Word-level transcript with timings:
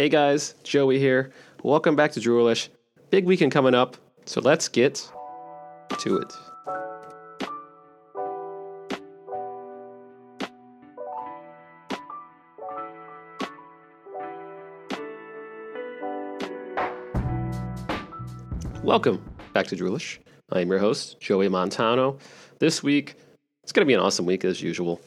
Hey 0.00 0.08
guys, 0.08 0.54
Joey 0.64 0.98
here. 0.98 1.30
Welcome 1.62 1.94
back 1.94 2.12
to 2.12 2.20
Droolish. 2.20 2.70
Big 3.10 3.26
weekend 3.26 3.52
coming 3.52 3.74
up, 3.74 3.98
so 4.24 4.40
let's 4.40 4.66
get 4.66 4.94
to 5.98 6.16
it. 6.16 6.32
Welcome 18.82 19.22
back 19.52 19.66
to 19.66 19.76
Droolish. 19.76 20.16
I 20.50 20.60
am 20.60 20.70
your 20.70 20.78
host, 20.78 21.20
Joey 21.20 21.50
Montano. 21.50 22.16
This 22.58 22.82
week, 22.82 23.16
it's 23.62 23.72
going 23.72 23.84
to 23.84 23.86
be 23.86 23.92
an 23.92 24.00
awesome 24.00 24.24
week 24.24 24.46
as 24.46 24.62
usual. 24.62 24.98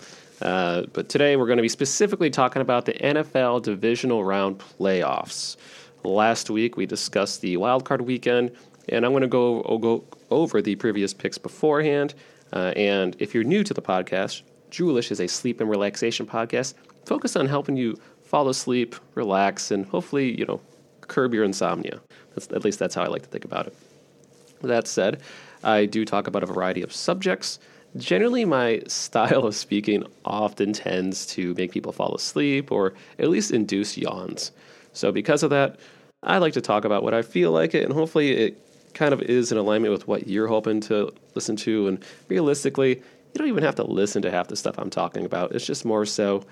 Uh, 0.44 0.84
but 0.92 1.08
today 1.08 1.38
we're 1.38 1.48
going 1.48 1.58
to 1.58 1.64
be 1.64 1.70
specifically 1.70 2.30
talking 2.30 2.62
about 2.62 2.86
the 2.86 2.94
NFL 2.94 3.64
divisional 3.64 4.26
round 4.26 4.60
playoffs. 4.60 5.56
Last 6.04 6.50
week 6.50 6.76
we 6.76 6.86
discussed 6.86 7.40
the 7.40 7.56
wild 7.56 7.86
card 7.86 8.02
weekend, 8.02 8.52
and 8.90 9.06
I'm 9.06 9.14
going 9.14 9.22
to 9.22 9.28
go, 9.28 9.62
go 9.82 10.04
over 10.30 10.62
the 10.62 10.76
previous 10.76 11.14
picks 11.14 11.38
beforehand. 11.38 12.14
Uh, 12.52 12.74
and 12.76 13.16
if 13.20 13.34
you're 13.34 13.46
new 13.46 13.64
to 13.64 13.74
the 13.74 13.82
podcast, 13.82 14.42
Droolish 14.70 15.12
is 15.12 15.22
a 15.22 15.28
sleep 15.28 15.62
and 15.62 15.70
relaxation 15.70 16.26
podcast 16.26 16.74
focused 17.06 17.38
on 17.38 17.48
helping 17.48 17.78
you 17.78 17.98
fall 18.24 18.50
asleep, 18.50 18.96
relax, 19.16 19.72
and 19.72 19.86
hopefully, 19.86 20.38
you 20.38 20.46
know, 20.46 20.60
curb 21.02 21.34
your 21.34 21.46
insomnia. 21.46 22.02
That's, 22.36 22.48
at 22.48 22.66
least 22.66 22.80
that's 22.80 22.96
how 22.96 23.04
I 23.04 23.08
like 23.08 23.22
to 23.22 23.30
think 23.30 23.46
about 23.46 23.68
it. 23.68 23.76
That 24.62 24.88
said, 24.88 25.22
I 25.64 25.86
do 25.86 26.04
talk 26.04 26.28
about 26.28 26.44
a 26.44 26.48
variety 26.48 26.82
of 26.82 26.92
subjects. 26.92 27.60
Generally, 27.96 28.46
my 28.46 28.82
style 28.88 29.46
of 29.46 29.56
speaking 29.56 30.04
often 30.26 30.74
tends 30.74 31.26
to 31.28 31.54
make 31.54 31.72
people 31.72 31.92
fall 31.92 32.16
asleep 32.16 32.72
or 32.72 32.94
at 33.20 33.30
least 33.30 33.52
induce 33.52 33.98
yawns. 33.98 34.52
So, 34.94 35.12
because 35.12 35.44
of 35.44 35.50
that, 35.52 35.80
I 36.24 36.38
like 36.38 36.54
to 36.54 36.62
talk 36.62 36.86
about 36.86 37.04
what 37.04 37.14
I 37.14 37.22
feel 37.22 37.52
like 37.52 37.76
it, 37.76 37.84
and 37.84 37.94
hopefully, 37.94 38.32
it 38.32 38.60
kind 38.94 39.14
of 39.14 39.22
is 39.22 39.52
in 39.52 39.58
alignment 39.58 39.92
with 39.92 40.08
what 40.08 40.28
you're 40.28 40.48
hoping 40.48 40.80
to 40.82 41.12
listen 41.36 41.56
to. 41.58 41.88
And 41.88 42.04
realistically, 42.30 42.98
you 42.98 43.40
don't 43.40 43.48
even 43.48 43.64
have 43.64 43.76
to 43.76 43.84
listen 43.84 44.22
to 44.22 44.32
half 44.32 44.48
the 44.48 44.56
stuff 44.56 44.76
I'm 44.78 44.90
talking 44.90 45.26
about. 45.26 45.54
It's 45.54 45.66
just 45.66 45.86
more 45.86 46.06
so 46.06 46.44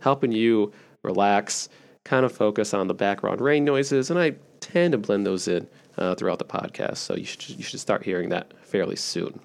helping 0.00 0.32
you 0.32 0.72
relax, 1.02 1.68
kind 2.04 2.24
of 2.24 2.32
focus 2.32 2.72
on 2.74 2.88
the 2.88 2.94
background 2.94 3.40
rain 3.40 3.64
noises, 3.64 4.10
and 4.10 4.18
I 4.18 4.34
tend 4.60 4.92
to 4.92 4.98
blend 4.98 5.26
those 5.26 5.48
in 5.48 5.66
uh, 5.98 6.14
throughout 6.14 6.38
the 6.38 6.44
podcast. 6.44 6.98
So 6.98 7.14
you 7.14 7.24
should 7.24 7.48
you 7.50 7.62
should 7.62 7.80
start 7.80 8.04
hearing 8.04 8.30
that 8.30 8.52
fairly 8.66 8.96
soon. 8.96 9.40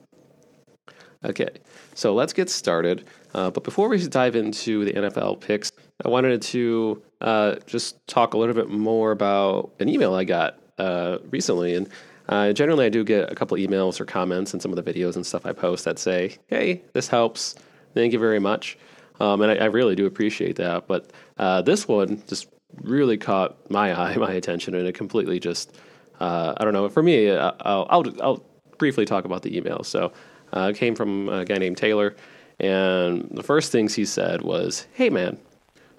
Okay, 1.25 1.49
so 1.95 2.13
let's 2.13 2.33
get 2.33 2.49
started. 2.49 3.05
Uh, 3.33 3.49
but 3.49 3.63
before 3.63 3.89
we 3.89 4.05
dive 4.07 4.35
into 4.35 4.85
the 4.85 4.93
NFL 4.93 5.41
picks, 5.41 5.71
I 6.03 6.09
wanted 6.09 6.41
to 6.41 7.01
uh, 7.21 7.55
just 7.65 8.05
talk 8.07 8.33
a 8.33 8.37
little 8.37 8.53
bit 8.53 8.69
more 8.69 9.11
about 9.11 9.71
an 9.79 9.89
email 9.89 10.13
I 10.13 10.23
got 10.23 10.59
uh, 10.77 11.17
recently. 11.31 11.75
And 11.75 11.89
uh, 12.29 12.53
generally, 12.53 12.85
I 12.85 12.89
do 12.89 13.03
get 13.03 13.31
a 13.31 13.35
couple 13.35 13.57
emails 13.57 13.99
or 13.99 14.05
comments 14.05 14.53
in 14.53 14.59
some 14.59 14.71
of 14.71 14.83
the 14.83 14.93
videos 14.93 15.15
and 15.15 15.25
stuff 15.25 15.45
I 15.45 15.53
post 15.53 15.85
that 15.85 15.97
say, 15.97 16.37
hey, 16.47 16.83
this 16.93 17.07
helps. 17.07 17.55
Thank 17.93 18.13
you 18.13 18.19
very 18.19 18.39
much. 18.39 18.77
Um, 19.19 19.41
and 19.41 19.51
I, 19.51 19.55
I, 19.55 19.65
really 19.65 19.95
do 19.95 20.05
appreciate 20.05 20.57
that. 20.57 20.87
But 20.87 21.11
uh, 21.37 21.61
this 21.61 21.87
one 21.87 22.21
just 22.27 22.47
really 22.81 23.17
caught 23.17 23.71
my 23.71 23.97
eye, 23.99 24.17
my 24.17 24.33
attention, 24.33 24.75
and 24.75 24.85
it 24.85 24.93
completely 24.93 25.39
just, 25.39 25.77
uh, 26.19 26.53
I 26.57 26.63
don't 26.65 26.73
know, 26.73 26.89
for 26.89 27.01
me, 27.01 27.31
I'll, 27.31 27.87
I'll, 27.89 28.21
I'll 28.21 28.45
briefly 28.77 29.05
talk 29.05 29.23
about 29.23 29.41
the 29.41 29.55
email. 29.55 29.83
So, 29.83 30.11
uh, 30.55 30.73
came 30.73 30.95
from 30.95 31.29
a 31.29 31.45
guy 31.45 31.57
named 31.57 31.77
Taylor. 31.77 32.15
And 32.59 33.27
the 33.31 33.43
first 33.43 33.71
things 33.71 33.93
he 33.93 34.05
said 34.05 34.41
was, 34.41 34.87
Hey, 34.93 35.09
man, 35.09 35.37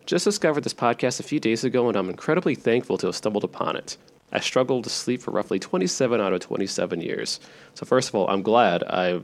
just 0.07 0.25
discovered 0.25 0.65
this 0.65 0.75
podcast 0.75 1.21
a 1.21 1.25
few 1.25 1.39
days 1.39 1.65
ago, 1.65 1.89
and 1.89 1.97
I'm 1.97 2.09
incredibly 2.09 2.55
thankful 2.55 2.97
to 2.99 3.07
have 3.07 3.17
stumbled 3.17 3.45
upon 3.45 3.77
it. 3.77 3.97
I 4.33 4.41
struggled 4.41 4.85
to 4.85 4.91
sleep 4.91 5.21
for 5.21 5.31
roughly 5.31 5.59
27 5.59 6.21
out 6.21 6.33
of 6.33 6.41
27 6.41 7.01
years. 7.01 7.41
So, 7.75 7.87
first 7.87 8.09
of 8.09 8.15
all, 8.15 8.29
I'm 8.29 8.43
glad. 8.43 8.83
I 8.85 9.21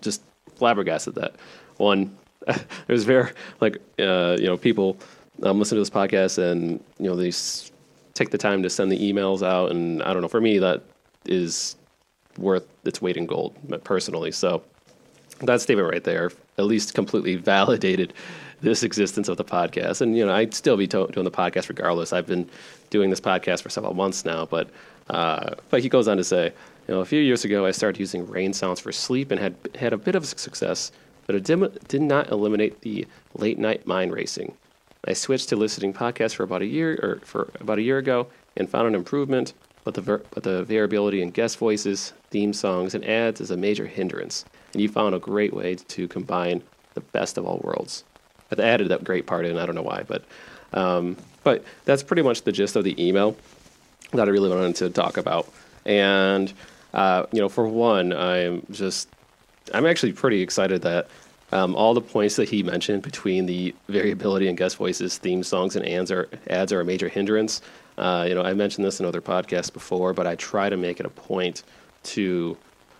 just 0.00 0.22
flabbergasted 0.56 1.14
that. 1.16 1.34
One, 1.76 2.16
there's 2.86 3.04
very, 3.04 3.30
like, 3.60 3.76
uh, 3.98 4.36
you 4.38 4.46
know, 4.46 4.56
people 4.56 4.96
um, 5.42 5.58
listen 5.58 5.76
to 5.76 5.80
this 5.80 5.90
podcast 5.90 6.38
and, 6.38 6.82
you 6.98 7.08
know, 7.08 7.16
they 7.16 7.28
s- 7.28 7.70
take 8.14 8.30
the 8.30 8.38
time 8.38 8.62
to 8.62 8.70
send 8.70 8.90
the 8.90 9.12
emails 9.12 9.46
out. 9.46 9.70
And 9.72 10.02
I 10.02 10.12
don't 10.12 10.22
know, 10.22 10.28
for 10.28 10.40
me, 10.40 10.58
that 10.58 10.82
is 11.26 11.76
worth 12.38 12.66
its 12.84 13.02
weight 13.02 13.16
in 13.16 13.26
gold, 13.26 13.54
personally. 13.84 14.32
So, 14.32 14.62
that 15.40 15.60
statement 15.60 15.90
right 15.90 16.04
there 16.04 16.30
at 16.58 16.64
least 16.64 16.94
completely 16.94 17.36
validated 17.36 18.12
this 18.62 18.82
existence 18.82 19.28
of 19.28 19.36
the 19.36 19.44
podcast. 19.44 20.00
And, 20.00 20.16
you 20.16 20.24
know, 20.24 20.32
I'd 20.34 20.54
still 20.54 20.76
be 20.76 20.86
to- 20.88 21.08
doing 21.08 21.24
the 21.24 21.30
podcast 21.30 21.68
regardless. 21.68 22.12
I've 22.12 22.26
been 22.26 22.48
doing 22.90 23.10
this 23.10 23.20
podcast 23.20 23.62
for 23.62 23.68
several 23.68 23.94
months 23.94 24.24
now. 24.24 24.46
But, 24.46 24.70
uh, 25.10 25.54
but 25.70 25.82
he 25.82 25.88
goes 25.88 26.08
on 26.08 26.16
to 26.16 26.24
say, 26.24 26.52
you 26.88 26.94
know, 26.94 27.00
a 27.00 27.04
few 27.04 27.20
years 27.20 27.44
ago, 27.44 27.66
I 27.66 27.72
started 27.72 27.98
using 27.98 28.26
rain 28.26 28.52
sounds 28.52 28.80
for 28.80 28.92
sleep 28.92 29.30
and 29.30 29.40
had 29.40 29.54
had 29.74 29.92
a 29.92 29.98
bit 29.98 30.14
of 30.14 30.24
success, 30.24 30.92
but 31.26 31.34
it 31.34 31.44
did, 31.44 31.88
did 31.88 32.02
not 32.02 32.30
eliminate 32.30 32.80
the 32.80 33.06
late 33.34 33.58
night 33.58 33.86
mind 33.86 34.12
racing. 34.12 34.54
I 35.04 35.12
switched 35.12 35.48
to 35.50 35.56
listening 35.56 35.92
podcasts 35.92 36.34
for 36.34 36.42
about 36.44 36.62
a 36.62 36.66
year 36.66 36.98
or 37.02 37.20
for 37.24 37.50
about 37.60 37.78
a 37.78 37.82
year 37.82 37.98
ago 37.98 38.28
and 38.56 38.68
found 38.68 38.88
an 38.88 38.94
improvement, 38.94 39.52
but 39.84 39.94
the 39.94 40.00
ver- 40.00 40.22
but 40.30 40.42
the 40.42 40.64
variability 40.64 41.22
in 41.22 41.30
guest 41.30 41.58
voices, 41.58 42.12
theme 42.36 42.52
songs, 42.52 42.94
and 42.94 43.02
ads 43.06 43.40
is 43.40 43.50
a 43.50 43.56
major 43.56 43.86
hindrance 43.86 44.44
and 44.76 44.82
you 44.82 44.90
found 44.90 45.14
a 45.14 45.18
great 45.18 45.54
way 45.54 45.74
to 45.74 46.06
combine 46.06 46.62
the 46.92 47.00
best 47.00 47.38
of 47.38 47.46
all 47.46 47.62
worlds. 47.64 48.04
I've 48.52 48.60
added 48.60 48.90
that 48.90 49.02
great 49.02 49.26
part 49.26 49.46
in. 49.46 49.56
I 49.56 49.64
don't 49.64 49.74
know 49.74 49.80
why, 49.80 50.04
but 50.06 50.22
um, 50.74 51.16
but 51.44 51.64
that's 51.86 52.02
pretty 52.02 52.20
much 52.20 52.42
the 52.42 52.52
gist 52.52 52.76
of 52.76 52.84
the 52.84 52.94
email 53.02 53.38
that 54.12 54.28
I 54.28 54.30
really 54.30 54.50
wanted 54.50 54.76
to 54.76 54.90
talk 54.90 55.16
about. 55.16 55.48
And 55.86 56.52
uh, 56.92 57.24
you 57.32 57.40
know, 57.40 57.48
for 57.48 57.66
one, 57.66 58.12
I'm 58.12 58.66
just 58.70 59.08
I'm 59.72 59.86
actually 59.86 60.12
pretty 60.12 60.42
excited 60.42 60.82
that 60.82 61.08
um, 61.52 61.74
all 61.74 61.94
the 61.94 62.02
points 62.02 62.36
that 62.36 62.50
he 62.50 62.62
mentioned 62.62 63.00
between 63.00 63.46
the 63.46 63.74
variability 63.88 64.46
in 64.46 64.56
guest 64.56 64.76
voices, 64.76 65.16
theme 65.16 65.42
songs, 65.42 65.74
and 65.74 65.88
ads 65.88 66.10
are 66.10 66.28
ads 66.50 66.70
are 66.70 66.82
a 66.82 66.84
major 66.84 67.08
hindrance. 67.08 67.62
Uh, 67.96 68.26
you 68.28 68.34
know, 68.34 68.42
I 68.42 68.52
mentioned 68.52 68.84
this 68.84 69.00
in 69.00 69.06
other 69.06 69.22
podcasts 69.22 69.72
before, 69.72 70.12
but 70.12 70.26
I 70.26 70.34
try 70.34 70.68
to 70.68 70.76
make 70.76 71.00
it 71.00 71.06
a 71.06 71.08
point 71.08 71.62
to 72.06 72.56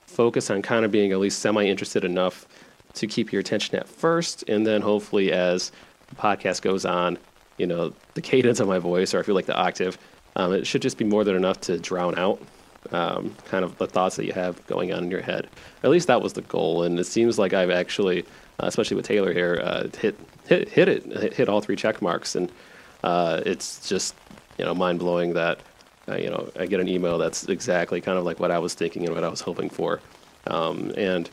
focus 0.07 0.51
on 0.51 0.63
kind 0.63 0.85
of 0.85 0.91
being 0.91 1.13
at 1.13 1.19
least 1.19 1.41
semi 1.41 1.65
interested 1.65 2.05
enough 2.05 2.47
to 2.95 3.07
keep 3.07 3.33
your 3.33 3.41
attention 3.41 3.77
at 3.77 3.89
first, 3.89 4.45
and 4.49 4.67
then 4.67 4.81
hopefully 4.81 5.33
as 5.33 5.71
the 6.09 6.17
podcast 6.17 6.63
goes 6.63 6.85
on, 6.85 7.19
you 7.59 7.67
know, 7.67 7.93
the 8.15 8.23
cadence 8.23 8.61
of 8.61 8.69
my 8.69 8.79
voice, 8.79 9.15
or 9.15 9.19
I 9.19 9.23
feel 9.23 9.35
like 9.35 9.47
the 9.47 9.57
octave, 9.57 9.99
um, 10.37 10.53
it 10.53 10.67
should 10.67 10.83
just 10.83 10.99
be 10.99 11.05
more 11.05 11.25
than 11.25 11.37
enough 11.37 11.61
to 11.63 11.79
drown 11.79 12.19
out 12.19 12.41
um, 12.93 13.35
kind 13.47 13.65
of 13.65 13.77
the 13.79 13.87
thoughts 13.87 14.17
that 14.17 14.27
you 14.27 14.33
have 14.33 14.65
going 14.67 14.93
on 14.93 15.05
in 15.05 15.11
your 15.11 15.21
head. 15.21 15.49
At 15.83 15.91
least 15.91 16.07
that 16.07 16.23
was 16.23 16.35
the 16.35 16.43
goal, 16.43 16.83
and 16.83 16.99
it 16.99 17.05
seems 17.07 17.39
like 17.39 17.53
I've 17.53 17.71
actually, 17.71 18.23
uh, 18.61 18.67
especially 18.67 18.97
with 18.97 19.07
Taylor 19.07 19.33
here, 19.33 19.61
uh, 19.63 19.89
hit 19.99 20.19
hit 20.47 20.69
hit 20.69 20.89
it, 20.89 21.05
hit, 21.05 21.35
hit 21.35 21.49
all 21.49 21.61
three 21.61 21.77
check 21.77 22.01
marks, 22.01 22.35
and 22.35 22.51
uh, 23.05 23.43
it's 23.45 23.89
just 23.89 24.15
you 24.59 24.65
know 24.65 24.75
mind 24.75 24.99
blowing 24.99 25.35
that 25.35 25.61
uh, 26.09 26.17
you 26.17 26.31
know, 26.31 26.51
I 26.59 26.67
get 26.67 26.81
an 26.81 26.89
email 26.89 27.19
that's 27.19 27.45
exactly 27.49 28.01
kind 28.01 28.19
of 28.19 28.25
like 28.25 28.41
what 28.41 28.51
I 28.51 28.59
was 28.59 28.75
thinking 28.75 29.05
and 29.07 29.15
what 29.15 29.25
I 29.25 29.29
was 29.29 29.41
hoping 29.41 29.71
for. 29.71 30.01
Um, 30.47 30.93
and 30.97 31.29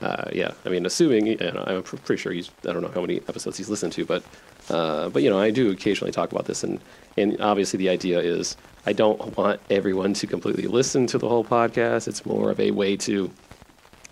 uh, 0.00 0.30
yeah, 0.32 0.52
I 0.64 0.68
mean, 0.68 0.84
assuming, 0.86 1.26
you 1.26 1.36
know, 1.36 1.64
I'm 1.66 1.82
pretty 1.82 2.20
sure 2.20 2.32
he's, 2.32 2.50
I 2.68 2.72
don't 2.72 2.82
know 2.82 2.92
how 2.94 3.00
many 3.00 3.16
episodes 3.28 3.56
he's 3.56 3.68
listened 3.68 3.92
to, 3.94 4.04
but, 4.04 4.22
uh, 4.68 5.08
but 5.08 5.22
you 5.22 5.30
know, 5.30 5.38
I 5.38 5.50
do 5.50 5.70
occasionally 5.70 6.12
talk 6.12 6.32
about 6.32 6.46
this, 6.46 6.64
and 6.64 6.80
and 7.16 7.40
obviously 7.40 7.78
the 7.78 7.88
idea 7.88 8.20
is 8.20 8.56
I 8.84 8.92
don't 8.92 9.36
want 9.36 9.60
everyone 9.70 10.12
to 10.14 10.26
completely 10.26 10.66
listen 10.66 11.06
to 11.08 11.18
the 11.18 11.28
whole 11.28 11.44
podcast. 11.44 12.08
It's 12.08 12.26
more 12.26 12.50
of 12.50 12.60
a 12.60 12.72
way 12.72 12.96
to 12.98 13.30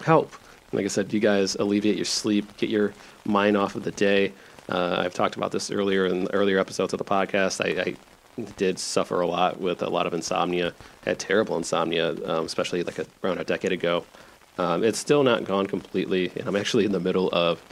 help. 0.01 0.33
Like 0.73 0.85
I 0.85 0.89
said, 0.89 1.13
you 1.13 1.21
guys 1.21 1.55
alleviate 1.57 1.97
your 1.97 2.05
sleep, 2.05 2.57
get 2.57 2.71
your 2.71 2.95
mind 3.25 3.57
off 3.57 3.75
of 3.75 3.83
the 3.83 3.91
day. 3.91 4.33
Uh, 4.69 4.97
I've 4.99 5.15
talked 5.15 5.37
about 5.37 5.53
this 5.53 5.71
earlier 5.71 6.07
in 6.07 6.29
earlier 6.33 6.59
episodes 6.59 6.93
of 6.93 6.99
the 6.99 7.05
podcast. 7.05 7.61
I, 7.65 7.91
I 7.91 7.95
did 8.57 8.79
suffer 8.79 9.21
a 9.21 9.27
lot 9.27 9.61
with 9.61 9.83
a 9.83 9.89
lot 9.89 10.07
of 10.07 10.15
insomnia. 10.15 10.75
Had 11.05 11.19
terrible 11.19 11.57
insomnia, 11.57 12.11
um, 12.25 12.47
especially 12.47 12.83
like 12.83 12.99
a, 12.99 13.07
around 13.23 13.39
a 13.39 13.45
decade 13.45 13.73
ago. 13.73 14.05
Um, 14.59 14.85
it's 14.85 14.99
still 14.99 15.23
not 15.23 15.45
gone 15.45 15.67
completely, 15.67 16.31
and 16.37 16.47
I'm 16.47 16.57
actually 16.57 16.85
in 16.85 16.93
the 16.93 17.01
middle 17.01 17.29
of 17.33 17.63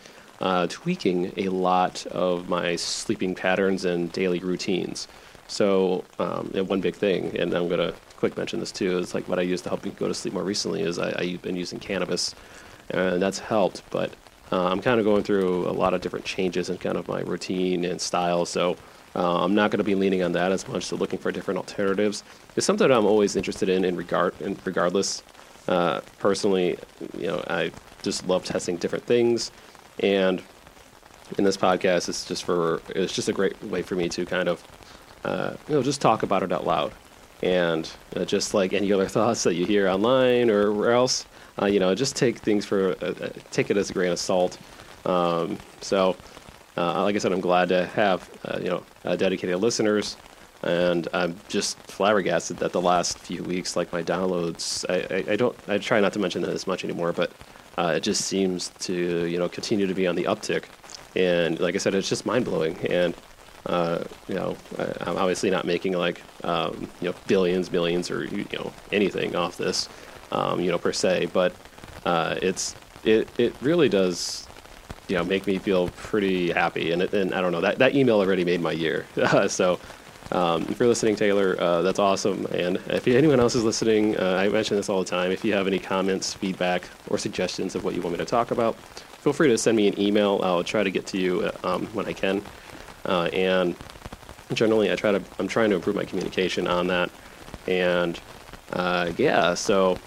uh, 0.40 0.66
tweaking 0.68 1.32
a 1.36 1.48
lot 1.48 2.04
of 2.06 2.48
my 2.48 2.76
sleeping 2.76 3.34
patterns 3.34 3.84
and 3.84 4.10
daily 4.12 4.40
routines. 4.40 5.06
So, 5.46 6.04
um, 6.18 6.50
and 6.54 6.68
one 6.68 6.80
big 6.80 6.96
thing, 6.96 7.36
and 7.38 7.54
I'm 7.54 7.68
gonna 7.68 7.92
quick 8.16 8.36
mention 8.36 8.58
this 8.58 8.72
too, 8.72 8.98
is 8.98 9.14
like 9.14 9.28
what 9.28 9.38
I 9.38 9.42
use 9.42 9.62
to 9.62 9.68
help 9.68 9.84
me 9.84 9.90
go 9.90 10.08
to 10.08 10.14
sleep 10.14 10.34
more 10.34 10.42
recently 10.42 10.82
is 10.82 10.98
I, 10.98 11.24
have 11.24 11.42
been 11.42 11.56
using 11.56 11.78
cannabis, 11.78 12.34
and 12.90 13.20
that's 13.22 13.38
helped. 13.38 13.82
But 13.90 14.12
uh, 14.50 14.66
I'm 14.66 14.80
kind 14.80 14.98
of 14.98 15.06
going 15.06 15.22
through 15.22 15.68
a 15.68 15.72
lot 15.72 15.94
of 15.94 16.00
different 16.00 16.24
changes 16.24 16.70
in 16.70 16.78
kind 16.78 16.96
of 16.96 17.06
my 17.06 17.20
routine 17.20 17.84
and 17.84 18.00
style. 18.00 18.44
So 18.44 18.76
uh, 19.14 19.44
I'm 19.44 19.54
not 19.54 19.70
going 19.70 19.78
to 19.78 19.84
be 19.84 19.94
leaning 19.94 20.22
on 20.22 20.32
that 20.32 20.52
as 20.52 20.66
much. 20.68 20.84
So 20.84 20.96
looking 20.96 21.18
for 21.18 21.30
different 21.32 21.58
alternatives 21.58 22.24
is 22.56 22.64
something 22.64 22.90
I'm 22.90 23.06
always 23.06 23.36
interested 23.36 23.68
in. 23.68 23.84
In 23.84 23.96
regard, 23.96 24.40
in 24.40 24.58
regardless, 24.64 25.22
uh, 25.68 26.00
personally, 26.18 26.78
you 27.16 27.26
know, 27.26 27.44
I 27.48 27.72
just 28.02 28.26
love 28.26 28.44
testing 28.44 28.76
different 28.76 29.04
things, 29.04 29.50
and 30.00 30.42
in 31.38 31.44
this 31.44 31.56
podcast, 31.56 32.08
it's 32.08 32.26
just 32.26 32.44
for 32.44 32.82
it's 32.90 33.12
just 33.12 33.28
a 33.28 33.32
great 33.32 33.62
way 33.64 33.82
for 33.82 33.94
me 33.94 34.08
to 34.10 34.26
kind 34.26 34.48
of 34.48 34.62
uh, 35.24 35.54
you 35.68 35.74
know, 35.74 35.82
just 35.82 36.00
talk 36.00 36.22
about 36.22 36.42
it 36.42 36.52
out 36.52 36.66
loud. 36.66 36.92
And 37.42 37.90
uh, 38.14 38.24
just 38.24 38.54
like 38.54 38.72
any 38.72 38.92
other 38.92 39.08
thoughts 39.16 39.42
that 39.44 39.54
you 39.54 39.66
hear 39.66 39.88
online 39.88 40.50
or 40.50 40.72
where 40.72 40.92
else, 40.92 41.26
uh, 41.60 41.66
you 41.66 41.80
know, 41.80 41.94
just 41.94 42.16
take 42.16 42.38
things 42.38 42.64
for, 42.64 42.92
uh, 43.02 43.30
take 43.50 43.70
it 43.70 43.76
as 43.76 43.90
a 43.90 43.92
grain 43.92 44.12
of 44.12 44.18
salt. 44.18 44.58
Um, 45.04 45.58
so, 45.80 46.16
uh, 46.76 47.02
like 47.02 47.14
I 47.14 47.18
said, 47.18 47.32
I'm 47.32 47.40
glad 47.40 47.68
to 47.70 47.86
have, 47.86 48.28
you 48.60 48.68
know, 48.68 49.16
dedicated 49.16 49.60
listeners. 49.60 50.16
And 50.62 51.08
I'm 51.12 51.36
just 51.48 51.76
flabbergasted 51.78 52.58
that 52.58 52.70
the 52.70 52.80
last 52.80 53.18
few 53.18 53.42
weeks, 53.42 53.74
like 53.74 53.92
my 53.92 54.02
downloads, 54.02 54.84
I, 54.88 55.16
I, 55.16 55.32
I 55.32 55.36
don't, 55.36 55.56
I 55.66 55.78
try 55.78 55.98
not 56.00 56.12
to 56.12 56.20
mention 56.20 56.40
that 56.42 56.50
as 56.50 56.68
much 56.68 56.84
anymore, 56.84 57.12
but 57.12 57.32
it 57.78 58.02
just 58.04 58.26
seems 58.26 58.70
to, 58.80 59.26
you 59.26 59.38
know, 59.38 59.48
continue 59.48 59.88
to 59.88 59.94
be 59.94 60.06
on 60.06 60.14
the 60.14 60.24
uptick. 60.24 60.64
And 61.16 61.58
like 61.58 61.74
I 61.74 61.78
said, 61.78 61.94
it's 61.94 62.08
just 62.08 62.24
mind 62.24 62.44
blowing. 62.44 62.78
And 62.86 63.14
uh, 63.66 64.02
you 64.28 64.34
know, 64.34 64.56
I, 64.78 65.10
am 65.10 65.16
obviously 65.16 65.50
not 65.50 65.64
making 65.64 65.92
like 65.92 66.20
um, 66.42 66.88
you 67.00 67.10
know 67.10 67.14
billions, 67.26 67.70
millions, 67.70 68.10
or 68.10 68.24
you 68.24 68.46
know 68.52 68.72
anything 68.90 69.36
off 69.36 69.56
this, 69.56 69.88
um, 70.32 70.60
you 70.60 70.70
know 70.70 70.78
per 70.78 70.92
se. 70.92 71.26
But 71.32 71.54
uh, 72.04 72.36
it's 72.42 72.74
it 73.04 73.28
it 73.38 73.54
really 73.60 73.88
does 73.88 74.48
you 75.12 75.18
know 75.18 75.24
make 75.24 75.46
me 75.46 75.58
feel 75.58 75.88
pretty 75.90 76.50
happy. 76.50 76.90
And 76.90 77.02
and 77.02 77.34
I 77.34 77.42
don't 77.42 77.52
know 77.52 77.60
that 77.60 77.78
that 77.78 77.94
email 77.94 78.20
already 78.20 78.44
made 78.44 78.60
my 78.60 78.72
year. 78.72 79.06
so. 79.48 79.78
Um, 80.30 80.62
if 80.70 80.78
you're 80.78 80.88
listening, 80.88 81.14
Taylor, 81.14 81.60
uh, 81.60 81.82
that's 81.82 81.98
awesome. 81.98 82.46
And 82.46 82.76
if 82.86 83.06
anyone 83.06 83.38
else 83.38 83.54
is 83.54 83.64
listening, 83.64 84.16
uh, 84.16 84.36
I 84.40 84.48
mention 84.48 84.78
this 84.78 84.88
all 84.88 85.00
the 85.00 85.10
time. 85.10 85.30
If 85.30 85.44
you 85.44 85.52
have 85.52 85.66
any 85.66 85.78
comments, 85.78 86.32
feedback, 86.32 86.88
or 87.08 87.18
suggestions 87.18 87.74
of 87.74 87.84
what 87.84 87.94
you 87.94 88.00
want 88.00 88.12
me 88.12 88.18
to 88.18 88.24
talk 88.24 88.50
about, 88.50 88.76
feel 88.76 89.34
free 89.34 89.48
to 89.48 89.58
send 89.58 89.76
me 89.76 89.88
an 89.88 90.00
email. 90.00 90.40
I'll 90.42 90.64
try 90.64 90.84
to 90.84 90.90
get 90.90 91.06
to 91.08 91.18
you 91.18 91.42
uh, 91.42 91.74
um, 91.74 91.86
when 91.88 92.06
I 92.06 92.14
can. 92.14 92.40
Uh, 93.04 93.28
and 93.34 93.76
generally, 94.54 94.90
I 94.90 94.96
try 94.96 95.12
to 95.12 95.22
I'm 95.38 95.48
trying 95.48 95.68
to 95.68 95.76
improve 95.76 95.96
my 95.96 96.04
communication 96.04 96.66
on 96.66 96.86
that. 96.86 97.10
And 97.66 98.18
uh, 98.72 99.12
yeah, 99.18 99.52
so 99.52 99.98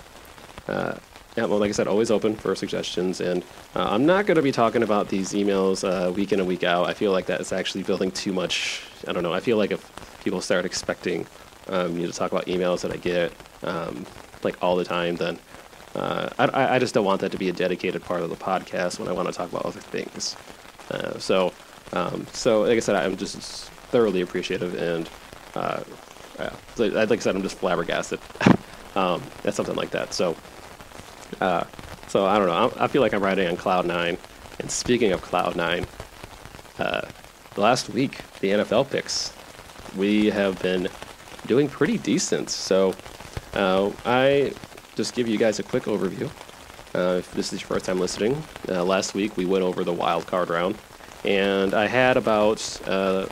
uh, 0.67 0.95
yeah, 1.35 1.45
well, 1.45 1.59
like 1.59 1.69
I 1.69 1.73
said, 1.73 1.87
always 1.87 2.11
open 2.11 2.35
for 2.35 2.55
suggestions. 2.55 3.21
And 3.21 3.43
uh, 3.75 3.87
I'm 3.89 4.05
not 4.05 4.25
going 4.25 4.35
to 4.35 4.41
be 4.41 4.51
talking 4.51 4.83
about 4.83 5.09
these 5.09 5.33
emails 5.33 5.83
uh, 5.83 6.11
week 6.11 6.31
in 6.31 6.39
and 6.39 6.47
week 6.47 6.63
out. 6.63 6.87
I 6.87 6.93
feel 6.93 7.11
like 7.11 7.25
that 7.27 7.41
is 7.41 7.51
actually 7.51 7.83
building 7.83 8.11
too 8.11 8.33
much. 8.33 8.83
I 9.07 9.13
don't 9.13 9.23
know. 9.23 9.33
I 9.33 9.39
feel 9.39 9.57
like 9.57 9.71
if 9.71 10.19
people 10.23 10.41
start 10.41 10.65
expecting 10.65 11.27
um, 11.67 11.95
me 11.95 12.05
to 12.05 12.13
talk 12.13 12.31
about 12.31 12.45
emails 12.45 12.81
that 12.81 12.91
I 12.91 12.97
get 12.97 13.33
um, 13.63 14.05
like 14.43 14.61
all 14.63 14.75
the 14.75 14.85
time, 14.85 15.15
then 15.15 15.39
uh, 15.95 16.29
I, 16.37 16.75
I, 16.75 16.79
just 16.79 16.93
don't 16.93 17.05
want 17.05 17.21
that 17.21 17.31
to 17.31 17.37
be 17.37 17.47
a 17.47 17.53
dedicated 17.53 18.03
part 18.03 18.21
of 18.21 18.29
the 18.29 18.35
podcast 18.35 18.99
when 18.99 19.07
I 19.07 19.13
want 19.13 19.29
to 19.29 19.33
talk 19.33 19.49
about 19.49 19.65
other 19.65 19.79
things. 19.79 20.35
Uh, 20.91 21.17
so 21.19 21.53
um, 21.93 22.25
so, 22.33 22.61
like 22.61 22.77
I 22.77 22.79
said, 22.79 22.95
I'm 22.95 23.15
just 23.17 23.69
thoroughly 23.91 24.21
appreciative, 24.21 24.75
and 24.75 25.09
uh, 25.55 25.83
yeah, 26.39 26.53
like 26.77 27.11
I 27.11 27.17
said, 27.17 27.35
I'm 27.35 27.41
just 27.41 27.57
flabbergasted 27.57 28.19
um, 28.95 29.21
at 29.43 29.53
something 29.53 29.75
like 29.75 29.91
that. 29.91 30.13
So, 30.13 30.35
uh, 31.41 31.63
so 32.07 32.25
I 32.25 32.37
don't 32.37 32.47
know. 32.47 32.79
I, 32.79 32.85
I, 32.85 32.87
feel 32.87 33.01
like 33.01 33.13
I'm 33.13 33.23
riding 33.23 33.47
on 33.47 33.57
cloud 33.57 33.85
nine. 33.85 34.17
And 34.59 34.71
speaking 34.71 35.11
of 35.11 35.21
cloud 35.21 35.55
nine, 35.55 35.85
uh, 36.79 37.01
last 37.57 37.89
week 37.89 38.19
the 38.39 38.51
NFL 38.51 38.89
picks, 38.89 39.33
we 39.95 40.27
have 40.27 40.61
been 40.61 40.87
doing 41.45 41.67
pretty 41.67 41.97
decent. 41.97 42.49
So, 42.49 42.93
uh, 43.53 43.91
I 44.05 44.53
just 44.95 45.13
give 45.13 45.27
you 45.27 45.37
guys 45.37 45.59
a 45.59 45.63
quick 45.63 45.83
overview. 45.83 46.29
Uh, 46.93 47.17
if 47.19 47.33
this 47.33 47.51
is 47.51 47.61
your 47.61 47.67
first 47.67 47.85
time 47.85 47.99
listening, 47.99 48.41
uh, 48.69 48.83
last 48.83 49.13
week 49.13 49.35
we 49.35 49.45
went 49.45 49.63
over 49.63 49.83
the 49.83 49.93
wild 49.93 50.25
card 50.27 50.49
round 50.49 50.77
and 51.25 51.73
I 51.73 51.87
had 51.87 52.17
about 52.17 52.81
uh, 52.87 53.25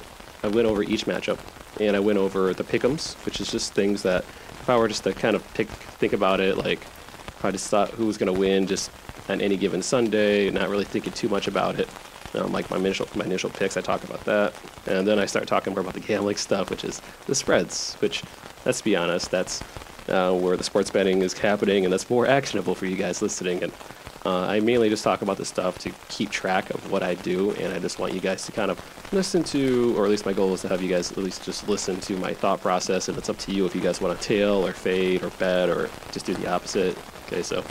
I 0.44 0.48
went 0.48 0.68
over 0.68 0.84
each 0.84 1.06
matchup, 1.06 1.40
and 1.80 1.96
I 1.96 2.00
went 2.00 2.18
over 2.18 2.54
the 2.54 2.64
pick'ems, 2.64 3.14
which 3.26 3.40
is 3.40 3.52
just 3.52 3.74
things 3.74 4.04
that 4.04 4.24
if 4.24 4.70
I 4.70 4.78
were 4.78 4.88
just 4.88 5.04
to 5.04 5.14
kind 5.14 5.36
of 5.36 5.54
pick 5.54 5.68
think 5.70 6.14
about 6.14 6.40
it, 6.40 6.58
like 6.58 6.86
I 7.44 7.52
just 7.52 7.68
thought 7.70 7.90
who 7.92 8.06
was 8.06 8.18
going 8.18 8.34
to 8.34 8.40
win 8.40 8.68
just 8.68 8.92
on 9.30 9.42
any 9.42 9.58
given 9.58 9.82
Sunday, 9.82 10.50
not 10.50 10.70
really 10.70 10.86
thinking 10.86 11.14
too 11.14 11.30
much 11.30 11.48
about 11.48 11.80
it. 11.80 11.90
Um, 12.36 12.52
like 12.52 12.70
my 12.72 12.78
initial 12.78 13.08
my 13.16 13.26
initial 13.26 13.50
picks, 13.50 13.78
I 13.78 13.82
talk 13.82 14.04
about 14.04 14.24
that, 14.26 14.54
and 14.88 15.08
then 15.08 15.20
I 15.20 15.26
start 15.28 15.48
talking 15.48 15.74
more 15.74 15.82
about 15.82 15.94
the 15.94 16.00
gambling 16.00 16.38
stuff, 16.38 16.70
which 16.70 16.84
is 16.84 17.02
the 17.28 17.36
spreads. 17.36 17.94
Which, 17.96 18.24
let's 18.66 18.82
be 18.82 18.96
honest, 18.96 19.30
that's 19.30 19.62
uh, 20.10 20.34
where 20.34 20.58
the 20.58 20.64
sports 20.64 20.90
betting 20.90 21.22
is 21.22 21.34
happening, 21.34 21.86
and 21.86 21.94
that's 21.94 22.10
more 22.10 22.28
actionable 22.28 22.74
for 22.74 22.88
you 22.88 22.96
guys 22.96 23.22
listening. 23.22 23.64
And 23.64 23.72
uh, 24.26 24.48
I 24.48 24.62
mainly 24.62 24.90
just 24.90 25.04
talk 25.04 25.22
about 25.22 25.38
this 25.38 25.50
stuff 25.50 25.78
to 25.80 25.92
keep 26.10 26.30
track 26.32 26.70
of 26.70 26.90
what 26.90 27.04
I 27.04 27.16
do, 27.16 27.52
and 27.52 27.74
I 27.74 27.80
just 27.80 28.00
want 28.00 28.14
you 28.14 28.20
guys 28.20 28.46
to 28.46 28.52
kind 28.52 28.72
of 28.72 28.80
listen 29.14 29.44
to, 29.46 29.94
or 29.98 30.06
at 30.06 30.10
least 30.10 30.26
my 30.26 30.34
goal 30.34 30.54
is 30.54 30.62
to 30.62 30.70
have 30.70 30.82
you 30.82 30.90
guys 30.90 31.12
at 31.12 31.18
least 31.18 31.44
just 31.44 31.68
listen 31.68 32.00
to 32.02 32.18
my 32.18 32.34
thought 32.34 32.62
process, 32.62 33.10
and 33.10 33.18
it's 33.18 33.30
up 33.30 33.38
to 33.40 33.52
you 33.52 33.66
if 33.66 33.76
you 33.76 33.82
guys 33.82 34.02
want 34.02 34.20
to 34.20 34.28
tail 34.28 34.66
or 34.66 34.72
fade 34.72 35.24
or 35.24 35.30
bet 35.32 35.70
or 35.70 35.90
just 36.12 36.26
do 36.26 36.34
the 36.34 36.50
opposite. 36.50 36.98
Okay, 37.28 37.44
so. 37.44 37.64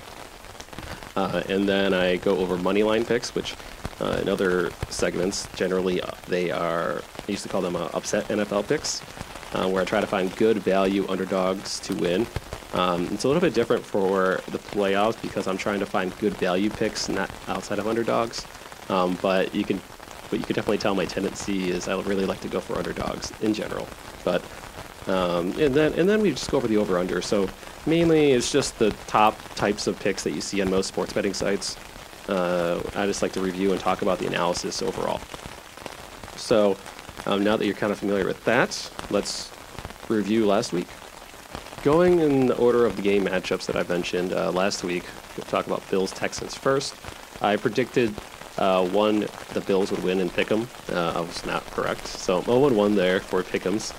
Uh, 1.14 1.42
and 1.48 1.68
then 1.68 1.92
I 1.92 2.16
go 2.16 2.38
over 2.38 2.56
money 2.56 2.82
line 2.82 3.04
picks, 3.04 3.34
which 3.34 3.54
uh, 4.00 4.18
in 4.22 4.28
other 4.28 4.70
segments, 4.88 5.46
generally 5.54 6.00
uh, 6.00 6.10
they 6.26 6.50
are, 6.50 7.02
I 7.28 7.30
used 7.30 7.42
to 7.42 7.48
call 7.48 7.60
them 7.60 7.76
uh, 7.76 7.88
upset 7.92 8.26
NFL 8.28 8.66
picks, 8.66 9.02
uh, 9.54 9.68
where 9.68 9.82
I 9.82 9.84
try 9.84 10.00
to 10.00 10.06
find 10.06 10.34
good 10.36 10.58
value 10.58 11.06
underdogs 11.08 11.78
to 11.80 11.94
win. 11.94 12.26
Um, 12.72 13.06
it's 13.12 13.24
a 13.24 13.28
little 13.28 13.40
bit 13.40 13.52
different 13.52 13.84
for 13.84 14.40
the 14.48 14.58
playoffs 14.58 15.20
because 15.20 15.46
I'm 15.46 15.58
trying 15.58 15.80
to 15.80 15.86
find 15.86 16.16
good 16.18 16.32
value 16.34 16.70
picks, 16.70 17.08
not 17.08 17.30
outside 17.46 17.78
of 17.78 17.86
underdogs. 17.86 18.46
Um, 18.88 19.18
but 19.20 19.54
you 19.54 19.64
can, 19.64 19.80
but 20.30 20.40
you 20.40 20.46
can 20.46 20.56
definitely 20.56 20.78
tell 20.78 20.94
my 20.94 21.04
tendency 21.04 21.70
is 21.70 21.86
I 21.86 22.00
really 22.00 22.24
like 22.24 22.40
to 22.40 22.48
go 22.48 22.60
for 22.60 22.78
underdogs 22.78 23.32
in 23.42 23.52
general. 23.52 23.86
But 24.24 24.42
um, 25.06 25.52
and 25.58 25.74
then 25.74 25.92
and 25.94 26.08
then 26.08 26.20
we 26.20 26.30
just 26.30 26.50
go 26.50 26.58
over 26.58 26.68
the 26.68 26.76
over 26.76 26.98
under. 26.98 27.20
So 27.22 27.48
mainly 27.86 28.32
it's 28.32 28.52
just 28.52 28.78
the 28.78 28.90
top 29.06 29.36
types 29.54 29.86
of 29.86 29.98
picks 29.98 30.22
that 30.24 30.32
you 30.32 30.40
see 30.40 30.62
on 30.62 30.70
most 30.70 30.86
sports 30.86 31.12
betting 31.12 31.34
sites. 31.34 31.76
Uh, 32.28 32.80
I 32.94 33.06
just 33.06 33.22
like 33.22 33.32
to 33.32 33.40
review 33.40 33.72
and 33.72 33.80
talk 33.80 34.02
about 34.02 34.18
the 34.18 34.26
analysis 34.26 34.80
overall. 34.80 35.20
So 36.36 36.76
um, 37.26 37.42
now 37.42 37.56
that 37.56 37.66
you're 37.66 37.74
kind 37.74 37.92
of 37.92 37.98
familiar 37.98 38.26
with 38.26 38.42
that, 38.44 38.90
let's 39.10 39.50
review 40.08 40.46
last 40.46 40.72
week. 40.72 40.86
Going 41.82 42.20
in 42.20 42.46
the 42.46 42.56
order 42.56 42.86
of 42.86 42.94
the 42.94 43.02
game 43.02 43.24
matchups 43.24 43.66
that 43.66 43.76
I 43.76 43.82
mentioned 43.84 44.32
uh, 44.32 44.52
last 44.52 44.84
week, 44.84 45.04
we'll 45.36 45.46
talk 45.46 45.66
about 45.66 45.88
Bills 45.90 46.12
Texans 46.12 46.54
first. 46.54 46.94
I 47.40 47.56
predicted 47.56 48.14
uh, 48.58 48.86
one 48.88 49.26
the 49.52 49.62
Bills 49.66 49.90
would 49.90 50.02
win 50.04 50.20
in 50.20 50.30
Pick'em. 50.30 50.68
Uh, 50.94 51.18
I 51.18 51.20
was 51.20 51.44
not 51.44 51.64
correct, 51.72 52.06
so 52.06 52.42
0-1 52.42 52.94
there 52.94 53.18
for 53.18 53.42
Pick'ems. 53.42 53.92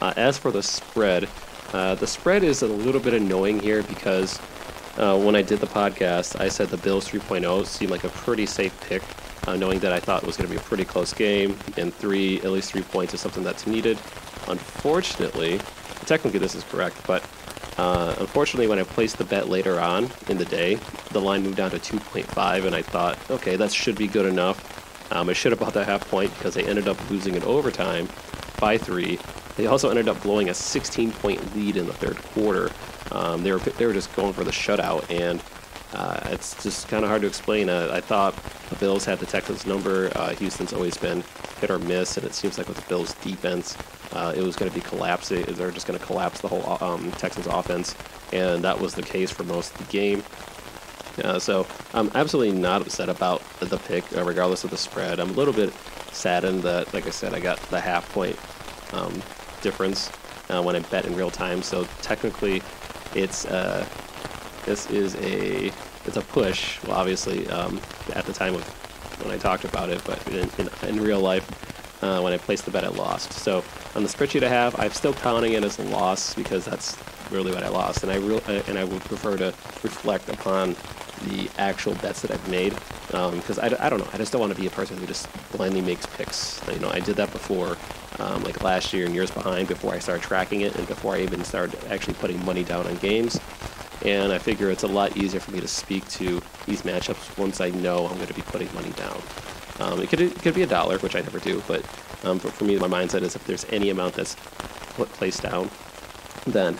Uh, 0.00 0.12
as 0.16 0.38
for 0.38 0.50
the 0.50 0.62
spread, 0.62 1.28
uh, 1.72 1.94
the 1.96 2.06
spread 2.06 2.42
is 2.42 2.62
a 2.62 2.66
little 2.66 3.00
bit 3.00 3.14
annoying 3.14 3.60
here 3.60 3.82
because 3.82 4.38
uh, 4.96 5.18
when 5.18 5.36
I 5.36 5.42
did 5.42 5.60
the 5.60 5.66
podcast, 5.66 6.40
I 6.40 6.48
said 6.48 6.68
the 6.68 6.76
Bills 6.76 7.08
3.0 7.08 7.66
seemed 7.66 7.90
like 7.90 8.04
a 8.04 8.08
pretty 8.08 8.46
safe 8.46 8.78
pick, 8.82 9.02
knowing 9.46 9.78
that 9.78 9.92
I 9.92 10.00
thought 10.00 10.22
it 10.22 10.26
was 10.26 10.36
going 10.36 10.48
to 10.48 10.54
be 10.54 10.60
a 10.60 10.64
pretty 10.64 10.84
close 10.84 11.12
game, 11.12 11.56
and 11.76 11.92
three, 11.94 12.38
at 12.38 12.50
least 12.50 12.72
three 12.72 12.82
points 12.82 13.14
is 13.14 13.20
something 13.20 13.42
that's 13.42 13.66
needed. 13.66 13.98
Unfortunately, 14.48 15.60
technically 16.06 16.38
this 16.38 16.54
is 16.54 16.64
correct, 16.64 16.96
but 17.06 17.24
uh, 17.78 18.12
unfortunately, 18.18 18.66
when 18.66 18.80
I 18.80 18.82
placed 18.82 19.18
the 19.18 19.24
bet 19.24 19.48
later 19.48 19.78
on 19.78 20.10
in 20.28 20.36
the 20.36 20.44
day, 20.44 20.80
the 21.12 21.20
line 21.20 21.44
moved 21.44 21.56
down 21.56 21.70
to 21.70 21.78
2.5, 21.78 22.64
and 22.64 22.74
I 22.74 22.82
thought, 22.82 23.18
okay, 23.30 23.54
that 23.54 23.72
should 23.72 23.96
be 23.96 24.08
good 24.08 24.26
enough. 24.26 25.12
Um, 25.12 25.28
I 25.28 25.32
should 25.32 25.52
have 25.52 25.60
bought 25.60 25.74
that 25.74 25.86
half 25.86 26.08
point 26.10 26.34
because 26.34 26.54
they 26.54 26.64
ended 26.64 26.88
up 26.88 26.98
losing 27.08 27.34
in 27.34 27.42
overtime 27.44 28.08
by 28.60 28.78
three. 28.78 29.20
They 29.58 29.66
also 29.66 29.90
ended 29.90 30.08
up 30.08 30.22
blowing 30.22 30.48
a 30.48 30.54
16 30.54 31.10
point 31.12 31.54
lead 31.56 31.76
in 31.76 31.86
the 31.86 31.92
third 31.92 32.16
quarter. 32.16 32.70
Um, 33.10 33.42
they 33.42 33.50
were 33.50 33.58
they 33.58 33.86
were 33.86 33.92
just 33.92 34.14
going 34.14 34.32
for 34.32 34.44
the 34.44 34.52
shutout, 34.52 35.10
and 35.10 35.42
uh, 35.92 36.20
it's 36.32 36.62
just 36.62 36.86
kind 36.86 37.02
of 37.02 37.10
hard 37.10 37.22
to 37.22 37.28
explain. 37.28 37.68
Uh, 37.68 37.90
I 37.92 38.00
thought 38.00 38.36
the 38.70 38.76
Bills 38.76 39.04
had 39.04 39.18
the 39.18 39.26
Texans 39.26 39.66
number. 39.66 40.12
Uh, 40.14 40.30
Houston's 40.36 40.72
always 40.72 40.96
been 40.96 41.24
hit 41.60 41.70
or 41.70 41.80
miss, 41.80 42.16
and 42.16 42.24
it 42.24 42.34
seems 42.34 42.56
like 42.56 42.68
with 42.68 42.76
the 42.76 42.88
Bills' 42.88 43.14
defense, 43.14 43.76
uh, 44.12 44.32
it 44.36 44.42
was 44.44 44.54
going 44.54 44.70
to 44.70 44.74
be 44.74 44.80
collapsing. 44.80 45.42
They're 45.42 45.72
just 45.72 45.88
going 45.88 45.98
to 45.98 46.06
collapse 46.06 46.40
the 46.40 46.48
whole 46.48 46.78
um, 46.80 47.10
Texans 47.12 47.48
offense, 47.48 47.96
and 48.32 48.62
that 48.62 48.78
was 48.78 48.94
the 48.94 49.02
case 49.02 49.32
for 49.32 49.42
most 49.42 49.72
of 49.72 49.78
the 49.78 49.92
game. 49.92 50.22
Uh, 51.24 51.40
so 51.40 51.66
I'm 51.94 52.12
absolutely 52.14 52.56
not 52.56 52.82
upset 52.82 53.08
about 53.08 53.42
the 53.58 53.78
pick, 53.78 54.04
uh, 54.16 54.22
regardless 54.22 54.62
of 54.62 54.70
the 54.70 54.76
spread. 54.76 55.18
I'm 55.18 55.30
a 55.30 55.32
little 55.32 55.54
bit 55.54 55.72
saddened 56.12 56.62
that, 56.62 56.94
like 56.94 57.08
I 57.08 57.10
said, 57.10 57.34
I 57.34 57.40
got 57.40 57.58
the 57.70 57.80
half 57.80 58.08
point 58.12 58.38
um, 58.92 59.20
difference 59.62 60.10
uh, 60.50 60.62
when 60.62 60.76
I 60.76 60.80
bet 60.80 61.04
in 61.04 61.14
real 61.14 61.30
time. 61.30 61.62
So 61.62 61.86
technically, 62.02 62.62
it's 63.14 63.44
uh, 63.46 63.86
this 64.64 64.90
is 64.90 65.14
a 65.16 65.72
it's 66.06 66.16
a 66.16 66.22
push. 66.22 66.82
Well, 66.84 66.96
obviously, 66.96 67.48
um, 67.50 67.80
at 68.14 68.24
the 68.24 68.32
time 68.32 68.54
of 68.54 68.62
when 69.22 69.34
I 69.34 69.38
talked 69.38 69.64
about 69.64 69.90
it, 69.90 70.02
but 70.04 70.24
in, 70.28 70.48
in, 70.58 70.70
in 70.88 71.02
real 71.02 71.20
life, 71.20 71.46
uh, 72.02 72.20
when 72.20 72.32
I 72.32 72.38
placed 72.38 72.64
the 72.64 72.70
bet, 72.70 72.84
I 72.84 72.88
lost. 72.88 73.32
So 73.32 73.64
on 73.94 74.02
the 74.02 74.08
spreadsheet 74.08 74.42
I 74.42 74.48
have, 74.48 74.78
I'm 74.78 74.92
still 74.92 75.12
counting 75.14 75.54
it 75.54 75.64
as 75.64 75.78
a 75.78 75.82
loss 75.82 76.34
because 76.34 76.64
that's 76.64 76.96
really 77.30 77.52
what 77.52 77.62
I 77.62 77.68
lost, 77.68 78.02
and 78.02 78.12
I 78.12 78.16
re- 78.16 78.40
uh, 78.46 78.62
and 78.68 78.78
I 78.78 78.84
would 78.84 79.02
prefer 79.02 79.36
to 79.36 79.46
reflect 79.82 80.28
upon 80.28 80.76
the 81.26 81.50
actual 81.58 81.94
bets 81.96 82.22
that 82.22 82.30
I've 82.30 82.48
made 82.48 82.74
because 83.06 83.58
um, 83.58 83.64
I, 83.64 83.86
I 83.86 83.88
don't 83.88 83.98
know. 83.98 84.08
I 84.12 84.18
just 84.18 84.32
don't 84.32 84.40
want 84.40 84.54
to 84.54 84.60
be 84.60 84.66
a 84.66 84.70
person 84.70 84.96
who 84.98 85.06
just 85.06 85.28
blindly 85.52 85.80
makes 85.80 86.06
picks. 86.06 86.60
You 86.72 86.78
know, 86.78 86.90
I 86.90 87.00
did 87.00 87.16
that 87.16 87.32
before. 87.32 87.76
Um, 88.18 88.42
like 88.44 88.62
last 88.62 88.92
year 88.92 89.06
and 89.06 89.14
years 89.14 89.30
behind 89.30 89.68
before 89.68 89.94
I 89.94 89.98
started 89.98 90.22
tracking 90.22 90.62
it 90.62 90.74
and 90.76 90.86
before 90.86 91.14
I 91.14 91.20
even 91.20 91.44
started 91.44 91.78
actually 91.88 92.14
putting 92.14 92.44
money 92.44 92.64
down 92.64 92.86
on 92.86 92.96
games. 92.96 93.40
And 94.04 94.32
I 94.32 94.38
figure 94.38 94.70
it's 94.70 94.84
a 94.84 94.88
lot 94.88 95.16
easier 95.16 95.40
for 95.40 95.50
me 95.50 95.60
to 95.60 95.68
speak 95.68 96.08
to 96.10 96.40
these 96.66 96.82
matchups 96.82 97.36
once 97.36 97.60
I 97.60 97.70
know 97.70 98.06
I'm 98.06 98.14
going 98.14 98.28
to 98.28 98.34
be 98.34 98.42
putting 98.42 98.72
money 98.74 98.90
down. 98.90 99.20
Um, 99.80 100.00
it, 100.00 100.08
could, 100.08 100.20
it 100.20 100.34
could 100.36 100.54
be 100.54 100.62
a 100.62 100.66
dollar, 100.66 100.98
which 100.98 101.16
I 101.16 101.20
never 101.20 101.38
do, 101.38 101.62
but 101.66 101.84
um, 102.24 102.38
for, 102.38 102.50
for 102.50 102.64
me, 102.64 102.78
my 102.78 102.88
mindset 102.88 103.22
is 103.22 103.36
if 103.36 103.44
there's 103.44 103.64
any 103.70 103.90
amount 103.90 104.14
that's 104.14 104.36
put 104.96 105.08
placed 105.12 105.42
down, 105.42 105.70
then 106.46 106.78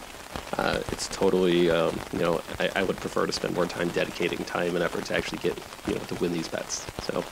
uh, 0.57 0.80
it's 0.90 1.09
totally, 1.09 1.71
um, 1.71 1.99
you 2.12 2.18
know, 2.18 2.40
I, 2.59 2.71
I, 2.76 2.83
would 2.83 2.97
prefer 2.97 3.26
to 3.26 3.33
spend 3.33 3.54
more 3.54 3.66
time 3.66 3.88
dedicating 3.88 4.45
time 4.45 4.75
and 4.75 4.83
effort 4.83 5.04
to 5.07 5.16
actually 5.16 5.38
get, 5.38 5.59
you 5.87 5.95
know, 5.95 6.00
to 6.00 6.14
win 6.16 6.33
these 6.33 6.49
bets. 6.49 6.87
So, 7.02 7.25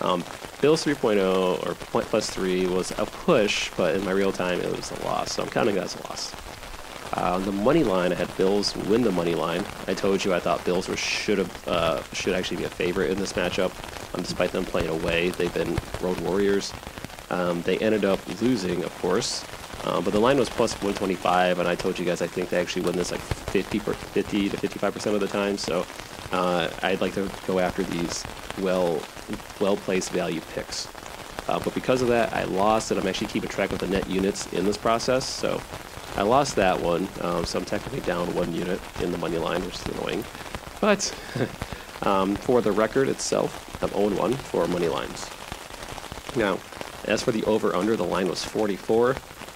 um, 0.00 0.24
Bills 0.60 0.84
3.0 0.84 1.66
or 1.66 1.74
point 1.74 2.06
plus 2.06 2.28
three 2.28 2.66
was 2.66 2.90
a 2.98 3.06
push, 3.06 3.70
but 3.76 3.94
in 3.94 4.04
my 4.04 4.12
real 4.12 4.32
time 4.32 4.60
it 4.60 4.74
was 4.74 4.90
a 4.92 5.04
loss. 5.04 5.32
So 5.32 5.42
I'm 5.42 5.48
counting 5.48 5.74
that 5.76 5.84
as 5.84 5.96
a 5.96 6.02
loss. 6.08 6.34
Uh, 7.16 7.34
on 7.34 7.44
the 7.44 7.52
money 7.52 7.82
line, 7.82 8.12
I 8.12 8.14
had 8.14 8.34
Bills 8.36 8.76
win 8.76 9.02
the 9.02 9.10
money 9.10 9.34
line. 9.34 9.64
I 9.88 9.94
told 9.94 10.24
you 10.24 10.32
I 10.32 10.38
thought 10.38 10.64
Bills 10.64 10.88
were 10.88 10.96
should 10.96 11.38
have 11.38 11.68
uh, 11.68 12.02
should 12.12 12.34
actually 12.34 12.58
be 12.58 12.64
a 12.64 12.70
favorite 12.70 13.10
in 13.10 13.18
this 13.18 13.32
matchup, 13.32 13.72
um, 14.14 14.22
despite 14.22 14.52
them 14.52 14.64
playing 14.64 14.88
away. 14.88 15.30
They've 15.30 15.52
been 15.52 15.76
road 16.00 16.20
warriors. 16.20 16.72
Um, 17.30 17.62
they 17.62 17.78
ended 17.78 18.04
up 18.04 18.20
losing, 18.40 18.84
of 18.84 18.96
course, 18.98 19.44
uh, 19.84 20.00
but 20.00 20.12
the 20.12 20.20
line 20.20 20.38
was 20.38 20.48
plus 20.48 20.72
125, 20.74 21.58
and 21.58 21.68
I 21.68 21.74
told 21.74 21.98
you 21.98 22.04
guys 22.04 22.22
I 22.22 22.26
think 22.26 22.48
they 22.48 22.60
actually 22.60 22.82
win 22.82 22.96
this 22.96 23.10
like 23.10 23.20
50, 23.20 23.78
50 23.80 24.48
to 24.48 24.56
55 24.56 24.94
percent 24.94 25.14
of 25.14 25.20
the 25.20 25.28
time. 25.28 25.58
So 25.58 25.84
uh, 26.32 26.68
I'd 26.82 27.00
like 27.00 27.14
to 27.14 27.30
go 27.46 27.58
after 27.58 27.82
these 27.82 28.24
well 28.58 29.02
well 29.60 29.76
placed 29.76 30.10
value 30.10 30.40
picks. 30.52 30.88
Uh, 31.48 31.58
but 31.58 31.74
because 31.74 32.02
of 32.02 32.08
that, 32.08 32.32
I 32.32 32.44
lost, 32.44 32.90
and 32.90 33.00
I'm 33.00 33.06
actually 33.08 33.26
keeping 33.26 33.48
track 33.48 33.72
of 33.72 33.78
the 33.78 33.88
net 33.88 34.08
units 34.08 34.52
in 34.52 34.64
this 34.64 34.76
process. 34.76 35.26
So 35.26 35.60
I 36.16 36.22
lost 36.22 36.54
that 36.56 36.80
one, 36.80 37.08
um, 37.22 37.44
so 37.44 37.58
I'm 37.58 37.64
technically 37.64 38.00
down 38.00 38.32
one 38.34 38.52
unit 38.54 38.80
in 39.00 39.10
the 39.10 39.18
money 39.18 39.38
line, 39.38 39.64
which 39.64 39.74
is 39.74 39.86
annoying. 39.86 40.24
But 40.80 41.12
um, 42.02 42.36
for 42.36 42.60
the 42.60 42.72
record 42.72 43.08
itself, 43.08 43.82
I'm 43.82 43.90
0 43.90 44.10
1 44.20 44.32
for 44.34 44.66
money 44.68 44.88
lines. 44.88 45.28
Now, 46.36 46.58
as 47.04 47.22
for 47.22 47.32
the 47.32 47.42
over 47.44 47.74
under, 47.74 47.96
the 47.96 48.04
line 48.04 48.28
was 48.28 48.44
44. 48.44 49.10
Uh, 49.10 49.14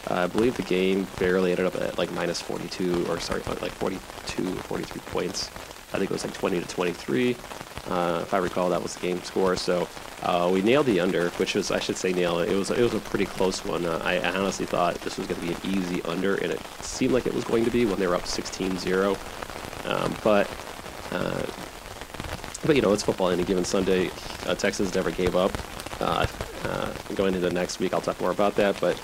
I 0.08 0.26
believe 0.26 0.56
the 0.56 0.62
game 0.62 1.06
barely 1.18 1.50
ended 1.50 1.66
up 1.66 1.76
at 1.76 1.96
like 1.98 2.12
minus 2.12 2.40
42, 2.40 3.06
or 3.08 3.20
sorry, 3.20 3.42
like 3.60 3.72
42 3.72 4.48
or 4.48 4.62
43 4.62 5.00
points. 5.06 5.50
I 5.94 5.98
think 5.98 6.10
it 6.10 6.14
was 6.14 6.24
like 6.24 6.34
20 6.34 6.60
to 6.60 6.66
23. 6.66 7.36
Uh, 7.86 8.20
if 8.22 8.34
I 8.34 8.38
recall, 8.38 8.68
that 8.70 8.82
was 8.82 8.94
the 8.94 9.00
game 9.00 9.22
score. 9.22 9.54
So 9.54 9.86
uh, 10.22 10.50
we 10.52 10.60
nailed 10.60 10.86
the 10.86 11.00
under, 11.00 11.28
which 11.30 11.54
was 11.54 11.70
I 11.70 11.78
should 11.78 11.96
say 11.96 12.12
nail 12.12 12.40
it. 12.40 12.50
It 12.50 12.56
was 12.56 12.70
it 12.70 12.80
was 12.80 12.94
a 12.94 13.00
pretty 13.00 13.26
close 13.26 13.64
one. 13.64 13.84
Uh, 13.84 14.00
I 14.02 14.18
honestly 14.18 14.66
thought 14.66 14.96
this 14.96 15.18
was 15.18 15.26
going 15.28 15.40
to 15.40 15.46
be 15.46 15.52
an 15.52 15.78
easy 15.78 16.02
under, 16.02 16.34
and 16.36 16.50
it 16.50 16.60
seemed 16.80 17.12
like 17.12 17.26
it 17.26 17.34
was 17.34 17.44
going 17.44 17.64
to 17.64 17.70
be 17.70 17.84
when 17.84 17.98
they 17.98 18.06
were 18.06 18.16
up 18.16 18.22
16-0. 18.22 19.16
Um, 19.86 20.16
but 20.24 20.50
uh, 21.12 21.46
but 22.66 22.74
you 22.74 22.82
know 22.82 22.92
it's 22.92 23.02
football. 23.02 23.28
Any 23.28 23.44
given 23.44 23.64
Sunday, 23.64 24.10
uh, 24.46 24.54
Texans 24.54 24.94
never 24.94 25.10
gave 25.10 25.36
up. 25.36 25.52
Uh, 26.00 26.26
going 27.14 27.34
into 27.34 27.46
the 27.46 27.54
next 27.54 27.78
week, 27.78 27.94
I'll 27.94 28.00
talk 28.00 28.20
more 28.20 28.30
about 28.30 28.56
that. 28.56 28.80
But 28.80 29.00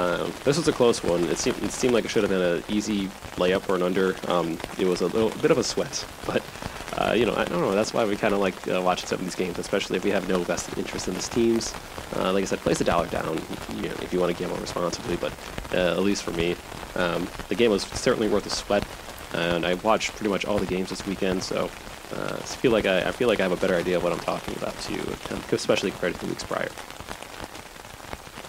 um, 0.00 0.32
this 0.44 0.56
was 0.56 0.66
a 0.66 0.72
close 0.72 1.02
one. 1.02 1.24
It 1.24 1.38
seemed, 1.38 1.62
it 1.62 1.72
seemed 1.72 1.92
like 1.92 2.04
it 2.04 2.08
should 2.08 2.22
have 2.22 2.30
been 2.30 2.40
an 2.40 2.64
easy 2.68 3.08
layup 3.36 3.68
or 3.68 3.76
an 3.76 3.82
under. 3.82 4.16
Um, 4.28 4.58
it 4.78 4.86
was 4.86 5.02
a 5.02 5.06
little 5.06 5.30
bit 5.42 5.50
of 5.50 5.58
a 5.58 5.64
sweat, 5.64 6.04
but 6.26 6.42
uh, 6.96 7.12
you 7.12 7.26
know, 7.26 7.34
I 7.36 7.44
don't 7.44 7.60
know. 7.60 7.72
That's 7.72 7.92
why 7.92 8.04
we 8.04 8.16
kind 8.16 8.34
of 8.34 8.40
like 8.40 8.66
uh, 8.68 8.80
watching 8.82 9.06
some 9.06 9.18
of 9.18 9.24
these 9.24 9.34
games, 9.34 9.58
especially 9.58 9.96
if 9.96 10.04
we 10.04 10.10
have 10.10 10.28
no 10.28 10.38
vested 10.38 10.78
interest 10.78 11.06
in 11.08 11.14
these 11.14 11.28
teams. 11.28 11.74
Uh, 12.16 12.32
like 12.32 12.42
I 12.42 12.46
said, 12.46 12.58
place 12.60 12.80
a 12.80 12.84
dollar 12.84 13.06
down 13.06 13.40
you 13.76 13.88
know, 13.88 13.94
if 14.02 14.12
you 14.12 14.20
want 14.20 14.34
to 14.34 14.38
gamble 14.38 14.56
responsibly. 14.58 15.16
But 15.16 15.32
uh, 15.72 15.92
at 15.92 16.00
least 16.00 16.22
for 16.22 16.32
me, 16.32 16.56
um, 16.96 17.28
the 17.48 17.54
game 17.54 17.70
was 17.70 17.82
certainly 17.82 18.28
worth 18.28 18.46
a 18.46 18.50
sweat, 18.50 18.86
and 19.34 19.64
I 19.64 19.74
watched 19.74 20.12
pretty 20.16 20.30
much 20.30 20.44
all 20.44 20.58
the 20.58 20.66
games 20.66 20.90
this 20.90 21.06
weekend. 21.06 21.42
So 21.42 21.70
uh, 22.12 22.36
I 22.36 22.56
feel 22.56 22.72
like 22.72 22.86
I, 22.86 23.08
I, 23.08 23.12
feel 23.12 23.28
like 23.28 23.38
I 23.38 23.44
have 23.44 23.52
a 23.52 23.56
better 23.56 23.76
idea 23.76 23.96
of 23.96 24.02
what 24.02 24.12
I'm 24.12 24.20
talking 24.20 24.56
about 24.56 24.78
too, 24.80 25.00
especially 25.54 25.90
compared 25.92 26.14
to 26.14 26.20
the 26.20 26.26
weeks 26.26 26.42
prior. 26.42 26.70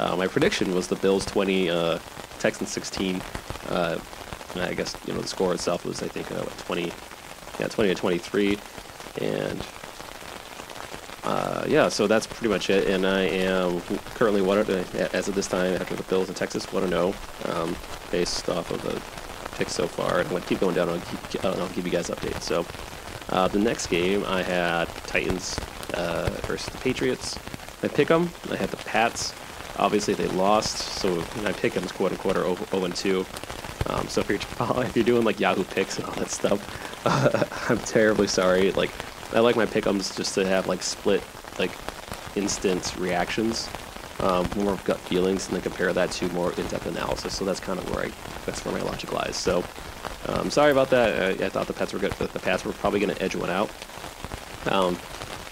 Uh, 0.01 0.15
my 0.17 0.27
prediction 0.27 0.74
was 0.74 0.88
the 0.88 0.96
Bills 0.98 1.25
20, 1.25 1.67
Texans 2.39 2.72
16. 2.72 3.22
I 3.70 4.74
guess 4.74 4.98
you 5.05 5.13
know 5.13 5.22
the 5.22 5.27
score 5.27 5.53
itself 5.53 5.86
was 5.86 6.03
I 6.03 6.10
think 6.10 6.29
uh, 6.31 6.43
20 6.65 6.91
yeah, 7.60 7.67
20 7.67 7.89
to 7.89 7.96
23. 7.96 8.58
And 9.22 9.65
uh, 11.24 11.65
yeah, 11.67 11.89
so 11.89 12.08
that's 12.08 12.25
pretty 12.25 12.48
much 12.48 12.70
it. 12.70 12.88
And 12.88 13.05
I 13.05 13.22
am 13.22 13.81
currently 14.15 14.41
one 14.41 14.58
as 14.58 15.27
of 15.27 15.36
this 15.36 15.48
time 15.48 15.75
after 15.75 15.96
the 15.96 16.03
Bills 16.03 16.29
in 16.29 16.36
Texans, 16.36 16.65
one 16.74 16.84
to 16.84 16.89
know 16.89 17.13
um, 17.46 17.75
based 18.10 18.50
off 18.50 18.72
of 18.72 18.81
the 18.81 19.00
picks 19.58 19.74
so 19.74 19.88
far. 19.88 20.20
And 20.20 20.29
I'm 20.29 20.41
to 20.41 20.48
keep 20.48 20.60
going 20.60 20.75
down. 20.75 20.89
and 20.89 21.01
I'll, 21.01 21.08
keep, 21.29 21.46
I'll 21.46 21.70
give 21.70 21.86
you 21.86 21.91
guys 21.91 22.10
updates. 22.10 22.41
So 22.41 22.65
uh, 23.29 23.48
the 23.48 23.60
next 23.60 23.88
game 23.88 24.25
I 24.25 24.41
had 24.41 24.88
Titans 25.05 25.60
uh, 25.93 26.29
versus 26.43 26.74
the 26.74 26.79
Patriots. 26.79 27.38
I 27.84 27.88
pick 27.88 28.08
them. 28.08 28.29
I 28.50 28.55
had 28.55 28.70
the 28.70 28.77
Pats. 28.77 29.34
Obviously 29.81 30.13
they 30.13 30.27
lost, 30.27 30.77
so 30.77 31.21
pick'em 31.21 31.91
quote 31.93 32.11
unquote 32.11 32.35
0 32.69 32.85
and 32.85 32.95
2. 32.95 33.25
Um, 33.88 34.07
so 34.07 34.21
if 34.21 34.29
you're 34.29 34.39
if 34.85 34.95
you're 34.95 35.03
doing 35.03 35.25
like 35.25 35.39
Yahoo 35.39 35.63
picks 35.63 35.97
and 35.97 36.05
all 36.05 36.13
that 36.13 36.29
stuff, 36.29 37.05
uh, 37.05 37.43
I'm 37.69 37.79
terribly 37.79 38.27
sorry. 38.27 38.71
Like 38.71 38.91
I 39.33 39.39
like 39.39 39.55
my 39.55 39.65
pick'ems 39.65 40.15
just 40.15 40.35
to 40.35 40.45
have 40.45 40.67
like 40.67 40.83
split 40.83 41.23
like 41.57 41.71
instant 42.35 42.95
reactions, 42.97 43.69
um, 44.19 44.47
more 44.55 44.77
gut 44.85 45.00
feelings, 45.00 45.47
and 45.47 45.55
then 45.55 45.63
compare 45.63 45.91
that 45.93 46.11
to 46.11 46.29
more 46.29 46.53
in-depth 46.53 46.85
analysis. 46.85 47.35
So 47.35 47.43
that's 47.43 47.59
kind 47.59 47.79
of 47.79 47.89
where 47.93 48.05
I 48.05 48.11
that's 48.45 48.63
where 48.63 48.73
my 48.73 48.81
logic 48.81 49.11
lies. 49.11 49.35
So 49.35 49.63
um, 50.27 50.51
sorry 50.51 50.71
about 50.71 50.91
that. 50.91 51.41
I, 51.41 51.45
I, 51.45 51.50
thought 51.50 51.65
the 51.65 51.73
pets 51.73 51.93
were 51.93 52.00
good, 52.00 52.13
but 52.19 52.31
the 52.33 52.39
pats 52.39 52.63
were 52.63 52.73
probably 52.73 53.00
going 53.00 53.15
to 53.15 53.21
edge 53.21 53.35
one 53.35 53.50
out. 53.50 53.69
Um, 54.67 54.97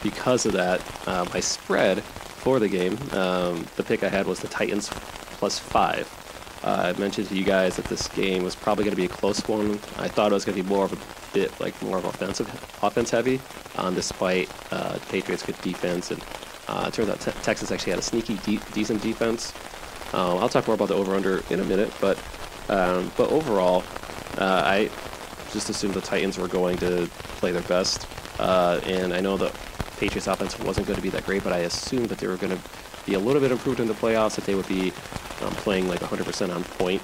because 0.03 0.45
of 0.45 0.53
that, 0.53 0.81
uh, 1.07 1.25
my 1.33 1.39
spread 1.39 2.03
for 2.39 2.59
the 2.59 2.67
game, 2.67 2.97
um, 3.11 3.67
the 3.75 3.83
pick 3.83 4.03
I 4.03 4.09
had 4.09 4.25
was 4.25 4.39
the 4.39 4.47
Titans 4.47 4.89
plus 5.39 5.59
five. 5.59 6.07
Uh, 6.63 6.93
I 6.95 6.99
mentioned 6.99 7.27
to 7.29 7.35
you 7.35 7.43
guys 7.43 7.77
that 7.77 7.85
this 7.85 8.07
game 8.09 8.43
was 8.43 8.55
probably 8.55 8.83
going 8.83 8.91
to 8.91 8.97
be 8.97 9.05
a 9.05 9.09
close 9.09 9.39
one. 9.47 9.73
I 9.97 10.07
thought 10.07 10.31
it 10.31 10.33
was 10.33 10.43
going 10.43 10.57
to 10.57 10.63
be 10.63 10.67
more 10.67 10.85
of 10.85 10.93
a 10.93 11.33
bit 11.33 11.57
like 11.59 11.79
more 11.81 11.97
of 11.97 12.05
offensive, 12.05 12.47
offense 12.83 13.09
heavy, 13.11 13.39
um, 13.77 13.95
despite 13.95 14.49
uh, 14.71 14.99
Patriots' 15.09 15.43
good 15.43 15.59
defense. 15.61 16.11
And 16.11 16.21
uh, 16.67 16.85
it 16.87 16.93
turns 16.93 17.09
out 17.09 17.21
te- 17.21 17.39
Texas 17.43 17.71
actually 17.71 17.91
had 17.91 17.99
a 17.99 18.03
sneaky, 18.03 18.35
de- 18.43 18.59
decent 18.73 19.01
defense. 19.01 19.53
Uh, 20.13 20.37
I'll 20.37 20.49
talk 20.49 20.67
more 20.67 20.75
about 20.75 20.89
the 20.89 20.95
over/under 20.95 21.43
in 21.49 21.59
a 21.59 21.63
minute, 21.63 21.93
but 22.01 22.17
um, 22.67 23.11
but 23.15 23.29
overall, 23.31 23.83
uh, 24.37 24.63
I 24.65 24.89
just 25.53 25.69
assumed 25.69 25.93
the 25.93 26.01
Titans 26.01 26.37
were 26.37 26.47
going 26.47 26.77
to 26.77 27.07
play 27.37 27.51
their 27.51 27.61
best, 27.63 28.05
uh, 28.39 28.81
and 28.85 29.13
I 29.13 29.21
know 29.21 29.37
the 29.37 29.51
Patriots' 29.99 30.27
offense 30.27 30.57
wasn't 30.59 30.87
going 30.87 30.97
to 30.97 31.03
be 31.03 31.09
that 31.09 31.25
great, 31.25 31.43
but 31.43 31.53
I 31.53 31.59
assumed 31.59 32.09
that 32.09 32.19
they 32.19 32.27
were 32.27 32.37
going 32.37 32.55
to 32.55 32.63
be 33.05 33.13
a 33.15 33.19
little 33.19 33.41
bit 33.41 33.51
improved 33.51 33.79
in 33.79 33.87
the 33.87 33.93
playoffs, 33.93 34.35
that 34.35 34.45
they 34.45 34.55
would 34.55 34.67
be 34.67 34.93
um, 35.41 35.51
playing 35.55 35.87
like 35.87 35.99
100% 35.99 36.55
on 36.55 36.63
point. 36.63 37.01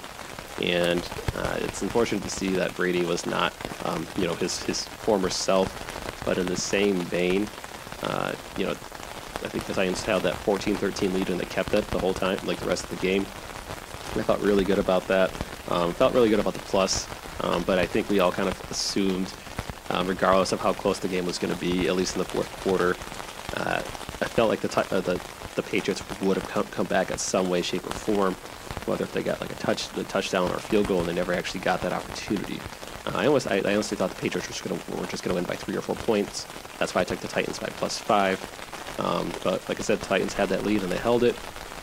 And 0.62 1.06
uh, 1.36 1.58
it's 1.60 1.82
unfortunate 1.82 2.22
to 2.22 2.30
see 2.30 2.48
that 2.50 2.74
Brady 2.74 3.04
was 3.04 3.26
not, 3.26 3.52
um, 3.84 4.06
you 4.16 4.26
know, 4.26 4.34
his, 4.34 4.62
his 4.62 4.86
former 4.86 5.28
self. 5.28 6.22
But 6.24 6.38
in 6.38 6.46
the 6.46 6.56
same 6.56 6.96
vein, 6.96 7.46
uh, 8.02 8.32
you 8.56 8.64
know, 8.64 8.72
I 8.72 9.48
think 9.48 9.64
the 9.64 9.74
Titans 9.74 10.02
held 10.02 10.22
that 10.22 10.34
14-13 10.34 11.12
lead 11.12 11.28
and 11.30 11.38
they 11.38 11.44
kept 11.44 11.74
it 11.74 11.86
the 11.88 11.98
whole 11.98 12.14
time, 12.14 12.38
like 12.44 12.58
the 12.58 12.66
rest 12.66 12.84
of 12.84 12.90
the 12.90 12.96
game. 12.96 13.22
I 13.22 14.22
felt 14.22 14.40
really 14.40 14.64
good 14.64 14.78
about 14.78 15.06
that. 15.08 15.30
Um, 15.68 15.92
felt 15.92 16.14
really 16.14 16.30
good 16.30 16.40
about 16.40 16.54
the 16.54 16.60
plus, 16.60 17.06
um, 17.42 17.62
but 17.64 17.78
I 17.78 17.86
think 17.86 18.08
we 18.08 18.20
all 18.20 18.32
kind 18.32 18.48
of 18.48 18.70
assumed, 18.70 19.32
um, 19.90 20.06
regardless 20.06 20.52
of 20.52 20.60
how 20.60 20.72
close 20.72 20.98
the 20.98 21.08
game 21.08 21.26
was 21.26 21.38
going 21.38 21.52
to 21.52 21.60
be, 21.60 21.88
at 21.88 21.96
least 21.96 22.16
in 22.16 22.18
the 22.18 22.24
fourth 22.24 22.50
quarter, 22.62 22.96
uh, 23.56 23.78
I 23.78 24.24
felt 24.24 24.48
like 24.48 24.60
the, 24.60 24.80
uh, 24.94 25.00
the 25.00 25.20
the 25.56 25.62
Patriots 25.62 26.02
would 26.20 26.36
have 26.36 26.48
come, 26.48 26.64
come 26.64 26.86
back 26.86 27.10
in 27.10 27.18
some 27.18 27.48
way, 27.48 27.62
shape, 27.62 27.84
or 27.86 27.92
form, 27.92 28.34
whether 28.84 29.04
if 29.04 29.12
they 29.12 29.22
got 29.22 29.40
like 29.40 29.50
a 29.50 29.54
touch, 29.54 29.88
a 29.96 30.04
touchdown 30.04 30.50
or 30.50 30.54
a 30.54 30.60
field 30.60 30.86
goal, 30.86 31.00
and 31.00 31.08
they 31.08 31.14
never 31.14 31.32
actually 31.32 31.60
got 31.60 31.80
that 31.80 31.92
opportunity. 31.92 32.60
Uh, 33.06 33.12
I 33.14 33.26
almost, 33.26 33.50
I, 33.50 33.56
I, 33.64 33.74
honestly 33.74 33.96
thought 33.96 34.10
the 34.10 34.20
Patriots 34.20 34.46
were 34.46 34.52
just 35.06 35.24
going 35.24 35.34
to, 35.34 35.34
win 35.34 35.44
by 35.44 35.56
three 35.56 35.76
or 35.76 35.80
four 35.80 35.96
points. 35.96 36.46
That's 36.78 36.94
why 36.94 37.00
I 37.00 37.04
took 37.04 37.20
the 37.20 37.28
Titans 37.28 37.58
by 37.58 37.68
plus 37.68 37.98
five. 37.98 38.38
Um, 38.98 39.32
but 39.42 39.66
like 39.68 39.80
I 39.80 39.82
said, 39.82 40.00
Titans 40.02 40.34
had 40.34 40.50
that 40.50 40.64
lead 40.64 40.82
and 40.82 40.92
they 40.92 40.98
held 40.98 41.24
it, 41.24 41.36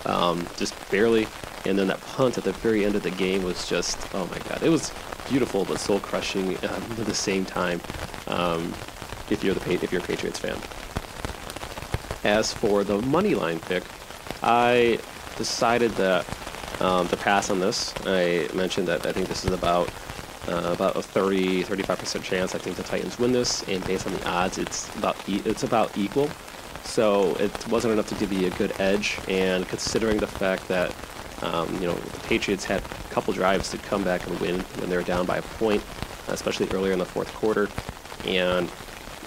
um, 0.05 0.47
just 0.55 0.75
barely. 0.89 1.27
And 1.65 1.77
then 1.77 1.87
that 1.87 2.01
punt 2.01 2.37
at 2.37 2.43
the 2.43 2.53
very 2.53 2.85
end 2.85 2.95
of 2.95 3.03
the 3.03 3.11
game 3.11 3.43
was 3.43 3.67
just, 3.67 3.97
oh 4.13 4.27
my 4.27 4.37
god, 4.49 4.61
it 4.63 4.69
was 4.69 4.91
beautiful 5.29 5.65
but 5.65 5.79
soul 5.79 5.99
crushing 5.99 6.49
um, 6.57 6.83
at 6.99 7.05
the 7.05 7.13
same 7.13 7.45
time. 7.45 7.81
Um, 8.27 8.73
if 9.29 9.43
you're 9.43 9.55
the 9.55 9.73
if 9.73 9.91
you're 9.91 10.01
a 10.01 10.05
Patriots 10.05 10.39
fan. 10.39 10.57
As 12.23 12.53
for 12.53 12.83
the 12.83 13.01
money 13.01 13.35
line 13.35 13.59
pick, 13.59 13.83
I 14.41 14.99
decided 15.37 15.91
that 15.91 16.25
um, 16.79 17.07
to 17.09 17.17
pass 17.17 17.49
on 17.49 17.59
this. 17.59 17.93
I 18.05 18.47
mentioned 18.53 18.87
that 18.87 19.05
I 19.05 19.11
think 19.11 19.27
this 19.27 19.45
is 19.45 19.51
about 19.51 19.89
uh, 20.47 20.73
about 20.73 20.95
a 20.95 21.01
30 21.01 21.63
35% 21.63 22.23
chance 22.23 22.53
I 22.53 22.57
think 22.57 22.75
the 22.75 22.83
Titans 22.83 23.17
win 23.17 23.31
this, 23.31 23.63
and 23.67 23.85
based 23.85 24.05
on 24.05 24.13
the 24.13 24.27
odds, 24.27 24.57
it's 24.57 24.93
about 24.95 25.17
e- 25.27 25.41
it's 25.45 25.63
about 25.63 25.97
equal. 25.97 26.29
So 26.83 27.35
it 27.35 27.67
wasn't 27.69 27.93
enough 27.93 28.07
to 28.09 28.15
give 28.15 28.29
me 28.29 28.45
a 28.45 28.49
good 28.51 28.73
edge, 28.79 29.17
and 29.27 29.67
considering 29.67 30.17
the 30.17 30.27
fact 30.27 30.67
that 30.67 30.93
Um, 31.43 31.73
you 31.75 31.87
know, 31.87 31.93
the 31.93 32.19
Patriots 32.21 32.63
had 32.63 32.81
a 32.81 33.13
couple 33.13 33.33
drives 33.33 33.69
to 33.71 33.77
come 33.77 34.03
back 34.03 34.25
and 34.27 34.39
win 34.39 34.59
when 34.79 34.89
they 34.89 34.95
were 34.95 35.03
down 35.03 35.25
by 35.25 35.37
a 35.37 35.41
point, 35.41 35.83
especially 36.27 36.69
earlier 36.71 36.93
in 36.93 36.99
the 36.99 37.05
fourth 37.05 37.33
quarter. 37.33 37.69
And 38.25 38.71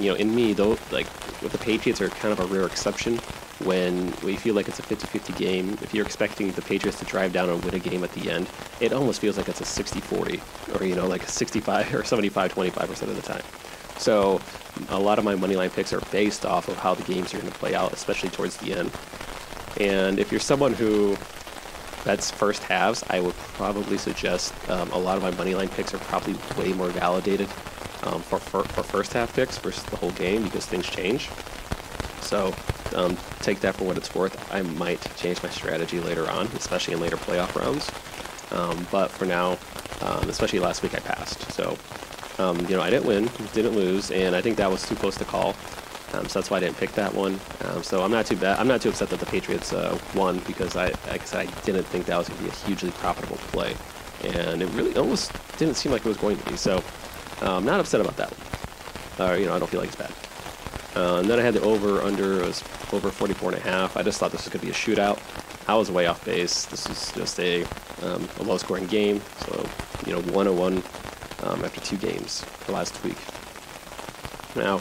you 0.00 0.10
know, 0.10 0.16
in 0.16 0.34
me, 0.34 0.52
though, 0.52 0.78
like 0.90 1.06
with 1.42 1.52
the 1.52 1.58
Patriots 1.58 2.00
are 2.00 2.08
kind 2.08 2.32
of 2.32 2.40
a 2.40 2.46
rare 2.46 2.66
exception 2.66 3.18
when 3.64 4.12
we 4.22 4.36
feel 4.36 4.54
like 4.54 4.68
it's 4.68 4.78
a 4.78 4.82
50-50 4.82 5.36
game. 5.36 5.78
If 5.82 5.94
you're 5.94 6.04
expecting 6.04 6.50
the 6.52 6.62
Patriots 6.62 6.98
to 6.98 7.04
drive 7.06 7.32
down 7.32 7.48
and 7.48 7.62
win 7.64 7.74
a 7.74 7.78
game 7.78 8.04
at 8.04 8.12
the 8.12 8.30
end, 8.30 8.48
it 8.80 8.92
almost 8.92 9.20
feels 9.20 9.38
like 9.38 9.48
it's 9.48 9.60
a 9.60 9.82
60-40 9.82 10.78
or 10.78 10.84
you 10.84 10.94
know, 10.94 11.06
like 11.06 11.22
a 11.22 11.28
65 11.28 11.94
or 11.94 12.02
75-25% 12.02 13.02
of 13.02 13.16
the 13.16 13.22
time. 13.22 13.42
So 13.98 14.40
a 14.90 14.98
lot 14.98 15.18
of 15.18 15.24
my 15.24 15.34
money 15.34 15.56
line 15.56 15.70
picks 15.70 15.92
are 15.92 16.00
based 16.12 16.44
off 16.44 16.68
of 16.68 16.76
how 16.76 16.94
the 16.94 17.02
games 17.04 17.32
are 17.32 17.38
going 17.38 17.50
to 17.50 17.58
play 17.58 17.74
out, 17.74 17.92
especially 17.92 18.28
towards 18.28 18.56
the 18.58 18.74
end. 18.74 18.90
And 19.80 20.18
if 20.18 20.30
you're 20.30 20.40
someone 20.40 20.74
who 20.74 21.16
bets 22.06 22.30
first 22.30 22.62
halves, 22.62 23.04
I 23.10 23.20
would 23.20 23.34
probably 23.34 23.98
suggest 23.98 24.54
um, 24.70 24.90
a 24.92 24.98
lot 24.98 25.16
of 25.16 25.22
my 25.22 25.32
money 25.32 25.54
line 25.54 25.68
picks 25.68 25.92
are 25.92 25.98
probably 25.98 26.36
way 26.56 26.72
more 26.72 26.88
validated 26.88 27.48
um, 28.04 28.22
for, 28.22 28.38
for, 28.38 28.62
for 28.62 28.82
first 28.84 29.12
half 29.12 29.34
picks 29.34 29.58
versus 29.58 29.82
the 29.84 29.96
whole 29.96 30.12
game 30.12 30.44
because 30.44 30.64
things 30.64 30.86
change. 30.86 31.28
So 32.20 32.54
um, 32.94 33.16
take 33.40 33.60
that 33.60 33.74
for 33.74 33.84
what 33.84 33.96
it's 33.96 34.14
worth. 34.14 34.52
I 34.54 34.62
might 34.62 35.04
change 35.16 35.42
my 35.42 35.50
strategy 35.50 36.00
later 36.00 36.30
on, 36.30 36.46
especially 36.54 36.94
in 36.94 37.00
later 37.00 37.16
playoff 37.16 37.54
rounds. 37.56 37.90
Um, 38.52 38.86
but 38.92 39.10
for 39.10 39.26
now, 39.26 39.58
um, 40.00 40.30
especially 40.30 40.60
last 40.60 40.82
week, 40.82 40.94
I 40.94 41.00
passed. 41.00 41.50
So 41.52 41.76
um, 42.38 42.60
you 42.68 42.76
know, 42.76 42.82
I 42.82 42.90
didn't 42.90 43.06
win, 43.06 43.30
didn't 43.52 43.74
lose, 43.74 44.10
and 44.10 44.36
I 44.36 44.40
think 44.40 44.56
that 44.58 44.70
was 44.70 44.86
too 44.86 44.94
close 44.94 45.16
to 45.16 45.24
call. 45.24 45.54
Um, 46.12 46.28
so 46.28 46.38
that's 46.38 46.50
why 46.50 46.58
I 46.58 46.60
didn't 46.60 46.76
pick 46.76 46.92
that 46.92 47.12
one. 47.12 47.38
Um, 47.64 47.82
so 47.82 48.02
I'm 48.02 48.10
not 48.10 48.26
too 48.26 48.36
bad. 48.36 48.58
I'm 48.58 48.68
not 48.68 48.80
too 48.80 48.90
upset 48.90 49.08
that 49.10 49.20
the 49.20 49.26
Patriots 49.26 49.72
uh, 49.72 49.98
won 50.14 50.38
because 50.46 50.76
I, 50.76 50.86
like 51.08 51.22
I 51.22 51.24
said, 51.24 51.48
I 51.48 51.60
didn't 51.62 51.84
think 51.84 52.06
that 52.06 52.16
was 52.16 52.28
going 52.28 52.38
to 52.38 52.44
be 52.44 52.50
a 52.50 52.54
hugely 52.66 52.90
profitable 52.92 53.36
play, 53.36 53.74
and 54.24 54.62
it 54.62 54.68
really 54.70 54.96
almost 54.96 55.32
didn't 55.58 55.74
seem 55.74 55.92
like 55.92 56.02
it 56.06 56.08
was 56.08 56.16
going 56.16 56.36
to 56.38 56.50
be. 56.50 56.56
So 56.56 56.82
I'm 57.40 57.48
um, 57.48 57.64
not 57.64 57.80
upset 57.80 58.00
about 58.00 58.16
that 58.16 58.30
one. 58.30 59.30
Uh, 59.30 59.34
you 59.34 59.46
know, 59.46 59.54
I 59.54 59.58
don't 59.58 59.68
feel 59.68 59.80
like 59.80 59.88
it's 59.88 59.96
bad. 59.96 60.12
Uh, 60.94 61.18
and 61.18 61.28
then 61.28 61.38
I 61.38 61.42
had 61.42 61.54
the 61.54 61.60
over 61.60 62.00
under 62.00 62.40
it 62.40 62.46
was 62.46 62.64
over 62.92 63.10
44 63.10 63.52
and 63.52 63.58
a 63.58 63.62
half. 63.62 63.96
I 63.96 64.02
just 64.02 64.18
thought 64.18 64.32
this 64.32 64.44
was 64.44 64.52
going 64.52 64.60
to 64.60 64.66
be 64.66 64.72
a 64.72 64.74
shootout. 64.74 65.18
I 65.68 65.74
was 65.74 65.90
way 65.90 66.06
off 66.06 66.24
base. 66.24 66.64
This 66.66 66.86
is 66.86 67.12
just 67.12 67.38
a, 67.40 67.64
um, 68.02 68.28
a 68.38 68.42
low 68.44 68.56
scoring 68.56 68.86
game. 68.86 69.20
So 69.40 69.68
you 70.06 70.12
know, 70.12 70.20
101 70.32 70.82
um, 71.42 71.64
after 71.64 71.80
two 71.80 71.96
games 71.96 72.44
the 72.66 72.72
last 72.72 73.02
week. 73.04 73.18
Now, 74.54 74.80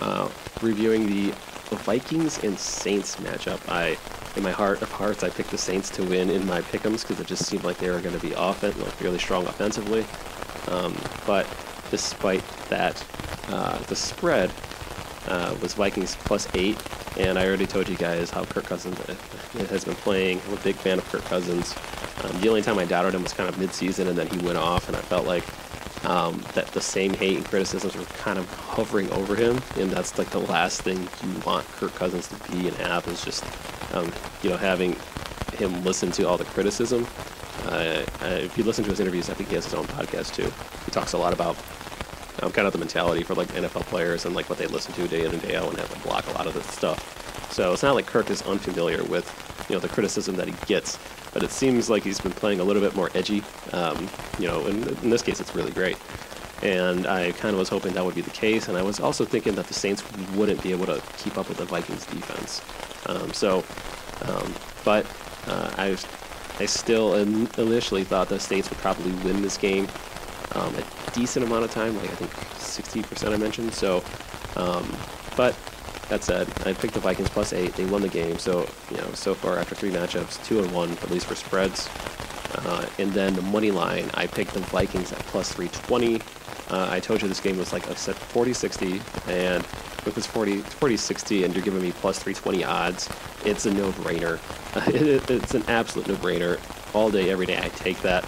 uh, 0.00 0.28
reviewing 0.62 1.06
the 1.06 1.34
Vikings 1.76 2.42
and 2.42 2.58
Saints 2.58 3.16
matchup, 3.16 3.60
I, 3.68 3.96
in 4.36 4.42
my 4.42 4.50
heart 4.50 4.82
of 4.82 4.90
hearts, 4.90 5.22
I 5.22 5.30
picked 5.30 5.50
the 5.50 5.58
Saints 5.58 5.90
to 5.90 6.04
win 6.04 6.30
in 6.30 6.46
my 6.46 6.60
pick'ems 6.62 7.02
because 7.02 7.20
it 7.20 7.26
just 7.26 7.46
seemed 7.46 7.64
like 7.64 7.78
they 7.78 7.90
were 7.90 8.00
going 8.00 8.18
to 8.18 8.26
be 8.26 8.32
offense, 8.36 8.76
like 8.78 9.00
really 9.00 9.18
strong 9.18 9.46
offensively. 9.46 10.06
Um, 10.68 10.96
but 11.26 11.46
despite 11.90 12.46
that, 12.68 13.04
uh, 13.48 13.78
the 13.84 13.96
spread 13.96 14.50
uh, 15.26 15.54
was 15.60 15.74
Vikings 15.74 16.16
plus 16.16 16.48
eight, 16.54 16.82
and 17.18 17.38
I 17.38 17.46
already 17.46 17.66
told 17.66 17.88
you 17.88 17.96
guys 17.96 18.30
how 18.30 18.44
Kirk 18.44 18.64
Cousins 18.64 18.98
uh, 19.00 19.14
has 19.66 19.84
been 19.84 19.94
playing. 19.96 20.40
I'm 20.46 20.54
a 20.54 20.60
big 20.60 20.76
fan 20.76 20.98
of 20.98 21.04
Kirk 21.10 21.24
Cousins. 21.24 21.74
Um, 22.24 22.40
the 22.40 22.48
only 22.48 22.62
time 22.62 22.78
I 22.78 22.84
doubted 22.84 23.14
him 23.14 23.22
was 23.22 23.32
kind 23.32 23.48
of 23.48 23.56
midseason, 23.56 24.08
and 24.08 24.16
then 24.16 24.26
he 24.26 24.38
went 24.38 24.58
off, 24.58 24.88
and 24.88 24.96
I 24.96 25.00
felt 25.00 25.26
like 25.26 25.44
um, 26.04 26.42
that 26.54 26.66
the 26.68 26.80
same 26.80 27.12
hate 27.14 27.36
and 27.36 27.44
criticisms 27.44 27.96
were 27.96 28.04
kind 28.04 28.38
of 28.38 28.48
hovering 28.54 29.10
over 29.12 29.34
him, 29.34 29.60
and 29.76 29.90
that's 29.90 30.18
like 30.18 30.30
the 30.30 30.40
last 30.40 30.82
thing 30.82 30.96
you 30.98 31.40
want 31.44 31.66
Kirk 31.72 31.94
Cousins 31.94 32.28
to 32.28 32.34
be 32.50 32.68
and 32.68 32.76
have 32.78 33.06
is 33.08 33.24
just, 33.24 33.44
um, 33.94 34.12
you 34.42 34.50
know, 34.50 34.56
having 34.56 34.96
him 35.54 35.84
listen 35.84 36.10
to 36.12 36.28
all 36.28 36.36
the 36.36 36.44
criticism. 36.44 37.06
Uh, 37.64 38.04
if 38.22 38.56
you 38.56 38.64
listen 38.64 38.84
to 38.84 38.90
his 38.90 39.00
interviews, 39.00 39.28
I 39.28 39.34
think 39.34 39.48
he 39.48 39.56
has 39.56 39.64
his 39.64 39.74
own 39.74 39.86
podcast 39.86 40.34
too. 40.34 40.50
He 40.84 40.90
talks 40.90 41.12
a 41.12 41.18
lot 41.18 41.32
about 41.32 41.56
um, 42.42 42.52
kind 42.52 42.66
of 42.66 42.72
the 42.72 42.78
mentality 42.78 43.22
for 43.24 43.34
like 43.34 43.48
NFL 43.48 43.82
players 43.86 44.24
and 44.24 44.34
like 44.34 44.48
what 44.48 44.58
they 44.58 44.66
listen 44.66 44.92
to 44.94 45.08
day 45.08 45.24
in 45.24 45.32
and 45.32 45.42
day 45.42 45.56
out, 45.56 45.68
and 45.68 45.78
have 45.78 45.92
to 45.92 46.08
block 46.08 46.26
a 46.28 46.32
lot 46.32 46.46
of 46.46 46.54
this 46.54 46.66
stuff. 46.66 47.50
So 47.52 47.72
it's 47.72 47.82
not 47.82 47.94
like 47.94 48.06
Kirk 48.06 48.30
is 48.30 48.42
unfamiliar 48.42 49.02
with, 49.04 49.26
you 49.68 49.74
know, 49.74 49.80
the 49.80 49.88
criticism 49.88 50.36
that 50.36 50.46
he 50.46 50.54
gets 50.66 50.98
but 51.32 51.42
it 51.42 51.50
seems 51.50 51.88
like 51.90 52.02
he's 52.02 52.20
been 52.20 52.32
playing 52.32 52.60
a 52.60 52.64
little 52.64 52.82
bit 52.82 52.94
more 52.94 53.10
edgy. 53.14 53.42
Um, 53.72 54.08
you 54.38 54.46
know, 54.46 54.66
in, 54.66 54.88
in 55.02 55.10
this 55.10 55.22
case, 55.22 55.40
it's 55.40 55.54
really 55.54 55.72
great. 55.72 55.96
And 56.62 57.06
I 57.06 57.32
kind 57.32 57.52
of 57.52 57.58
was 57.58 57.68
hoping 57.68 57.92
that 57.94 58.04
would 58.04 58.16
be 58.16 58.20
the 58.20 58.30
case, 58.30 58.68
and 58.68 58.76
I 58.76 58.82
was 58.82 58.98
also 58.98 59.24
thinking 59.24 59.54
that 59.54 59.66
the 59.66 59.74
Saints 59.74 60.02
wouldn't 60.34 60.62
be 60.62 60.72
able 60.72 60.86
to 60.86 61.00
keep 61.18 61.38
up 61.38 61.48
with 61.48 61.58
the 61.58 61.64
Vikings 61.64 62.04
defense. 62.06 62.62
Um, 63.06 63.32
so, 63.32 63.64
um, 64.22 64.52
but 64.84 65.06
uh, 65.46 65.70
I, 65.76 65.96
I 66.58 66.66
still 66.66 67.14
initially 67.14 68.02
thought 68.02 68.28
the 68.28 68.40
Saints 68.40 68.70
would 68.70 68.78
probably 68.80 69.12
win 69.24 69.40
this 69.42 69.56
game 69.56 69.88
um, 70.54 70.74
a 70.74 71.10
decent 71.12 71.44
amount 71.44 71.64
of 71.64 71.70
time, 71.70 71.96
like 71.96 72.10
I 72.10 72.14
think 72.14 72.30
60% 72.30 73.32
I 73.32 73.36
mentioned. 73.36 73.74
So, 73.74 74.02
um, 74.56 74.90
but 75.36 75.56
that 76.08 76.24
said, 76.24 76.48
I 76.64 76.72
picked 76.72 76.94
the 76.94 77.00
Vikings 77.00 77.28
plus 77.28 77.52
eight. 77.52 77.74
They 77.74 77.84
won 77.84 78.02
the 78.02 78.08
game, 78.08 78.38
so 78.38 78.68
you 78.90 78.96
know 78.96 79.10
so 79.12 79.34
far 79.34 79.58
after 79.58 79.74
three 79.74 79.90
matchups, 79.90 80.44
two 80.44 80.60
and 80.60 80.72
one 80.72 80.90
at 80.90 81.10
least 81.10 81.26
for 81.26 81.34
spreads. 81.34 81.88
Uh, 82.54 82.86
and 82.98 83.12
then 83.12 83.34
the 83.34 83.42
money 83.42 83.70
line, 83.70 84.10
I 84.14 84.26
picked 84.26 84.54
the 84.54 84.60
Vikings 84.60 85.12
at 85.12 85.18
plus 85.26 85.52
320. 85.52 86.20
Uh, 86.70 86.88
I 86.90 87.00
told 87.00 87.22
you 87.22 87.28
this 87.28 87.40
game 87.40 87.58
was 87.58 87.72
like 87.72 87.86
a 87.88 87.96
said 87.96 88.14
40-60, 88.16 89.00
and 89.28 89.62
with 90.04 90.14
this 90.14 90.26
40 90.26 90.60
40-60, 90.60 91.44
and 91.44 91.54
you're 91.54 91.64
giving 91.64 91.82
me 91.82 91.92
plus 91.92 92.18
320 92.18 92.64
odds, 92.64 93.08
it's 93.44 93.66
a 93.66 93.72
no-brainer. 93.72 94.38
it, 94.94 95.30
it's 95.30 95.54
an 95.54 95.62
absolute 95.68 96.08
no-brainer. 96.08 96.58
All 96.94 97.10
day, 97.10 97.30
every 97.30 97.46
day, 97.46 97.58
I 97.58 97.68
take 97.70 98.00
that. 98.00 98.26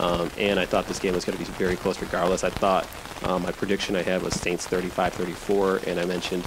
Um, 0.00 0.30
and 0.38 0.58
I 0.58 0.66
thought 0.66 0.86
this 0.86 0.98
game 0.98 1.14
was 1.14 1.24
going 1.24 1.38
to 1.38 1.44
be 1.44 1.50
very 1.52 1.76
close 1.76 2.00
regardless. 2.00 2.42
I 2.42 2.50
thought 2.50 2.88
um, 3.22 3.42
my 3.42 3.52
prediction 3.52 3.96
I 3.96 4.02
had 4.02 4.22
was 4.22 4.34
Saints 4.34 4.66
35-34, 4.66 5.86
and 5.86 6.00
I 6.00 6.06
mentioned 6.06 6.46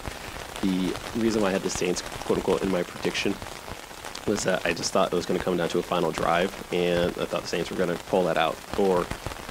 the 0.64 0.94
reason 1.20 1.42
why 1.42 1.50
I 1.50 1.52
had 1.52 1.62
the 1.62 1.70
Saints, 1.70 2.02
quote 2.02 2.38
unquote, 2.38 2.64
in 2.64 2.72
my 2.72 2.84
prediction 2.84 3.36
was 4.26 4.46
that 4.46 4.66
I 4.66 4.74
just 4.74 4.94
thought 4.94 5.12
it 5.12 5.16
was 5.16 5.26
going 5.26 5.38
to 5.38 5.44
come 5.44 5.58
down 5.58 5.68
to 5.70 5.80
a 5.80 5.84
final 5.84 6.12
drive, 6.12 6.52
and 6.72 7.12
I 7.18 7.26
thought 7.26 7.42
the 7.42 7.48
Saints 7.48 7.70
were 7.70 7.76
going 7.76 7.96
to 7.96 8.04
pull 8.06 8.24
that 8.24 8.38
out. 8.38 8.56
Or 8.78 9.06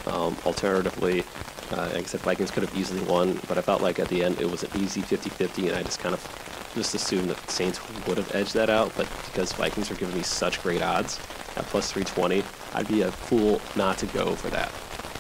um, 0.07 0.37
alternatively, 0.47 1.25
uh, 1.73 1.91
like 1.93 1.97
I 1.97 2.03
said, 2.05 2.21
Vikings 2.21 2.51
could 2.51 2.63
have 2.63 2.77
easily 2.77 3.03
won, 3.05 3.39
but 3.49 3.59
I 3.59 3.61
felt 3.61 3.83
like 3.83 3.99
at 3.99 4.09
the 4.09 4.25
end 4.25 4.41
it 4.41 4.51
was 4.51 4.63
an 4.63 4.71
easy 4.81 5.03
50-50, 5.03 5.69
and 5.69 5.77
I 5.77 5.83
just 5.83 6.01
kind 6.01 6.15
of 6.15 6.71
just 6.75 6.95
assumed 6.95 7.29
that 7.29 7.37
the 7.37 7.53
Saints 7.53 7.81
would 8.07 8.17
have 8.17 8.35
edged 8.35 8.55
that 8.55 8.71
out. 8.71 8.93
But 8.97 9.07
because 9.27 9.53
Vikings 9.53 9.91
are 9.91 9.95
giving 9.95 10.17
me 10.17 10.23
such 10.23 10.63
great 10.63 10.81
odds 10.81 11.19
at 11.57 11.67
plus 11.67 11.93
320, 11.93 12.43
I'd 12.75 12.89
be 12.89 13.03
a 13.03 13.13
fool 13.13 13.61
not 13.77 13.99
to 13.99 14.07
go 14.07 14.35
for 14.35 14.49
that. 14.49 14.73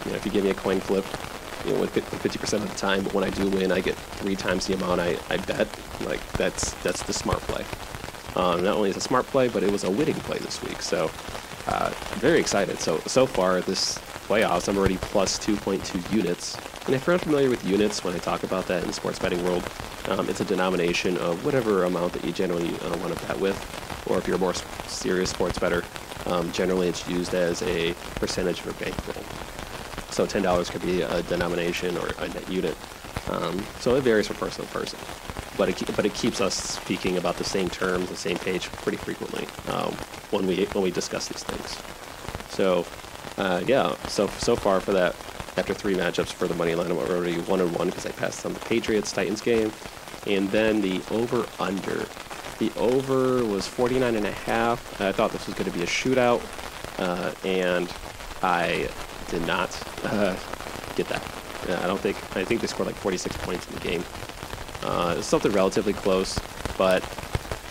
You 0.07 0.12
know, 0.12 0.16
if 0.16 0.24
you 0.24 0.33
give 0.33 0.44
me 0.44 0.50
a 0.50 0.55
coin 0.55 0.81
flip, 0.81 1.05
you 1.66 1.72
know, 1.72 1.81
with 1.81 1.94
50% 1.94 2.53
of 2.55 2.70
the 2.70 2.77
time, 2.77 3.05
but 3.05 3.14
when 3.14 3.25
I 3.25 3.31
do 3.31 3.48
win, 3.48 3.72
I 3.72 3.81
get 3.81 3.94
three 3.94 4.37
times 4.37 4.66
the 4.66 4.75
amount 4.75 5.01
I, 5.01 5.16
I 5.31 5.37
bet. 5.38 5.68
Like, 6.01 6.20
that's 6.33 6.72
that's 6.83 7.03
the 7.03 7.12
smart 7.12 7.40
play. 7.40 7.64
Um, 8.35 8.64
not 8.64 8.77
only 8.77 8.90
is 8.90 8.96
a 8.96 9.01
smart 9.01 9.27
play, 9.27 9.48
but 9.48 9.62
it 9.62 9.70
was 9.70 9.85
a 9.85 9.90
winning 9.90 10.14
play 10.14 10.38
this 10.38 10.62
week. 10.62 10.81
So, 10.81 11.11
uh, 11.66 11.90
very 12.16 12.40
excited. 12.40 12.79
So, 12.79 12.98
so 13.01 13.27
far, 13.27 13.61
this 13.61 13.98
playoffs, 14.27 14.68
I'm 14.68 14.79
already 14.79 14.96
plus 14.96 15.38
2.2 15.38 16.12
units. 16.12 16.57
And 16.87 16.94
if 16.94 17.07
you're 17.07 17.14
unfamiliar 17.14 17.51
with 17.51 17.64
units, 17.64 18.03
when 18.03 18.14
I 18.14 18.18
talk 18.18 18.42
about 18.42 18.66
that 18.66 18.83
in 18.83 18.88
the 18.88 18.92
sports 18.94 19.18
betting 19.18 19.44
world, 19.44 19.68
um, 20.09 20.29
it's 20.29 20.40
a 20.40 20.44
denomination 20.44 21.16
of 21.18 21.44
whatever 21.44 21.85
amount 21.85 22.14
that 22.14 22.25
you 22.25 22.33
generally 22.33 22.68
uh, 22.81 22.96
want 22.98 23.16
to 23.16 23.27
bet 23.27 23.38
with. 23.38 23.57
Or 24.09 24.18
if 24.18 24.27
you're 24.27 24.37
a 24.37 24.40
more 24.40 24.55
serious 24.88 25.31
sports 25.31 25.59
better, 25.59 25.85
um, 26.27 26.51
generally 26.53 26.88
it's 26.88 27.07
used 27.09 27.35
as 27.35 27.62
a 27.62 27.94
percentage 28.16 28.61
of 28.61 28.66
your 28.66 28.75
bankroll. 28.75 29.25
So 30.12 30.27
$10 30.27 30.70
could 30.70 30.83
be 30.83 31.03
a 31.03 31.22
denomination 31.22 31.96
or 31.96 32.09
a 32.18 32.29
net 32.29 32.48
unit. 32.51 32.77
Um, 33.31 33.64
so 33.81 33.94
it 33.96 34.03
varies 34.03 34.27
from 34.27 34.37
person 34.37 34.66
to 34.66 34.70
person. 34.72 34.98
But 35.57 35.68
it, 35.68 35.96
but 35.96 36.05
it 36.05 36.14
keeps 36.14 36.40
us 36.40 36.55
speaking 36.55 37.16
about 37.16 37.37
the 37.37 37.44
same 37.44 37.68
terms, 37.68 38.09
the 38.09 38.16
same 38.16 38.38
page 38.38 38.70
pretty 38.72 38.98
frequently 38.98 39.46
um, 39.72 39.92
when 40.31 40.46
we 40.46 40.64
when 40.66 40.83
we 40.83 40.90
discuss 40.90 41.29
these 41.29 41.42
things. 41.42 41.79
So 42.51 42.87
uh, 43.37 43.62
yeah, 43.66 43.94
so 44.09 44.27
so 44.38 44.57
far 44.57 44.81
for 44.81 44.92
that, 44.92 45.14
after 45.57 45.75
three 45.75 45.94
matchups 45.94 46.33
for 46.33 46.46
the 46.46 46.55
money 46.55 46.75
line, 46.75 46.90
I'm 46.90 46.98
already 46.98 47.38
one 47.40 47.61
and 47.61 47.75
one 47.77 47.88
because 47.88 48.07
I 48.07 48.12
passed 48.12 48.44
on 48.46 48.55
the 48.55 48.61
Patriots 48.61 49.12
Titans 49.12 49.40
game, 49.40 49.72
and 50.27 50.51
then 50.51 50.81
the 50.81 51.03
over 51.11 51.46
under. 51.59 52.07
The 52.59 52.70
over 52.77 53.44
was 53.44 53.66
49 53.66 54.14
and 54.14 54.27
a 54.27 54.31
half. 54.31 55.01
I 55.01 55.11
thought 55.12 55.33
this 55.33 55.46
was 55.46 55.55
going 55.55 55.70
to 55.70 55.77
be 55.77 55.83
a 55.83 55.87
shootout, 55.87 56.42
uh, 56.98 57.33
and 57.44 57.92
I 58.42 58.88
did 59.31 59.46
not 59.46 59.72
uh, 60.05 60.37
get 60.97 61.09
that. 61.09 61.23
I 61.83 61.87
don't 61.87 62.01
think. 62.01 62.17
I 62.37 62.45
think 62.45 62.61
they 62.61 62.67
scored 62.67 62.87
like 62.87 62.97
46 62.97 63.37
points 63.38 63.67
in 63.69 63.75
the 63.75 63.81
game. 63.81 64.05
Uh, 64.83 65.21
something 65.23 65.53
relatively 65.53 65.93
close, 65.93 66.38
but 66.77 67.03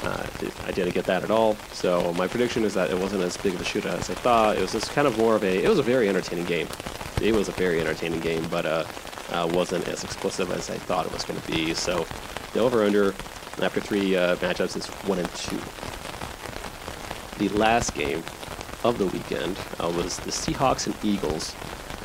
uh, 0.03 0.25
I 0.65 0.71
didn't 0.71 0.93
get 0.93 1.05
that 1.05 1.23
at 1.23 1.31
all. 1.31 1.55
So 1.73 2.13
my 2.13 2.27
prediction 2.27 2.63
is 2.63 2.73
that 2.73 2.89
it 2.89 2.97
wasn't 2.97 3.23
as 3.23 3.37
big 3.37 3.53
of 3.53 3.61
a 3.61 3.63
shootout 3.63 3.99
as 3.99 4.09
I 4.09 4.13
thought. 4.13 4.57
It 4.57 4.61
was 4.61 4.71
just 4.71 4.91
kind 4.91 5.07
of 5.07 5.17
more 5.17 5.35
of 5.35 5.43
a. 5.43 5.63
It 5.63 5.67
was 5.67 5.79
a 5.79 5.83
very 5.83 6.07
entertaining 6.09 6.45
game. 6.45 6.67
It 7.21 7.33
was 7.33 7.49
a 7.49 7.51
very 7.51 7.81
entertaining 7.81 8.21
game, 8.21 8.47
but 8.49 8.65
uh, 8.65 8.85
uh 9.31 9.49
wasn't 9.53 9.87
as 9.87 10.03
explosive 10.03 10.51
as 10.51 10.69
I 10.69 10.77
thought 10.77 11.05
it 11.05 11.11
was 11.11 11.23
going 11.23 11.39
to 11.39 11.51
be. 11.51 11.73
So 11.73 12.05
the 12.53 12.61
over/under 12.61 13.13
after 13.61 13.81
three 13.81 14.15
uh, 14.15 14.37
matchups 14.37 14.77
is 14.77 14.87
one 15.07 15.19
and 15.19 15.29
two. 15.35 15.59
The 17.37 17.49
last 17.57 17.93
game 17.93 18.23
of 18.83 18.97
the 18.97 19.05
weekend 19.07 19.57
uh, 19.79 19.91
was 19.95 20.17
the 20.17 20.31
Seahawks 20.31 20.87
and 20.87 20.95
Eagles. 21.03 21.55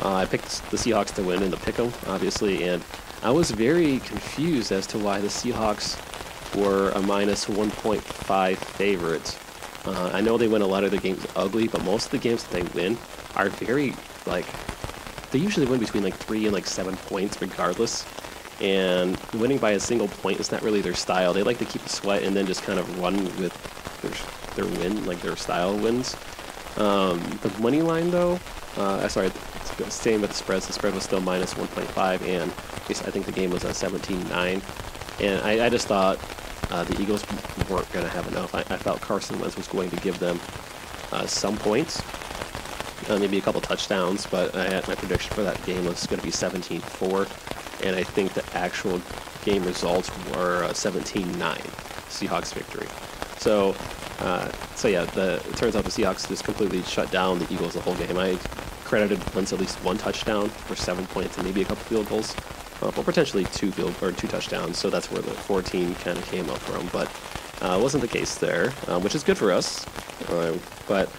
Uh, 0.03 0.15
I 0.15 0.27
picked 0.27 0.71
the 0.71 0.77
Seahawks 0.77 1.15
to 1.15 1.23
win 1.23 1.43
in 1.43 1.51
the 1.51 1.57
pick'em, 1.57 1.93
obviously, 2.09 2.65
and 2.65 2.83
I 3.23 3.31
was 3.31 3.51
very 3.51 4.01
confused 4.01 4.73
as 4.73 4.87
to 4.89 4.99
why 4.99 5.21
the 5.21 5.29
Seahawks 5.29 5.97
were 6.55 6.91
a 6.91 7.03
minus 7.03 7.47
1.5 7.47 8.57
favorite. 8.57 9.39
Uh, 9.85 10.11
I 10.13 10.21
know 10.21 10.37
they 10.37 10.49
win 10.49 10.63
a 10.63 10.67
lot 10.67 10.85
of 10.85 10.91
the 10.91 10.99
games 10.99 11.27
ugly, 11.37 11.69
but 11.69 11.85
most 11.85 12.07
of 12.07 12.11
the 12.13 12.19
games 12.19 12.45
that 12.45 12.51
they 12.51 12.63
win 12.81 12.99
are 13.37 13.49
very 13.49 13.95
like 14.27 14.47
they 15.31 15.39
usually 15.39 15.67
win 15.67 15.81
between 15.81 16.03
like 16.03 16.15
three 16.15 16.45
and 16.45 16.55
like 16.55 16.67
seven 16.67 16.97
points, 16.97 17.41
regardless. 17.41 18.07
And 18.61 19.19
winning 19.35 19.59
by 19.59 19.73
a 19.73 19.81
single 19.81 20.09
point 20.09 20.41
is 20.41 20.51
not 20.51 20.63
really 20.63 20.81
their 20.81 20.95
style. 20.95 21.33
They 21.33 21.43
like 21.43 21.59
to 21.59 21.65
keep 21.65 21.83
the 21.83 21.89
sweat 21.89 22.23
and 22.23 22.35
then 22.35 22.47
just 22.47 22.63
kind 22.63 22.79
of 22.79 22.99
run 22.99 23.25
with 23.39 23.53
their, 24.55 24.65
their 24.65 24.79
win, 24.79 25.05
like 25.05 25.21
their 25.21 25.37
style 25.37 25.77
wins. 25.77 26.17
Um, 26.79 27.21
the 27.43 27.51
money 27.61 27.83
line, 27.83 28.11
though, 28.11 28.39
uh, 28.77 29.09
sorry, 29.09 29.31
same 29.89 30.21
with 30.21 30.31
the 30.31 30.37
spreads. 30.37 30.67
The 30.67 30.73
spread 30.73 30.95
was 30.95 31.05
still 31.05 31.21
minus 31.21 31.55
1.5, 31.55 32.23
and 32.23 32.51
I 32.89 33.11
think 33.11 33.27
the 33.27 33.33
game 33.33 33.51
was 33.51 33.65
at 33.65 33.75
17-9. 33.75 34.63
And 35.21 35.41
I, 35.45 35.67
I 35.67 35.69
just 35.69 35.89
thought 35.89 36.19
uh, 36.71 36.85
the 36.85 37.01
Eagles 37.01 37.25
weren't 37.71 37.91
going 37.93 38.05
to 38.05 38.11
have 38.11 38.27
enough. 38.29 38.55
I, 38.55 38.61
I, 38.61 38.77
felt 38.77 39.01
Carson 39.01 39.39
Wentz 39.39 39.57
was 39.57 39.69
going 39.69 39.91
to 39.91 39.97
give 39.97 40.19
them 40.19 40.41
uh, 41.13 41.27
some 41.27 41.57
points, 41.57 42.03
uh, 43.09 43.19
maybe 43.19 43.39
a 43.39 43.41
couple 43.41 43.61
touchdowns, 43.61 44.27
but 44.27 44.55
I 44.55 44.69
had 44.69 44.87
my 44.89 44.95
prediction 44.95 45.35
for 45.35 45.43
that 45.43 45.65
game 45.65 45.85
was 45.85 46.07
going 46.07 46.21
to 46.21 46.27
be 46.27 46.33
17-4, 46.33 47.85
and 47.87 47.97
I 47.97 48.03
think 48.03 48.35
the 48.35 48.45
actual 48.57 49.01
game 49.45 49.63
results 49.65 50.11
were 50.31 50.67
17-9, 50.69 51.41
uh, 51.41 51.55
Seahawks 52.09 52.53
victory. 52.53 52.89
So, 53.39 53.77
uh, 54.21 54.51
so 54.75 54.89
yeah, 54.89 55.05
the, 55.05 55.37
it 55.49 55.57
turns 55.57 55.77
out 55.77 55.85
the 55.85 55.91
Seahawks 55.91 56.29
just 56.29 56.45
completely 56.45 56.83
shut 56.83 57.11
down 57.11 57.39
the 57.39 57.53
Eagles 57.53 57.75
the 57.75 57.81
whole 57.81 57.95
game. 57.95 58.19
I 58.19 58.39
credited 58.87 59.19
Wentz 59.35 59.53
at 59.53 59.61
least 59.61 59.83
one 59.85 59.99
touchdown 59.99 60.49
for 60.49 60.77
seven 60.77 61.07
points 61.09 61.37
and 61.37 61.47
maybe 61.47 61.63
a 61.63 61.65
couple 61.65 61.85
field 61.85 62.09
goals 62.09 62.35
uh, 62.83 62.93
well, 62.95 63.05
potentially 63.05 63.45
two 63.47 63.73
field 63.73 63.95
or 64.03 64.13
two 64.13 64.29
touchdowns. 64.29 64.79
So 64.79 64.91
that's 64.91 65.11
where 65.11 65.23
the 65.23 65.31
14 65.31 65.95
kind 65.97 66.19
of 66.19 66.25
came 66.27 66.49
up 66.51 66.59
from. 66.59 66.87
But 66.89 67.11
uh, 67.63 67.79
wasn't 67.81 68.03
the 68.03 68.09
case 68.09 68.37
there, 68.37 68.73
um, 68.89 69.03
which 69.03 69.15
is 69.15 69.23
good 69.23 69.39
for 69.39 69.51
us. 69.51 69.87
Uh, 70.29 70.59
but 70.87 71.11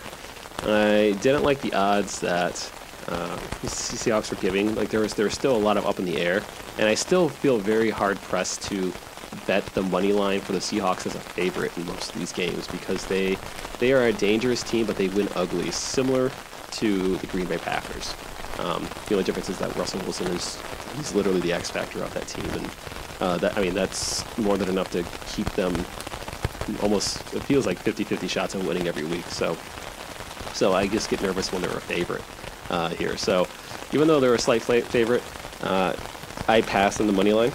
I 0.64 1.18
didn't 1.22 1.44
like 1.44 1.62
the 1.62 1.74
odds 1.74 2.20
that 2.20 2.72
uh, 3.08 3.36
the 3.36 3.68
Seahawks 3.68 4.30
were 4.30 4.40
giving. 4.40 4.76
Like 4.76 4.90
there 4.90 5.00
was 5.00 5.14
there 5.16 5.26
was 5.26 5.34
still 5.34 5.56
a 5.56 5.58
lot 5.58 5.78
of 5.78 5.86
up 5.88 5.98
in 5.98 6.06
the 6.06 6.18
air, 6.18 6.44
and 6.78 6.88
I 6.88 6.94
still 6.94 7.30
feel 7.30 7.58
very 7.58 7.90
hard 7.90 8.18
pressed 8.22 8.62
to 8.64 8.94
bet 9.46 9.66
the 9.68 9.82
money 9.82 10.14
line 10.14 10.42
for 10.42 10.52
the 10.52 10.60
Seahawks 10.60 11.06
as 11.06 11.16
a 11.16 11.20
favorite 11.20 11.76
in 11.78 11.86
most 11.86 12.14
of 12.14 12.20
these 12.20 12.34
games 12.34 12.68
because 12.68 13.06
they 13.08 13.38
they 13.80 13.94
are 13.94 14.04
a 14.04 14.14
dangerous 14.14 14.62
team, 14.62 14.86
but 14.86 14.96
they 14.96 15.08
win 15.08 15.28
ugly, 15.36 15.72
similar 15.72 16.32
to 16.78 17.18
the 17.18 17.28
Green 17.28 17.46
Bay 17.48 17.58
Packers. 17.58 18.14
Um, 18.60 18.88
the 19.08 19.16
only 19.16 19.24
difference 19.24 19.50
is 19.50 19.58
that 19.60 19.76
Russell 19.76 20.00
Wilson 20.02 20.28
is 20.28 20.60
he's 20.96 21.14
literally 21.14 21.42
the 21.42 21.54
X 21.54 21.70
factor 21.70 22.04
of 22.04 22.14
that 22.14 22.28
team, 22.28 22.46
and 22.52 22.70
uh, 23.20 23.38
that 23.38 23.58
I 23.58 23.62
mean 23.62 23.74
that's 23.74 24.24
more 24.38 24.58
than 24.58 24.70
enough 24.70 24.92
to 24.92 25.04
keep 25.28 25.50
them 25.52 25.74
almost. 26.82 27.34
It 27.34 27.44
feels 27.44 27.66
like 27.66 27.80
50-50 27.84 28.30
shots 28.30 28.56
of 28.56 28.68
winning 28.68 28.88
every 28.88 29.06
week. 29.06 29.26
So, 29.26 29.58
so 30.54 30.74
I 30.74 30.88
just 30.88 31.10
get 31.10 31.22
nervous 31.22 31.52
when 31.52 31.62
they're 31.62 31.72
a 31.72 31.82
favorite 31.82 32.24
uh, 32.70 32.90
here. 32.90 33.18
So, 33.18 33.48
even 33.92 34.08
though 34.08 34.20
they're 34.20 34.34
a 34.34 34.40
slight 34.40 34.64
favorite, 34.64 35.24
uh, 35.62 35.94
I 36.48 36.62
pass 36.62 37.00
on 37.00 37.08
the 37.08 37.14
money 37.14 37.34
line, 37.34 37.52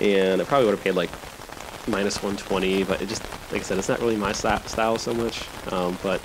and 0.00 0.40
I 0.40 0.44
probably 0.44 0.66
would 0.66 0.74
have 0.74 0.84
paid 0.84 0.94
like 0.94 1.10
minus 1.88 2.22
120, 2.22 2.84
but 2.84 3.00
it 3.00 3.08
just 3.08 3.22
like 3.52 3.62
I 3.62 3.64
said, 3.64 3.78
it's 3.78 3.88
not 3.88 4.00
really 4.00 4.16
my 4.16 4.32
style 4.32 4.98
so 4.98 5.14
much. 5.14 5.46
Um, 5.72 5.98
but 6.02 6.20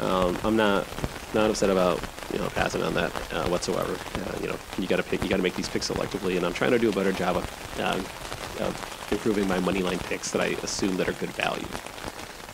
um, 0.00 0.38
I'm 0.44 0.56
not 0.56 0.86
not 1.36 1.50
upset 1.50 1.70
about 1.70 2.00
you 2.32 2.38
know 2.38 2.48
passing 2.50 2.82
on 2.82 2.94
that 2.94 3.12
uh, 3.32 3.48
whatsoever. 3.48 3.92
Uh, 3.92 4.38
you 4.40 4.48
know, 4.48 4.56
you 4.78 4.86
got 4.86 4.96
to 4.96 5.02
pick, 5.02 5.22
you 5.22 5.28
got 5.28 5.36
to 5.36 5.42
make 5.42 5.54
these 5.54 5.68
picks 5.68 5.88
selectively, 5.88 6.36
and 6.36 6.44
I'm 6.44 6.52
trying 6.52 6.72
to 6.72 6.78
do 6.78 6.88
a 6.88 6.92
better 6.92 7.12
job 7.12 7.36
of, 7.36 7.78
uh, 7.78 8.64
of 8.64 9.08
improving 9.12 9.46
my 9.46 9.60
money 9.60 9.82
line 9.82 9.98
picks 9.98 10.30
that 10.32 10.40
I 10.40 10.46
assume 10.62 10.96
that 10.96 11.08
are 11.08 11.12
good 11.12 11.30
value. 11.30 11.66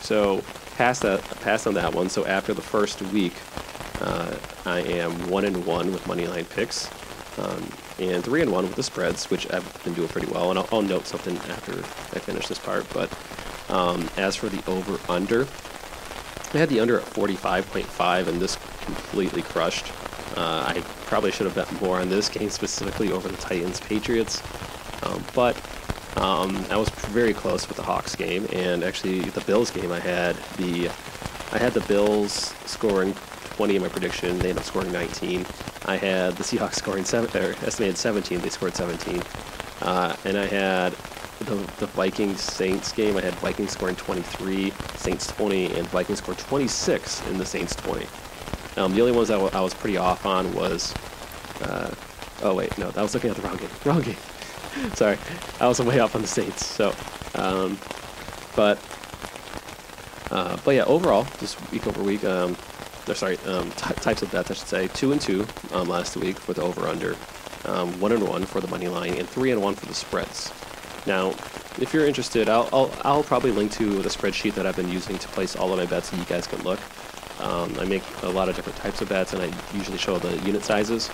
So 0.01 0.43
pass 0.75 0.99
that, 0.99 1.21
pass 1.41 1.65
on 1.65 1.73
that 1.75 1.93
one. 1.93 2.09
So 2.09 2.25
after 2.25 2.53
the 2.53 2.61
first 2.61 3.01
week, 3.01 3.33
uh, 4.01 4.35
I 4.65 4.79
am 4.79 5.29
one 5.29 5.45
and 5.45 5.65
one 5.65 5.91
with 5.91 6.05
money 6.05 6.27
line 6.27 6.45
picks. 6.45 6.89
Um, 7.39 7.67
and 7.99 8.23
three 8.23 8.41
and 8.41 8.51
one 8.51 8.65
with 8.65 8.75
the 8.75 8.83
spreads, 8.83 9.29
which 9.29 9.51
I've 9.51 9.83
been 9.83 9.93
doing 9.93 10.07
pretty 10.07 10.27
well. 10.31 10.49
And 10.49 10.59
I'll, 10.59 10.67
I'll 10.71 10.81
note 10.81 11.07
something 11.07 11.37
after 11.49 11.73
I 11.79 12.19
finish 12.19 12.47
this 12.47 12.59
part. 12.59 12.85
But 12.93 13.11
um, 13.69 14.09
as 14.17 14.35
for 14.35 14.49
the 14.49 14.63
over 14.69 14.99
under, 15.09 15.47
I 16.53 16.57
had 16.57 16.69
the 16.69 16.79
under 16.79 16.99
at 16.99 17.05
45.5, 17.05 18.27
and 18.27 18.39
this 18.39 18.55
completely 18.83 19.41
crushed. 19.41 19.91
Uh, 20.35 20.63
I 20.67 20.81
probably 21.05 21.31
should 21.31 21.45
have 21.45 21.55
bet 21.55 21.81
more 21.81 21.99
on 21.99 22.09
this 22.09 22.29
game 22.29 22.49
specifically 22.49 23.11
over 23.11 23.27
the 23.27 23.37
Titans 23.37 23.79
Patriots, 23.79 24.41
um, 25.03 25.23
but 25.33 25.55
um, 26.17 26.65
I 26.69 26.77
was 26.77 26.89
very 26.89 27.33
close 27.33 27.67
with 27.67 27.77
the 27.77 27.83
Hawks 27.83 28.15
game, 28.15 28.47
and 28.51 28.83
actually 28.83 29.21
the 29.21 29.41
Bills 29.41 29.71
game 29.71 29.91
I 29.91 29.99
had 29.99 30.35
the 30.57 30.89
I 31.51 31.57
had 31.57 31.73
the 31.73 31.81
Bills 31.81 32.55
scoring 32.65 33.13
20 33.55 33.75
in 33.75 33.81
my 33.83 33.87
prediction. 33.87 34.39
They 34.39 34.49
ended 34.49 34.57
up 34.57 34.63
scoring 34.63 34.91
19. 34.91 35.45
I 35.85 35.97
had 35.97 36.35
the 36.35 36.43
Seahawks 36.43 36.75
scoring 36.81 37.05
seven, 37.05 37.29
or 37.41 37.51
estimated 37.65 37.97
17. 37.97 38.41
They 38.41 38.49
scored 38.49 38.75
17, 38.75 39.21
uh, 39.81 40.15
and 40.25 40.37
I 40.37 40.45
had 40.45 40.93
the, 41.39 41.55
the 41.77 41.87
Vikings 41.87 42.41
Saints 42.41 42.91
game. 42.91 43.17
I 43.17 43.21
had 43.21 43.35
Vikings 43.35 43.71
scoring 43.71 43.95
23, 43.95 44.71
Saints 44.95 45.27
20, 45.27 45.73
and 45.75 45.87
Vikings 45.89 46.19
scored 46.19 46.39
26 46.39 47.27
in 47.27 47.37
the 47.37 47.45
Saints 47.45 47.75
20. 47.75 48.07
Um, 48.77 48.93
the 48.93 49.01
only 49.01 49.13
ones 49.13 49.27
that 49.27 49.39
I 49.53 49.61
was 49.61 49.73
pretty 49.73 49.97
off 49.97 50.25
on 50.25 50.53
was, 50.53 50.93
uh, 51.61 51.93
oh 52.41 52.55
wait, 52.55 52.75
no, 52.77 52.91
I 52.95 53.01
was 53.01 53.13
looking 53.13 53.29
at 53.29 53.35
the 53.35 53.43
wrong 53.43 53.57
game. 53.57 53.69
Wrong 53.85 54.01
game. 54.01 54.17
Sorry, 54.95 55.17
I 55.59 55.67
was 55.67 55.79
way 55.79 55.99
off 55.99 56.15
on 56.15 56.21
the 56.21 56.27
Saints. 56.27 56.65
So, 56.65 56.93
um, 57.35 57.77
but, 58.55 58.79
uh, 60.31 60.57
but 60.65 60.75
yeah, 60.75 60.83
overall, 60.85 61.27
just 61.39 61.59
week 61.71 61.85
over 61.85 62.01
week, 62.01 62.23
um, 62.23 62.57
or 63.07 63.15
sorry, 63.15 63.37
um, 63.45 63.69
types 63.71 64.21
of 64.21 64.31
bets, 64.31 64.49
I 64.49 64.53
should 64.53 64.67
say, 64.67 64.87
two 64.89 65.11
and 65.11 65.21
two 65.21 65.45
um, 65.73 65.89
last 65.89 66.15
week 66.15 66.37
for 66.39 66.53
the 66.53 66.61
over 66.61 66.87
under, 66.87 67.15
um, 67.65 67.99
one 67.99 68.11
and 68.11 68.27
one 68.27 68.45
for 68.45 68.61
the 68.61 68.67
money 68.67 68.87
line, 68.87 69.15
and 69.15 69.27
three 69.27 69.51
and 69.51 69.61
one 69.61 69.75
for 69.75 69.85
the 69.85 69.93
spreads. 69.93 70.51
Now, 71.05 71.29
if 71.79 71.93
you're 71.93 72.05
interested, 72.05 72.47
I'll, 72.49 72.69
I'll, 72.71 72.91
I'll 73.03 73.23
probably 73.23 73.51
link 73.51 73.71
to 73.73 74.01
the 74.01 74.09
spreadsheet 74.09 74.53
that 74.55 74.65
I've 74.65 74.75
been 74.75 74.89
using 74.89 75.17
to 75.17 75.27
place 75.29 75.55
all 75.55 75.71
of 75.71 75.79
my 75.79 75.85
bets 75.85 76.09
so 76.09 76.17
you 76.17 76.23
guys 76.25 76.47
can 76.47 76.61
look. 76.63 76.79
Um, 77.43 77.75
I 77.79 77.85
make 77.85 78.03
a 78.23 78.29
lot 78.29 78.47
of 78.47 78.55
different 78.55 78.77
types 78.79 79.01
of 79.01 79.09
bets, 79.09 79.33
and 79.33 79.41
I 79.41 79.51
usually 79.75 79.97
show 79.97 80.17
the 80.17 80.37
unit 80.45 80.63
sizes. 80.63 81.09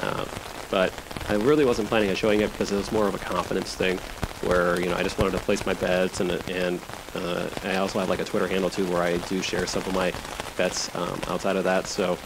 Uh, 0.00 0.24
but 0.70 0.92
I 1.28 1.34
really 1.34 1.64
wasn't 1.64 1.88
planning 1.88 2.10
on 2.10 2.16
showing 2.16 2.40
it 2.40 2.52
because 2.52 2.70
it 2.70 2.76
was 2.76 2.92
more 2.92 3.08
of 3.08 3.14
a 3.14 3.18
confidence 3.18 3.74
thing, 3.74 3.98
where 4.42 4.80
you 4.80 4.86
know 4.86 4.94
I 4.94 5.02
just 5.02 5.18
wanted 5.18 5.32
to 5.32 5.38
place 5.38 5.66
my 5.66 5.74
bets, 5.74 6.20
and 6.20 6.30
and 6.48 6.80
uh, 7.16 7.48
I 7.64 7.76
also 7.76 7.98
have 7.98 8.08
like 8.08 8.20
a 8.20 8.24
Twitter 8.24 8.46
handle 8.46 8.70
too, 8.70 8.86
where 8.86 9.02
I 9.02 9.16
do 9.18 9.42
share 9.42 9.66
some 9.66 9.82
of 9.82 9.94
my 9.94 10.12
bets 10.56 10.94
um, 10.94 11.20
outside 11.28 11.56
of 11.56 11.64
that. 11.64 11.86
So, 11.86 12.18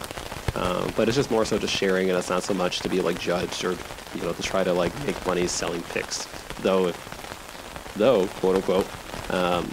um, 0.54 0.92
but 0.96 1.08
it's 1.08 1.16
just 1.16 1.30
more 1.30 1.44
so 1.44 1.58
just 1.58 1.74
sharing, 1.74 2.10
and 2.10 2.18
it's 2.18 2.30
not 2.30 2.42
so 2.42 2.54
much 2.54 2.80
to 2.80 2.88
be 2.88 3.00
like 3.00 3.18
judged 3.18 3.64
or 3.64 3.76
you 4.14 4.22
know 4.22 4.32
to 4.32 4.42
try 4.42 4.62
to 4.62 4.72
like 4.72 4.92
make 5.06 5.26
money 5.26 5.46
selling 5.46 5.82
picks. 5.82 6.26
Though, 6.60 6.92
though 7.96 8.26
quote 8.26 8.56
unquote, 8.56 8.86
um, 9.30 9.70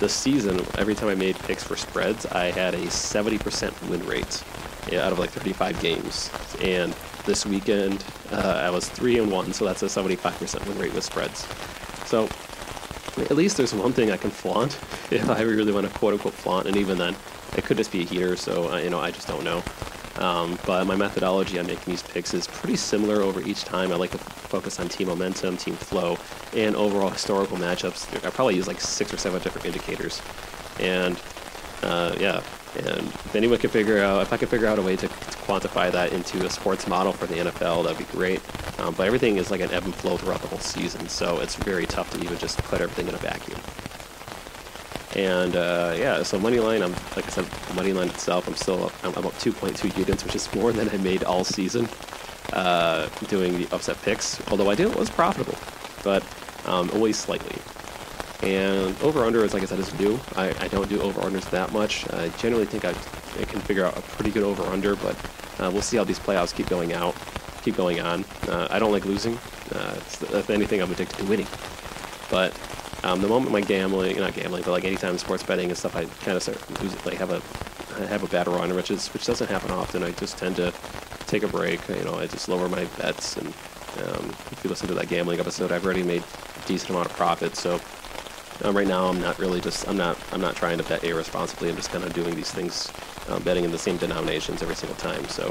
this 0.00 0.12
season, 0.14 0.58
every 0.78 0.94
time 0.94 1.08
I 1.08 1.14
made 1.14 1.38
picks 1.38 1.62
for 1.62 1.76
spreads, 1.76 2.26
I 2.26 2.46
had 2.46 2.74
a 2.74 2.86
70% 2.86 3.88
win 3.88 4.04
rate 4.06 4.42
out 4.98 5.12
of 5.12 5.18
like 5.18 5.30
35 5.30 5.80
games. 5.80 6.30
And 6.60 6.94
this 7.26 7.46
weekend, 7.46 8.04
uh, 8.32 8.62
I 8.64 8.70
was 8.70 8.88
three 8.88 9.18
and 9.18 9.30
one, 9.30 9.52
so 9.52 9.64
that's 9.64 9.82
a 9.82 9.86
75% 9.86 10.66
win 10.66 10.78
rate 10.78 10.94
with 10.94 11.04
spreads. 11.04 11.46
So 12.06 12.28
at 13.18 13.36
least 13.36 13.56
there's 13.56 13.74
one 13.74 13.92
thing 13.92 14.10
I 14.10 14.16
can 14.16 14.30
flaunt 14.30 14.78
if 15.10 15.28
I 15.28 15.42
really 15.42 15.72
want 15.72 15.86
to 15.86 15.98
quote 15.98 16.14
unquote 16.14 16.34
flaunt, 16.34 16.66
and 16.66 16.76
even 16.76 16.98
then, 16.98 17.14
it 17.56 17.64
could 17.64 17.76
just 17.76 17.92
be 17.92 18.00
a 18.00 18.04
heater. 18.04 18.36
So 18.36 18.72
uh, 18.72 18.78
you 18.78 18.90
know, 18.90 19.00
I 19.00 19.10
just 19.10 19.28
don't 19.28 19.44
know. 19.44 19.62
Um, 20.16 20.58
but 20.66 20.86
my 20.86 20.96
methodology 20.96 21.58
on 21.58 21.66
making 21.66 21.84
these 21.86 22.02
picks 22.02 22.34
is 22.34 22.46
pretty 22.46 22.76
similar 22.76 23.22
over 23.22 23.40
each 23.40 23.64
time. 23.64 23.92
I 23.92 23.96
like 23.96 24.10
to 24.10 24.18
focus 24.18 24.80
on 24.80 24.88
team 24.88 25.08
momentum, 25.08 25.56
team 25.56 25.74
flow, 25.74 26.18
and 26.54 26.74
overall 26.76 27.10
historical 27.10 27.56
matchups. 27.56 28.24
I 28.24 28.30
probably 28.30 28.56
use 28.56 28.66
like 28.66 28.80
six 28.80 29.12
or 29.12 29.16
seven 29.16 29.40
different 29.42 29.66
indicators. 29.66 30.20
And 30.78 31.20
uh, 31.82 32.14
yeah, 32.18 32.42
and 32.76 33.08
if 33.08 33.34
anyone 33.34 33.58
can 33.58 33.70
figure 33.70 33.98
out, 33.98 34.22
if 34.22 34.32
I 34.32 34.36
can 34.36 34.48
figure 34.48 34.68
out 34.68 34.78
a 34.78 34.82
way 34.82 34.96
to, 34.96 35.08
to, 35.08 35.14
quantify 35.40 35.90
that 35.90 36.12
into 36.12 36.46
a 36.46 36.50
sports 36.50 36.86
model 36.86 37.12
for 37.12 37.26
the 37.26 37.34
NFL, 37.34 37.82
that'd 37.82 37.98
be 37.98 38.04
great. 38.12 38.40
Um, 38.78 38.94
but 38.94 39.06
everything 39.06 39.36
is 39.38 39.50
like 39.50 39.60
an 39.60 39.70
ebb 39.72 39.84
and 39.84 39.94
flow 39.94 40.16
throughout 40.16 40.40
the 40.42 40.46
whole 40.46 40.60
season, 40.60 41.08
so 41.08 41.40
it's 41.40 41.56
very 41.56 41.86
tough 41.86 42.10
to 42.12 42.20
even 42.22 42.38
just 42.38 42.58
put 42.58 42.80
everything 42.80 43.08
in 43.08 43.14
a 43.14 43.18
vacuum. 43.18 43.60
And 45.16 45.56
uh, 45.56 45.96
yeah, 45.98 46.22
so 46.22 46.38
money 46.38 46.60
line, 46.60 46.82
I'm 46.82 46.92
like 47.16 47.26
I 47.26 47.30
said, 47.30 47.46
money 47.74 47.92
line 47.92 48.08
itself, 48.08 48.46
I'm 48.46 48.54
still 48.54 48.84
up, 48.84 48.92
I'm 49.02 49.10
about 49.14 49.32
2.2 49.34 49.98
units, 49.98 50.24
which 50.24 50.36
is 50.36 50.54
more 50.54 50.72
than 50.72 50.88
I 50.88 50.96
made 50.98 51.24
all 51.24 51.42
season 51.42 51.88
uh, 52.52 53.08
doing 53.26 53.58
the 53.58 53.74
upset 53.74 54.00
picks. 54.02 54.40
Although 54.48 54.70
I 54.70 54.76
did 54.76 54.92
it 54.92 54.96
was 54.96 55.10
profitable, 55.10 55.58
but 56.04 56.22
um, 56.70 56.90
only 56.94 57.12
slightly. 57.12 57.56
And 58.42 58.96
over 59.02 59.24
under 59.24 59.44
is 59.44 59.52
like 59.52 59.62
I 59.62 59.66
said 59.66 59.78
is 59.80 59.92
new. 59.98 60.18
I, 60.36 60.54
I 60.60 60.68
don't 60.68 60.88
do 60.88 61.00
over 61.02 61.20
unders 61.20 61.48
that 61.50 61.72
much. 61.72 62.10
I 62.12 62.28
generally 62.38 62.64
think 62.64 62.84
I 62.84 62.94
I 63.38 63.44
can 63.44 63.60
figure 63.60 63.84
out 63.84 63.96
a 63.96 64.00
pretty 64.02 64.30
good 64.30 64.42
over 64.42 64.62
under, 64.62 64.96
but 64.96 65.16
uh, 65.58 65.70
we'll 65.70 65.82
see 65.82 65.96
how 65.96 66.04
these 66.04 66.18
playoffs 66.18 66.54
keep 66.54 66.68
going 66.68 66.92
out, 66.92 67.14
keep 67.62 67.76
going 67.76 68.00
on. 68.00 68.24
Uh, 68.48 68.66
I 68.70 68.78
don't 68.78 68.92
like 68.92 69.04
losing. 69.04 69.36
Uh, 69.72 69.94
if 69.96 70.50
anything, 70.50 70.80
I'm 70.80 70.90
addicted 70.90 71.18
to 71.18 71.24
winning. 71.26 71.46
But 72.30 72.58
um, 73.04 73.20
the 73.20 73.28
moment 73.28 73.52
my 73.52 73.60
gambling, 73.60 74.18
not 74.18 74.34
gambling, 74.34 74.62
but 74.62 74.72
like 74.72 74.84
anytime 74.84 75.16
sports 75.18 75.42
betting 75.42 75.68
and 75.68 75.76
stuff, 75.76 75.94
I 75.96 76.06
kind 76.24 76.36
of 76.36 76.42
start 76.42 76.82
losing, 76.82 76.98
like 77.04 77.14
have 77.18 77.30
a 77.30 77.42
I 78.00 78.06
have 78.06 78.22
a 78.22 78.28
bad 78.28 78.48
run, 78.48 78.74
which 78.74 78.90
is 78.90 79.08
which 79.08 79.26
doesn't 79.26 79.48
happen 79.48 79.70
often. 79.70 80.02
I 80.02 80.12
just 80.12 80.38
tend 80.38 80.56
to 80.56 80.72
take 81.26 81.42
a 81.42 81.48
break. 81.48 81.86
You 81.88 82.04
know, 82.04 82.14
I 82.14 82.26
just 82.26 82.48
lower 82.48 82.68
my 82.68 82.84
bets, 82.98 83.36
and 83.36 83.48
um, 83.48 84.30
if 84.50 84.60
you 84.64 84.70
listen 84.70 84.88
to 84.88 84.94
that 84.94 85.08
gambling 85.08 85.40
episode, 85.40 85.72
I've 85.72 85.84
already 85.84 86.02
made 86.02 86.24
decent 86.70 86.90
amount 86.90 87.10
of 87.10 87.16
profit. 87.16 87.56
So 87.56 87.80
um, 88.62 88.76
right 88.76 88.86
now, 88.86 89.06
I'm 89.06 89.20
not 89.20 89.38
really 89.38 89.60
just 89.60 89.88
I'm 89.88 89.96
not 89.96 90.18
I'm 90.32 90.40
not 90.40 90.54
trying 90.54 90.78
to 90.78 90.84
bet 90.84 91.02
irresponsibly. 91.02 91.68
I'm 91.70 91.76
just 91.76 91.90
kind 91.90 92.04
of 92.04 92.12
doing 92.12 92.34
these 92.34 92.50
things, 92.50 92.92
um, 93.28 93.42
betting 93.42 93.64
in 93.64 93.72
the 93.72 93.78
same 93.78 93.96
denominations 93.96 94.62
every 94.62 94.74
single 94.76 94.96
time. 94.98 95.26
So, 95.28 95.46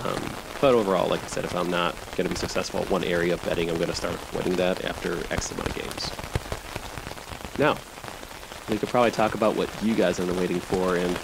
um, 0.00 0.22
but 0.60 0.74
overall, 0.74 1.08
like 1.08 1.22
I 1.22 1.26
said, 1.28 1.44
if 1.44 1.54
I'm 1.54 1.70
not 1.70 1.94
going 2.16 2.26
to 2.28 2.28
be 2.28 2.36
successful 2.36 2.80
at 2.80 2.90
one 2.90 3.04
area 3.04 3.34
of 3.34 3.44
betting, 3.44 3.70
I'm 3.70 3.76
going 3.76 3.88
to 3.88 3.94
start 3.94 4.14
avoiding 4.14 4.56
that 4.56 4.84
after 4.84 5.18
X 5.32 5.52
amount 5.52 5.68
of 5.68 5.74
games. 5.76 6.10
Now, 7.58 7.76
we 8.68 8.78
could 8.78 8.88
probably 8.88 9.12
talk 9.12 9.34
about 9.34 9.56
what 9.56 9.70
you 9.82 9.94
guys 9.94 10.18
have 10.18 10.26
been 10.26 10.36
waiting 10.36 10.60
for, 10.60 10.96
and 10.96 11.16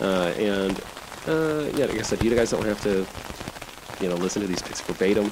uh, 0.00 0.32
and 0.36 0.80
uh, 1.28 1.70
yeah, 1.76 1.86
like 1.86 1.98
I 1.98 2.02
said, 2.02 2.22
you 2.22 2.34
guys 2.34 2.50
don't 2.50 2.64
have 2.64 2.80
to, 2.82 3.06
you 4.02 4.08
know, 4.10 4.16
listen 4.16 4.42
to 4.42 4.48
these 4.48 4.62
picks 4.62 4.80
verbatim. 4.80 5.30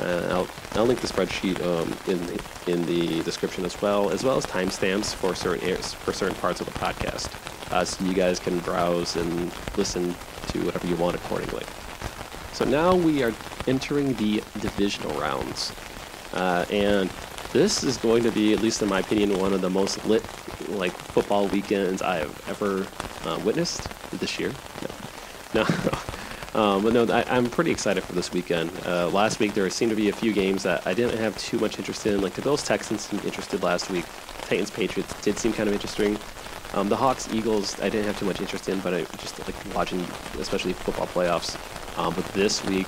Uh, 0.00 0.28
I'll, 0.30 0.48
I'll 0.72 0.86
link 0.86 1.00
the 1.00 1.06
spreadsheet 1.06 1.60
um, 1.64 1.96
in 2.10 2.26
the, 2.26 2.42
in 2.66 2.86
the 2.86 3.22
description 3.22 3.64
as 3.64 3.80
well, 3.80 4.10
as 4.10 4.24
well 4.24 4.36
as 4.36 4.46
timestamps 4.46 5.14
for 5.14 5.34
certain 5.34 5.68
areas, 5.68 5.92
for 5.92 6.12
certain 6.12 6.34
parts 6.36 6.60
of 6.60 6.66
the 6.66 6.72
podcast, 6.72 7.30
uh, 7.72 7.84
so 7.84 8.04
you 8.04 8.14
guys 8.14 8.40
can 8.40 8.58
browse 8.60 9.16
and 9.16 9.52
listen 9.76 10.14
to 10.48 10.64
whatever 10.64 10.86
you 10.86 10.96
want 10.96 11.14
accordingly. 11.16 11.64
So 12.52 12.64
now 12.64 12.94
we 12.94 13.22
are 13.22 13.32
entering 13.66 14.14
the 14.14 14.42
divisional 14.60 15.18
rounds, 15.20 15.72
uh, 16.32 16.64
and 16.70 17.10
this 17.52 17.84
is 17.84 17.98
going 17.98 18.22
to 18.22 18.30
be, 18.30 18.54
at 18.54 18.60
least 18.60 18.80
in 18.82 18.88
my 18.88 19.00
opinion, 19.00 19.38
one 19.38 19.52
of 19.52 19.60
the 19.60 19.70
most 19.70 20.04
lit 20.06 20.22
like 20.68 20.92
football 20.92 21.48
weekends 21.48 22.00
I 22.02 22.16
have 22.18 22.48
ever 22.48 22.86
uh, 23.28 23.38
witnessed 23.44 23.88
this 24.12 24.38
year. 24.38 24.52
No, 25.54 25.64
no. 25.64 25.98
Um, 26.54 26.82
but 26.82 26.92
no, 26.92 27.04
I, 27.06 27.36
am 27.36 27.48
pretty 27.48 27.70
excited 27.70 28.04
for 28.04 28.12
this 28.12 28.32
weekend. 28.32 28.70
Uh, 28.84 29.08
last 29.08 29.40
week 29.40 29.54
there 29.54 29.68
seemed 29.70 29.90
to 29.90 29.96
be 29.96 30.10
a 30.10 30.12
few 30.12 30.32
games 30.32 30.62
that 30.64 30.86
I 30.86 30.92
didn't 30.92 31.18
have 31.18 31.36
too 31.38 31.58
much 31.58 31.78
interest 31.78 32.06
in. 32.06 32.20
Like 32.20 32.34
the 32.34 32.42
Bills 32.42 32.62
Texans 32.62 33.06
seemed 33.06 33.24
interested 33.24 33.62
last 33.62 33.90
week. 33.90 34.04
Titans 34.42 34.70
Patriots 34.70 35.18
did 35.22 35.38
seem 35.38 35.52
kind 35.54 35.68
of 35.68 35.74
interesting. 35.74 36.18
Um, 36.74 36.88
the 36.88 36.96
Hawks 36.96 37.32
Eagles 37.32 37.80
I 37.80 37.88
didn't 37.88 38.06
have 38.06 38.18
too 38.18 38.26
much 38.26 38.40
interest 38.40 38.68
in, 38.68 38.80
but 38.80 38.92
I 38.92 39.04
just 39.16 39.38
like 39.46 39.74
watching, 39.74 40.00
especially 40.38 40.74
football 40.74 41.06
playoffs. 41.06 41.56
Um, 41.98 42.14
but 42.14 42.24
this 42.28 42.64
week 42.66 42.86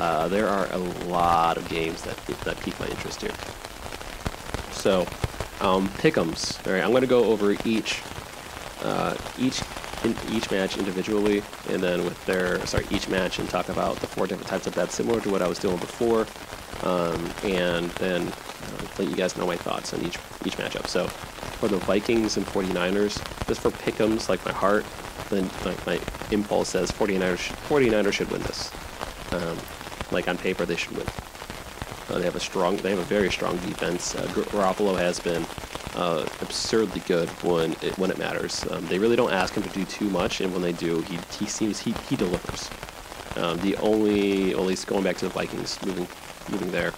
uh, 0.00 0.28
there 0.28 0.48
are 0.48 0.66
a 0.72 0.78
lot 1.08 1.56
of 1.56 1.68
games 1.68 2.02
that 2.02 2.16
that 2.44 2.58
pique 2.60 2.78
my 2.80 2.88
interest 2.88 3.20
here. 3.20 3.32
So, 4.72 5.02
um, 5.60 5.88
pick'ems. 5.98 6.66
All 6.66 6.72
right, 6.72 6.82
I'm 6.82 6.90
going 6.90 7.02
to 7.02 7.06
go 7.06 7.24
over 7.24 7.54
each 7.64 8.02
uh, 8.82 9.14
each 9.38 9.62
in 10.04 10.16
each 10.30 10.50
match 10.50 10.78
individually, 10.78 11.42
and 11.68 11.82
then 11.82 12.04
with 12.04 12.24
their 12.26 12.64
sorry 12.66 12.86
each 12.90 13.08
match 13.08 13.38
and 13.38 13.48
talk 13.48 13.68
about 13.68 13.96
the 13.96 14.06
four 14.06 14.26
different 14.26 14.48
types 14.48 14.66
of 14.66 14.74
bets, 14.74 14.94
similar 14.94 15.20
to 15.20 15.30
what 15.30 15.42
I 15.42 15.48
was 15.48 15.58
doing 15.58 15.76
before, 15.76 16.26
um, 16.82 17.30
and 17.44 17.90
then 17.92 18.26
uh, 18.28 18.86
let 18.98 19.08
you 19.08 19.16
guys 19.16 19.36
know 19.36 19.46
my 19.46 19.56
thoughts 19.56 19.92
on 19.94 20.00
each 20.02 20.18
each 20.44 20.56
matchup. 20.56 20.86
So 20.86 21.06
for 21.06 21.68
the 21.68 21.76
Vikings 21.78 22.36
and 22.36 22.46
49ers, 22.46 23.46
just 23.46 23.60
for 23.60 23.70
pick'ems, 23.70 24.28
like 24.28 24.44
my 24.46 24.52
heart, 24.52 24.84
then 25.28 25.50
like 25.64 25.86
my 25.86 26.00
impulse 26.30 26.70
says 26.70 26.90
49ers 26.90 27.52
49ers 27.68 28.12
should 28.12 28.30
win 28.30 28.42
this. 28.42 28.70
Um, 29.32 29.58
like 30.10 30.26
on 30.28 30.38
paper, 30.38 30.64
they 30.64 30.76
should 30.76 30.96
win. 30.96 31.06
Uh, 32.08 32.18
they 32.18 32.24
have 32.24 32.34
a 32.34 32.40
strong, 32.40 32.76
they 32.78 32.90
have 32.90 32.98
a 32.98 33.02
very 33.02 33.30
strong 33.30 33.56
defense. 33.58 34.14
Uh, 34.14 34.22
Garoppolo 34.28 34.98
has 34.98 35.20
been 35.20 35.44
uh, 36.00 36.26
absurdly 36.40 37.02
good 37.06 37.28
when 37.44 37.72
it, 37.82 37.96
when 37.98 38.10
it 38.10 38.16
matters. 38.16 38.66
Um, 38.70 38.86
they 38.86 38.98
really 38.98 39.16
don't 39.16 39.32
ask 39.32 39.54
him 39.54 39.62
to 39.62 39.68
do 39.68 39.84
too 39.84 40.08
much, 40.08 40.40
and 40.40 40.50
when 40.52 40.62
they 40.62 40.72
do, 40.72 41.02
he, 41.02 41.18
he 41.38 41.46
seems 41.46 41.78
he, 41.78 41.92
he 42.08 42.16
delivers. 42.16 42.70
Um, 43.36 43.58
the 43.58 43.76
only, 43.76 44.52
at 44.52 44.60
least 44.60 44.86
going 44.86 45.04
back 45.04 45.16
to 45.18 45.26
the 45.26 45.30
Vikings, 45.30 45.78
moving 45.84 46.08
moving 46.50 46.70
there, 46.72 46.92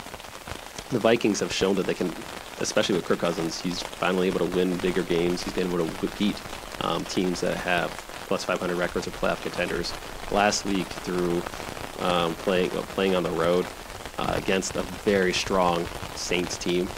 the 0.91 1.01
Vikings 1.01 1.41
have 1.41 1.53
shown 1.53 1.75
that 1.77 1.87
they 1.87 1.95
can, 1.95 2.15
especially 2.61 2.95
with 2.95 3.05
Kirk 3.05 3.19
Cousins, 3.19 3.61
he's 3.61 3.83
finally 3.83 4.29
able 4.29 4.38
to 4.47 4.57
win 4.57 4.77
bigger 4.77 5.03
games. 5.03 5.43
He's 5.43 5.53
been 5.53 5.67
able 5.73 5.87
to 5.87 6.07
beat 6.17 6.41
um, 6.83 7.05
teams 7.05 7.41
that 7.41 7.57
have 7.57 7.91
plus 8.29 8.45
500 8.45 8.77
records 8.77 9.09
or 9.09 9.11
playoff 9.11 9.43
contenders. 9.43 9.93
Last 10.31 10.65
week, 10.65 10.87
through 10.87 11.43
um, 11.99 12.35
playing 12.37 12.71
uh, 12.71 12.83
playing 12.83 13.17
on 13.17 13.25
the 13.25 13.31
road 13.31 13.67
uh, 14.19 14.33
against 14.37 14.77
a 14.77 14.83
very 14.83 15.33
strong 15.33 15.87
Saints 16.15 16.57
team, 16.57 16.88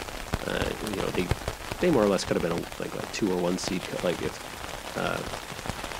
uh, 0.45 0.69
you 0.91 0.97
know 0.97 1.07
they 1.07 1.27
they 1.79 1.91
more 1.91 2.03
or 2.03 2.07
less 2.07 2.23
could 2.23 2.39
have 2.39 2.43
been 2.43 2.51
a, 2.51 2.81
like 2.81 2.93
a 2.95 3.05
two 3.13 3.31
or 3.31 3.37
one 3.37 3.57
seed, 3.57 3.81
like 4.03 4.21
if 4.21 4.97
uh, 4.97 5.17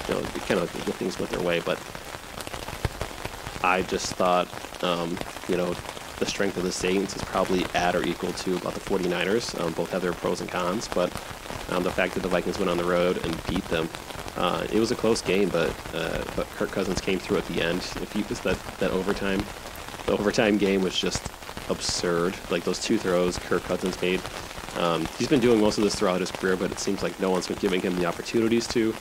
you 0.07 0.13
know, 0.13 0.27
kind 0.47 0.59
of 0.59 0.87
if 0.87 0.95
things 0.95 1.19
went 1.19 1.31
their 1.31 1.41
way. 1.41 1.59
But 1.59 1.79
I 3.63 3.81
just 3.83 4.13
thought, 4.13 4.47
um, 4.83 5.17
you 5.47 5.57
know, 5.57 5.75
the 6.19 6.25
strength 6.25 6.57
of 6.57 6.63
the 6.63 6.71
Saints 6.71 7.15
is 7.15 7.23
probably 7.23 7.65
at 7.73 7.95
or 7.95 8.03
equal 8.03 8.31
to 8.31 8.55
about 8.55 8.73
the 8.73 8.79
49ers. 8.79 9.59
Um, 9.59 9.73
both 9.73 9.91
have 9.91 10.01
their 10.01 10.13
pros 10.13 10.41
and 10.41 10.49
cons, 10.49 10.87
but 10.87 11.11
um, 11.69 11.83
the 11.83 11.91
fact 11.91 12.13
that 12.13 12.21
the 12.21 12.29
Vikings 12.29 12.57
went 12.57 12.69
on 12.69 12.77
the 12.77 12.85
road 12.85 13.23
and 13.25 13.47
beat 13.47 13.65
them, 13.65 13.89
uh, 14.37 14.65
it 14.71 14.79
was 14.79 14.91
a 14.91 14.95
close 14.95 15.21
game, 15.21 15.49
but 15.49 15.73
uh, 15.93 16.23
but 16.35 16.47
Kirk 16.51 16.71
Cousins 16.71 17.01
came 17.01 17.19
through 17.19 17.37
at 17.37 17.45
the 17.47 17.61
end. 17.61 17.79
If 18.01 18.13
he 18.13 18.23
was 18.23 18.39
that 18.41 18.57
that 18.79 18.91
overtime, 18.91 19.43
the 20.05 20.13
overtime 20.13 20.57
game 20.57 20.81
was 20.81 20.97
just 20.97 21.27
absurd. 21.69 22.35
Like 22.49 22.63
those 22.63 22.81
two 22.81 22.97
throws 22.97 23.37
Kirk 23.37 23.63
Cousins 23.63 23.99
made 24.01 24.21
um, 24.77 25.05
he's 25.17 25.27
been 25.27 25.39
doing 25.39 25.61
most 25.61 25.77
of 25.77 25.83
this 25.83 25.95
throughout 25.95 26.19
his 26.19 26.31
career, 26.31 26.55
but 26.57 26.71
it 26.71 26.79
seems 26.79 27.01
like 27.01 27.19
no 27.19 27.29
one's 27.29 27.47
been 27.47 27.57
giving 27.57 27.81
him 27.81 27.95
the 27.95 28.05
opportunities 28.05 28.67
to. 28.67 28.93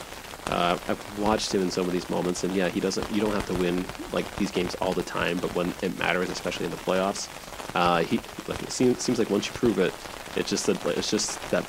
Uh, 0.46 0.78
I've 0.88 1.18
watched 1.18 1.54
him 1.54 1.62
in 1.62 1.70
some 1.70 1.86
of 1.86 1.92
these 1.92 2.08
moments, 2.10 2.44
and 2.44 2.54
yeah, 2.54 2.68
he 2.68 2.80
doesn't. 2.80 3.10
You 3.10 3.20
don't 3.20 3.32
have 3.32 3.46
to 3.46 3.54
win 3.54 3.84
like 4.12 4.36
these 4.36 4.50
games 4.50 4.74
all 4.76 4.92
the 4.92 5.02
time, 5.02 5.38
but 5.38 5.54
when 5.54 5.72
it 5.82 5.98
matters, 5.98 6.28
especially 6.30 6.66
in 6.66 6.70
the 6.70 6.76
playoffs, 6.76 7.28
uh, 7.74 8.02
he 8.02 8.20
like 8.46 8.62
it 8.62 8.70
seems, 8.70 9.00
seems 9.00 9.18
like 9.18 9.30
once 9.30 9.46
you 9.46 9.52
prove 9.52 9.78
it, 9.78 9.94
it's 10.36 10.50
just 10.50 10.66
that 10.66 10.84
it's 10.86 11.10
just 11.10 11.40
that 11.50 11.64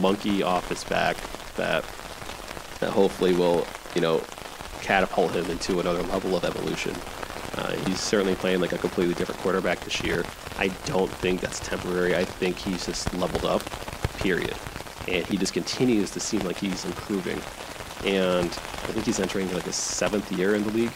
monkey 0.00 0.42
off 0.42 0.68
his 0.68 0.82
back 0.84 1.16
that 1.56 1.84
that 2.80 2.90
hopefully 2.90 3.34
will 3.34 3.66
you 3.94 4.00
know 4.00 4.22
catapult 4.80 5.32
him 5.32 5.48
into 5.50 5.80
another 5.80 6.02
level 6.04 6.36
of 6.36 6.44
evolution. 6.44 6.94
Uh, 7.54 7.72
he's 7.86 8.00
certainly 8.00 8.34
playing 8.34 8.60
like 8.60 8.72
a 8.72 8.78
completely 8.78 9.14
different 9.14 9.40
quarterback 9.40 9.80
this 9.80 10.02
year. 10.02 10.24
I 10.58 10.68
don't 10.86 11.10
think 11.10 11.40
that's 11.40 11.60
temporary. 11.60 12.16
I 12.16 12.24
think 12.24 12.56
he's 12.56 12.86
just 12.86 13.12
leveled 13.14 13.44
up, 13.44 13.62
period. 14.18 14.54
And 15.08 15.24
he 15.26 15.36
just 15.36 15.52
continues 15.52 16.10
to 16.10 16.20
seem 16.20 16.40
like 16.40 16.56
he's 16.56 16.84
improving. 16.84 17.40
And 18.04 18.48
I 18.48 18.92
think 18.92 19.06
he's 19.06 19.20
entering 19.20 19.52
like 19.52 19.64
his 19.64 19.76
seventh 19.76 20.30
year 20.32 20.54
in 20.54 20.64
the 20.64 20.70
league, 20.70 20.92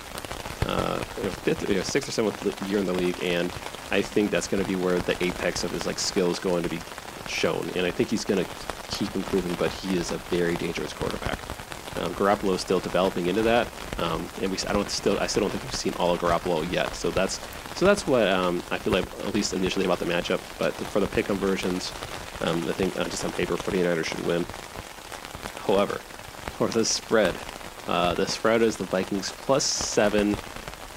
uh, 0.67 0.99
fifth, 0.99 1.69
you 1.69 1.77
know, 1.77 1.83
sixth 1.83 2.09
or 2.09 2.13
seventh 2.13 2.69
year 2.69 2.79
in 2.79 2.87
the 2.87 2.93
league. 2.93 3.17
And 3.23 3.51
I 3.91 4.03
think 4.03 4.31
that's 4.31 4.47
going 4.47 4.63
to 4.63 4.69
be 4.69 4.77
where 4.77 4.99
the 4.99 5.23
apex 5.25 5.65
of 5.65 5.71
his 5.71 5.87
like 5.87 5.99
skill 5.99 6.31
is 6.31 6.39
going 6.39 6.63
to 6.63 6.69
be 6.69 6.81
shown. 7.27 7.69
And 7.75 7.87
I 7.87 7.91
think 7.91 8.11
he's 8.11 8.25
going 8.25 8.45
to 8.45 8.51
keep 8.91 9.15
improving, 9.15 9.55
but 9.55 9.71
he 9.71 9.97
is 9.97 10.11
a 10.11 10.19
very 10.19 10.57
dangerous 10.57 10.93
quarterback. 10.93 11.39
Um, 12.01 12.15
Garoppolo 12.15 12.55
is 12.55 12.61
still 12.61 12.81
developing 12.81 13.27
into 13.27 13.43
that, 13.43 13.67
um, 13.99 14.27
and 14.41 14.51
we 14.51 14.59
I 14.69 14.73
don't 14.73 14.89
still 14.91 15.19
I 15.19 15.27
still 15.27 15.43
don't 15.43 15.51
think 15.51 15.63
we've 15.65 15.75
seen 15.75 15.95
all 15.99 16.13
of 16.13 16.21
Garoppolo 16.21 16.71
yet. 16.73 16.95
So 16.95 17.11
that's 17.11 17.41
so 17.77 17.85
that's 17.85 18.07
what 18.07 18.27
um, 18.29 18.63
I 18.71 18.79
feel 18.79 18.93
like 18.93 19.07
at 19.21 19.35
least 19.35 19.53
initially 19.53 19.85
about 19.85 19.99
the 19.99 20.07
matchup. 20.07 20.41
But 20.59 20.73
for 20.75 21.01
the 21.01 21.07
pick 21.07 21.27
versions, 21.27 21.93
um, 22.41 22.59
I 22.69 22.73
think 22.73 22.99
uh, 22.99 23.05
just 23.05 23.25
on 23.25 23.33
paper, 23.33 23.55
49ers 23.55 24.07
should 24.07 24.27
win. 24.27 24.45
However, 25.67 25.95
for 26.57 26.69
the 26.69 26.85
spread, 26.85 27.35
uh, 27.87 28.15
the 28.15 28.27
spread 28.27 28.63
is 28.63 28.77
the 28.77 28.85
Vikings 28.85 29.33
plus 29.33 29.65
seven, 29.65 30.37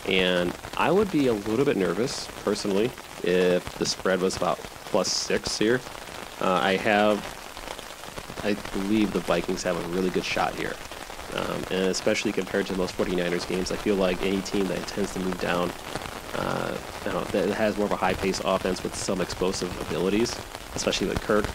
and 0.08 0.56
I 0.78 0.92
would 0.92 1.12
be 1.12 1.28
a 1.28 1.34
little 1.34 1.66
bit 1.66 1.78
nervous 1.78 2.28
personally 2.44 2.92
if 3.24 3.64
the 3.78 3.86
spread 3.86 4.22
was 4.22 4.38
about 4.38 4.58
plus 4.86 5.10
six 5.10 5.58
here. 5.58 5.82
Uh, 6.42 6.60
I 6.62 6.76
have 6.78 7.24
I 8.44 8.56
believe 8.74 9.14
the 9.14 9.20
Vikings 9.20 9.64
have 9.64 9.78
a 9.78 9.88
really 9.90 10.10
good 10.10 10.26
shot 10.26 10.54
here. 10.56 10.74
Um, 11.36 11.64
and 11.72 11.90
especially 11.90 12.32
compared 12.32 12.68
to 12.68 12.76
most 12.76 12.96
49ers 12.98 13.48
games, 13.48 13.72
I 13.72 13.76
feel 13.76 13.96
like 13.96 14.22
any 14.22 14.42
team 14.42 14.68
that 14.68 14.86
tends 14.88 15.14
to 15.14 15.20
move 15.20 15.40
down, 15.40 15.72
uh, 16.36 16.78
know, 17.06 17.24
that 17.26 17.50
has 17.50 17.78
more 17.78 17.86
of 17.86 17.92
a 17.92 17.96
high-paced 17.96 18.42
offense 18.46 18.84
with 18.84 18.96
some 18.96 19.22
explosive 19.22 19.70
abilities, 19.82 20.36
especially 20.76 21.08
with 21.08 21.22
Kirk, 21.22 21.46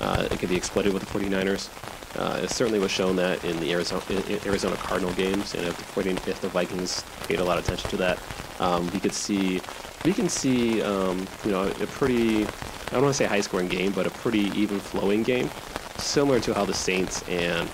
uh, 0.00 0.28
it 0.30 0.38
can 0.38 0.48
be 0.48 0.56
exploited 0.56 0.92
with 0.92 1.02
the 1.02 1.18
49ers. 1.18 1.68
Uh, 2.16 2.40
it 2.42 2.50
certainly 2.50 2.78
was 2.78 2.90
shown 2.90 3.16
that 3.16 3.44
in 3.44 3.58
the 3.58 3.72
Arizona, 3.72 4.02
Arizona 4.46 4.76
Cardinal 4.76 5.12
games, 5.14 5.54
and 5.54 5.66
if 5.66 5.76
the, 5.76 5.84
40, 5.84 6.10
if 6.10 6.40
the 6.40 6.48
Vikings 6.48 7.04
paid 7.26 7.40
a 7.40 7.44
lot 7.44 7.58
of 7.58 7.64
attention 7.64 7.90
to 7.90 7.96
that, 7.96 8.18
um, 8.60 8.88
we 8.92 9.00
could 9.00 9.12
see 9.12 9.60
we 10.04 10.12
can 10.12 10.28
see 10.28 10.82
um, 10.82 11.26
you 11.44 11.50
know 11.50 11.66
a 11.66 11.86
pretty 11.86 12.44
I 12.44 12.90
don't 12.90 13.02
want 13.02 13.14
to 13.14 13.18
say 13.18 13.24
high-scoring 13.24 13.66
game, 13.66 13.90
but 13.90 14.06
a 14.06 14.10
pretty 14.10 14.50
even 14.54 14.78
flowing 14.78 15.24
game 15.24 15.50
similar 15.98 16.38
to 16.40 16.54
how 16.54 16.64
the 16.64 16.74
Saints 16.74 17.22
and 17.28 17.68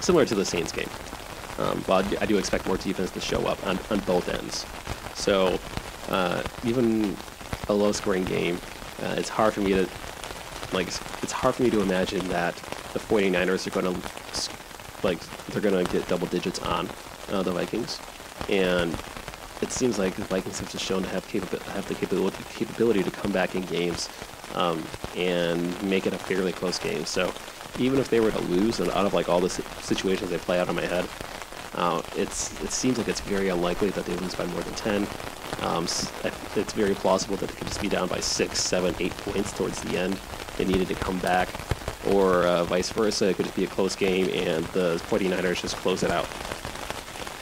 similar 0.00 0.24
to 0.26 0.34
the 0.34 0.44
Saints 0.44 0.72
game. 0.72 0.88
Um, 1.58 1.82
but 1.86 2.22
I 2.22 2.26
do 2.26 2.38
expect 2.38 2.66
more 2.66 2.76
defense 2.76 3.10
to 3.12 3.20
show 3.20 3.46
up 3.46 3.64
on, 3.66 3.78
on 3.90 3.98
both 4.00 4.28
ends. 4.28 4.64
So 5.14 5.58
uh, 6.08 6.42
even 6.64 7.16
a 7.68 7.74
low-scoring 7.74 8.24
game, 8.24 8.60
uh, 9.02 9.14
it's 9.18 9.28
hard 9.28 9.54
for 9.54 9.60
me 9.60 9.70
to 9.70 9.88
like. 10.72 10.88
It's 11.22 11.32
hard 11.32 11.54
for 11.54 11.62
me 11.62 11.70
to 11.70 11.80
imagine 11.80 12.26
that 12.28 12.54
the 12.92 12.98
49ers 12.98 13.66
are 13.66 13.70
going 13.70 13.94
to 13.94 14.10
like 15.02 15.18
they're 15.46 15.62
going 15.62 15.84
to 15.84 15.92
get 15.92 16.06
double 16.08 16.26
digits 16.26 16.58
on 16.60 16.88
uh, 17.30 17.42
the 17.42 17.52
Vikings, 17.52 18.00
and 18.48 18.96
it 19.60 19.70
seems 19.72 19.98
like 19.98 20.14
the 20.14 20.24
Vikings 20.24 20.60
have 20.60 20.70
just 20.70 20.84
shown 20.84 21.02
to 21.02 21.08
have 21.08 21.26
capa- 21.28 21.62
have 21.72 21.86
the 21.88 21.94
capability 21.94 22.42
capability 22.54 23.02
to 23.02 23.10
come 23.10 23.32
back 23.32 23.54
in 23.54 23.62
games 23.62 24.08
um, 24.54 24.82
and 25.16 25.82
make 25.82 26.06
it 26.06 26.12
a 26.12 26.18
fairly 26.18 26.52
close 26.52 26.78
game. 26.78 27.04
So 27.04 27.32
even 27.78 27.98
if 27.98 28.08
they 28.08 28.20
were 28.20 28.30
to 28.30 28.40
lose, 28.40 28.80
and 28.80 28.90
out 28.90 29.06
of 29.06 29.14
like 29.14 29.28
all 29.28 29.40
the 29.40 29.50
situations 29.50 30.30
they 30.30 30.38
play 30.38 30.58
out 30.58 30.68
in 30.68 30.76
my 30.76 30.86
head, 30.86 31.08
uh, 31.74 32.02
it's 32.16 32.60
it 32.62 32.70
seems 32.70 32.98
like 32.98 33.08
it's 33.08 33.20
very 33.20 33.48
unlikely 33.48 33.90
that 33.90 34.04
they 34.04 34.14
lose 34.16 34.34
by 34.34 34.46
more 34.46 34.62
than 34.62 34.74
ten. 34.74 35.06
Um, 35.62 35.84
it's 35.84 36.72
very 36.72 36.94
plausible 36.94 37.36
that 37.36 37.48
they 37.48 37.54
could 37.54 37.68
just 37.68 37.80
be 37.80 37.88
down 37.88 38.08
by 38.08 38.20
six, 38.20 38.60
seven, 38.60 38.94
eight 39.00 39.16
points 39.18 39.52
towards 39.52 39.80
the 39.82 39.98
end. 39.98 40.18
They 40.56 40.64
needed 40.64 40.88
to 40.88 40.94
come 40.94 41.18
back, 41.18 41.48
or 42.06 42.44
uh, 42.46 42.64
vice 42.64 42.90
versa. 42.90 43.28
It 43.28 43.36
could 43.36 43.46
just 43.46 43.56
be 43.56 43.64
a 43.64 43.68
close 43.68 43.96
game 43.96 44.28
and 44.32 44.64
the 44.66 45.00
49ers 45.08 45.62
just 45.62 45.76
close 45.76 46.02
it 46.02 46.10
out. 46.10 46.28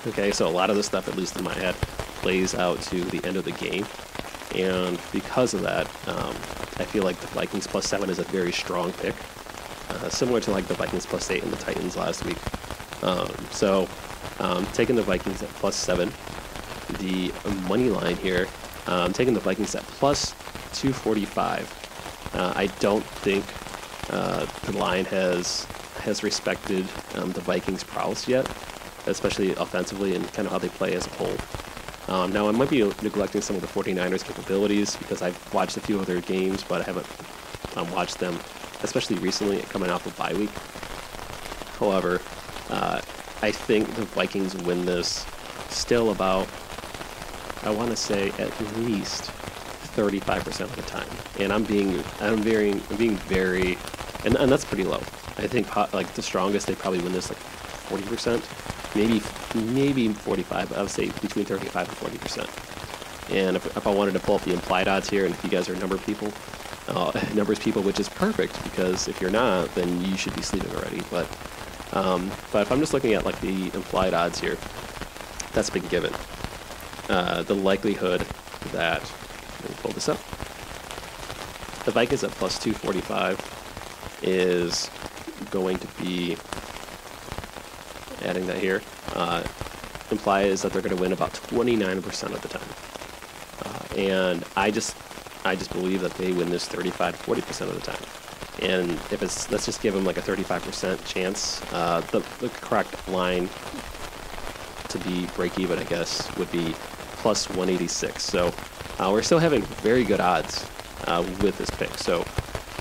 Okay, 0.09 0.31
so 0.31 0.47
a 0.47 0.51
lot 0.51 0.71
of 0.71 0.77
the 0.77 0.83
stuff, 0.83 1.09
at 1.09 1.17
least 1.17 1.37
in 1.37 1.45
my 1.45 1.55
head, 1.55 1.75
plays 2.23 2.55
out 2.55 2.81
to 2.83 3.05
the 3.05 3.27
end 3.27 3.37
of 3.37 3.45
the 3.45 3.53
game. 3.53 3.85
And 4.55 4.99
because 5.13 5.53
of 5.53 5.63
that, 5.63 5.87
um, 6.09 6.35
I 6.79 6.85
feel 6.85 7.03
like 7.03 7.19
the 7.19 7.27
Vikings 7.29 7.67
plus 7.67 7.87
seven 7.87 8.09
is 8.09 8.19
a 8.19 8.25
very 8.25 8.53
strong 8.53 8.93
pick, 8.95 9.15
uh, 9.89 10.09
similar 10.09 10.41
to 10.41 10.51
like 10.51 10.67
the 10.67 10.75
Vikings 10.75 11.07
plus 11.07 11.31
eight 11.31 11.43
and 11.43 11.53
the 11.53 11.57
Titans 11.57 11.97
last 11.97 12.25
week. 12.25 12.39
Um, 13.03 13.31
so, 13.51 13.89
um, 14.39 14.67
taking 14.73 14.97
the 14.97 15.03
Vikings 15.03 15.43
at 15.43 15.49
plus 15.51 15.77
seven, 15.77 16.13
the 16.99 17.33
money 17.69 17.89
line 17.91 18.17
here, 18.17 18.49
um, 18.87 19.13
taking 19.13 19.35
the 19.35 19.41
Vikings 19.41 19.75
at 19.75 19.83
plus 19.83 20.33
245. 20.75 22.31
Uh, 22.35 22.53
I 22.57 22.67
don't 22.81 23.05
think 23.05 23.45
uh, 24.11 24.47
the 24.71 24.79
line 24.79 25.05
has 25.07 25.67
has 26.01 26.23
respected 26.23 26.87
um, 27.17 27.33
the 27.33 27.41
Vikings' 27.41 27.83
prowess 27.83 28.29
yet, 28.29 28.49
especially 29.07 29.53
offensively 29.55 30.15
and 30.15 30.31
kind 30.35 30.47
of 30.47 30.53
how 30.53 30.59
they 30.59 30.69
play 30.69 30.95
as 30.95 31.07
a 31.07 31.11
whole. 31.11 31.37
Um, 32.09 32.33
now, 32.33 32.49
I 32.49 32.53
might 32.53 32.71
be 32.71 32.83
neglecting 33.03 33.41
some 33.41 33.57
of 33.57 33.63
the 33.63 33.69
49ers' 33.69 34.23
capabilities 34.23 34.95
because 34.97 35.23
I've 35.23 35.53
watched 35.53 35.77
a 35.77 35.81
few 35.81 35.99
of 35.99 36.07
their 36.07 36.21
games, 36.21 36.63
but 36.63 36.83
I 36.83 36.85
haven't 36.85 37.07
um, 37.77 37.91
watched 37.91 38.21
them, 38.21 38.39
especially 38.83 39.17
recently 39.17 39.61
coming 39.63 39.91
off 39.91 40.07
of 40.07 40.17
bye 40.17 40.33
week. 40.35 40.51
However, 41.79 42.21
uh, 42.71 43.01
I 43.43 43.51
think 43.51 43.95
the 43.95 44.03
Vikings 44.03 44.55
win 44.57 44.85
this 44.85 45.27
still 45.69 46.11
about, 46.11 46.49
I 47.63 47.71
want 47.71 47.91
to 47.91 47.97
say, 47.97 48.31
at 48.39 48.61
least 48.79 49.25
35% 49.95 50.61
of 50.61 50.77
the 50.77 50.83
time. 50.83 51.09
And 51.39 51.53
I'm 51.53 51.65
being, 51.65 52.03
I'm 52.21 52.39
very, 52.39 52.73
I'm 52.73 52.97
being 52.97 53.17
very, 53.17 53.79
and, 54.25 54.37
and 54.37 54.51
that's 54.51 54.65
pretty 54.65 54.85
low. 54.85 55.01
I 55.39 55.47
think 55.47 55.75
like 55.93 56.13
the 56.15 56.23
strongest, 56.23 56.67
they 56.67 56.75
probably 56.75 57.01
win 57.01 57.13
this 57.13 57.29
like 57.29 57.39
40% 57.89 58.43
maybe 58.97 59.23
maybe 59.55 60.09
45. 60.09 60.73
I 60.73 60.83
would 60.83 60.91
say 60.91 61.11
between 61.21 61.45
35 61.45 61.89
and 61.89 61.97
40 61.97 62.19
percent. 62.19 62.49
And 63.31 63.57
if, 63.57 63.77
if 63.77 63.87
I 63.87 63.91
wanted 63.91 64.13
to 64.13 64.21
pull 64.21 64.37
up 64.37 64.43
the 64.43 64.53
implied 64.53 64.89
odds 64.89 65.11
here, 65.11 65.25
and 65.25 65.35
if 65.35 65.45
you 65.45 65.51
guys 65.51 65.69
are 65.69 65.75
number 65.77 65.99
people, 65.99 66.33
uh, 66.89 67.13
numbers 67.35 67.59
people, 67.59 67.83
which 67.83 68.01
is 68.01 68.09
perfect 68.09 68.63
because 68.65 69.09
if 69.09 69.21
you're 69.21 69.31
not, 69.31 69.75
then 69.75 70.03
you 70.05 70.17
should 70.17 70.35
be 70.35 70.43
sleeping 70.43 70.71
already. 70.75 71.03
But 71.11 71.27
um, 71.93 72.31
but 72.53 72.63
if 72.63 72.73
I'm 72.73 72.81
just 72.81 72.93
looking 72.93 73.15
at 73.15 73.25
like 73.25 73.41
the 73.41 73.71
implied 73.75 74.15
odds 74.15 74.41
here, 74.41 74.57
that's 75.53 75.71
been 75.71 75.87
given. 75.87 76.13
Uh, 77.09 77.43
the 77.43 77.55
likelihood 77.55 78.21
that 78.73 79.01
let 79.63 79.71
me 79.71 79.77
pull 79.81 79.93
this 79.93 80.09
up. 80.09 80.19
The 81.85 81.93
Vikings 81.93 82.25
at 82.25 82.31
plus 82.33 82.59
245 82.59 84.19
is 84.23 84.91
going 85.51 85.79
to 85.79 85.87
be 86.03 86.37
adding 88.23 88.47
that 88.47 88.59
here, 88.59 88.83
uh, 89.15 89.43
implies 90.11 90.63
that 90.63 90.73
they're 90.73 90.83
going 90.83 90.97
to 90.97 91.01
win 91.01 91.13
about 91.13 91.33
29% 91.33 92.35
of 92.35 92.43
the 92.43 92.49
time. 92.49 92.69
Uh, 93.65 94.01
and 94.01 94.45
I 94.57 94.71
just, 94.71 94.97
I 95.47 95.57
just 95.57 95.73
believe 95.73 96.01
that 96.03 96.13
they 96.15 96.33
win 96.33 96.51
this 96.51 96.67
35 96.69 97.17
40% 97.17 97.61
of 97.63 97.75
the 97.75 97.81
time. 97.81 98.03
And 98.63 98.93
if 99.13 99.23
it's, 99.23 99.51
let's 99.51 99.67
just 99.67 99.83
give 99.83 99.95
them 99.95 100.05
like 100.05 100.17
a 100.17 100.23
35% 100.23 101.05
chance, 101.07 101.63
uh, 101.73 102.01
the, 102.13 102.21
the 102.41 102.49
correct 102.61 103.09
line 103.09 103.49
to 104.89 104.99
be 104.99 105.27
break 105.37 105.59
even, 105.59 105.79
I 105.79 105.85
guess, 105.85 106.35
would 106.37 106.51
be 106.51 106.75
plus 107.17 107.49
186. 107.49 108.23
So 108.23 108.53
uh, 108.99 109.11
we're 109.13 109.23
still 109.23 109.39
having 109.39 109.63
very 109.63 110.05
good 110.05 110.21
odds 110.21 110.67
uh, 111.07 111.25
with 111.43 111.59
this 111.59 111.71
pick. 111.71 111.97
So 111.99 112.25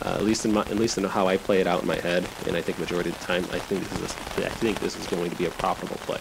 uh, 0.04 0.16
at 0.16 0.24
least 0.24 0.46
in 0.46 0.54
my, 0.54 0.62
at 0.62 0.76
least 0.76 0.98
in 0.98 1.04
how 1.04 1.28
I 1.28 1.38
play 1.38 1.62
it 1.62 1.68
out 1.68 1.82
in 1.82 1.88
my 1.88 1.96
head, 1.96 2.28
and 2.48 2.56
I 2.56 2.62
think 2.62 2.78
majority 2.80 3.10
of 3.10 3.20
the 3.20 3.26
time, 3.26 3.44
I 3.52 3.60
think 3.60 3.88
this 3.90 4.00
is 4.00 4.44
a, 4.44 4.46
I 4.46 4.50
think 4.50 4.80
this 4.80 4.98
is 4.98 5.08
going 5.08 5.30
to 5.30 5.36
be 5.36 5.46
a 5.46 5.52
profitable 5.52 5.98
play. 5.98 6.20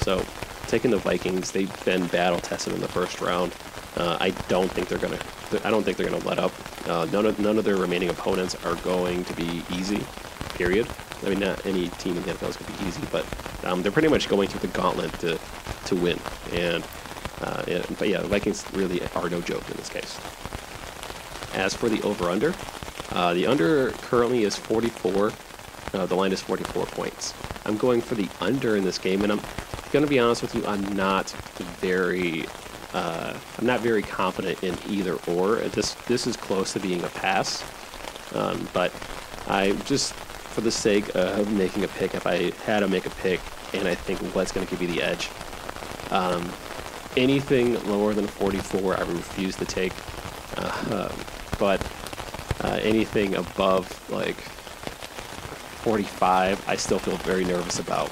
So, 0.00 0.24
taking 0.68 0.90
the 0.90 0.98
Vikings, 0.98 1.50
they've 1.50 1.84
been 1.84 2.06
battle 2.06 2.40
tested 2.40 2.72
in 2.72 2.80
the 2.80 2.88
first 2.88 3.20
round. 3.20 3.52
Uh, 3.96 4.16
I 4.20 4.30
don't 4.48 4.70
think 4.70 4.88
they're 4.88 4.98
gonna. 4.98 5.18
I 5.64 5.70
don't 5.70 5.82
think 5.82 5.96
they're 5.96 6.08
gonna 6.08 6.24
let 6.24 6.38
up. 6.38 6.52
Uh, 6.88 7.06
none 7.12 7.26
of 7.26 7.38
none 7.38 7.58
of 7.58 7.64
their 7.64 7.76
remaining 7.76 8.10
opponents 8.10 8.54
are 8.64 8.74
going 8.76 9.24
to 9.24 9.34
be 9.34 9.62
easy. 9.72 10.04
Period. 10.54 10.86
I 11.24 11.30
mean, 11.30 11.40
not 11.40 11.64
any 11.64 11.88
team 11.88 12.16
in 12.16 12.22
the 12.22 12.32
NFL 12.32 12.50
is 12.50 12.56
going 12.56 12.72
to 12.72 12.82
be 12.82 12.88
easy, 12.88 13.02
but 13.10 13.24
um, 13.64 13.82
they're 13.82 13.92
pretty 13.92 14.08
much 14.08 14.28
going 14.28 14.48
through 14.48 14.60
the 14.60 14.78
gauntlet 14.78 15.12
to 15.20 15.38
to 15.86 15.96
win. 15.96 16.18
And, 16.52 16.84
uh, 17.40 17.62
and 17.66 17.98
but 17.98 18.08
yeah, 18.08 18.20
the 18.20 18.28
Vikings 18.28 18.64
really 18.72 19.00
are 19.14 19.28
no 19.28 19.40
joke 19.40 19.68
in 19.70 19.76
this 19.76 19.88
case. 19.88 20.18
As 21.54 21.74
for 21.74 21.88
the 21.88 22.02
over/under, 22.02 22.54
uh, 23.12 23.32
the 23.34 23.46
under 23.46 23.90
currently 23.92 24.44
is 24.44 24.56
44. 24.56 25.32
Uh, 25.94 26.04
the 26.06 26.14
line 26.14 26.32
is 26.32 26.42
44 26.42 26.84
points. 26.86 27.32
I'm 27.64 27.76
going 27.76 28.00
for 28.00 28.14
the 28.14 28.28
under 28.40 28.76
in 28.76 28.84
this 28.84 28.98
game, 28.98 29.22
and 29.22 29.32
I'm 29.32 29.40
going 29.90 30.04
to 30.04 30.10
be 30.10 30.18
honest 30.18 30.42
with 30.42 30.54
you. 30.54 30.66
I'm 30.66 30.82
not 30.94 31.30
very, 31.80 32.44
uh, 32.96 33.38
I'm 33.58 33.66
not 33.66 33.80
very 33.80 34.02
confident 34.02 34.64
in 34.64 34.74
either 34.88 35.18
or. 35.28 35.56
This 35.56 35.94
this 36.06 36.26
is 36.26 36.34
close 36.34 36.72
to 36.72 36.80
being 36.80 37.04
a 37.04 37.08
pass, 37.08 37.62
um, 38.34 38.66
but 38.72 38.90
I 39.46 39.72
just 39.84 40.14
for 40.14 40.62
the 40.62 40.70
sake 40.70 41.14
of 41.14 41.52
making 41.52 41.84
a 41.84 41.88
pick, 41.88 42.14
if 42.14 42.26
I 42.26 42.50
had 42.64 42.80
to 42.80 42.88
make 42.88 43.04
a 43.04 43.10
pick, 43.10 43.40
and 43.74 43.86
I 43.86 43.94
think 43.94 44.20
what's 44.34 44.50
going 44.50 44.66
to 44.66 44.70
give 44.70 44.80
you 44.80 44.88
the 44.88 45.02
edge, 45.02 45.28
um, 46.10 46.50
anything 47.18 47.74
lower 47.86 48.14
than 48.14 48.26
44, 48.26 48.96
I 48.96 49.00
refuse 49.02 49.54
to 49.56 49.66
take. 49.66 49.92
Uh, 50.56 51.12
but 51.58 51.86
uh, 52.64 52.78
anything 52.82 53.34
above 53.34 53.86
like 54.10 54.36
45, 55.84 56.66
I 56.66 56.76
still 56.76 56.98
feel 56.98 57.18
very 57.18 57.44
nervous 57.44 57.78
about. 57.78 58.10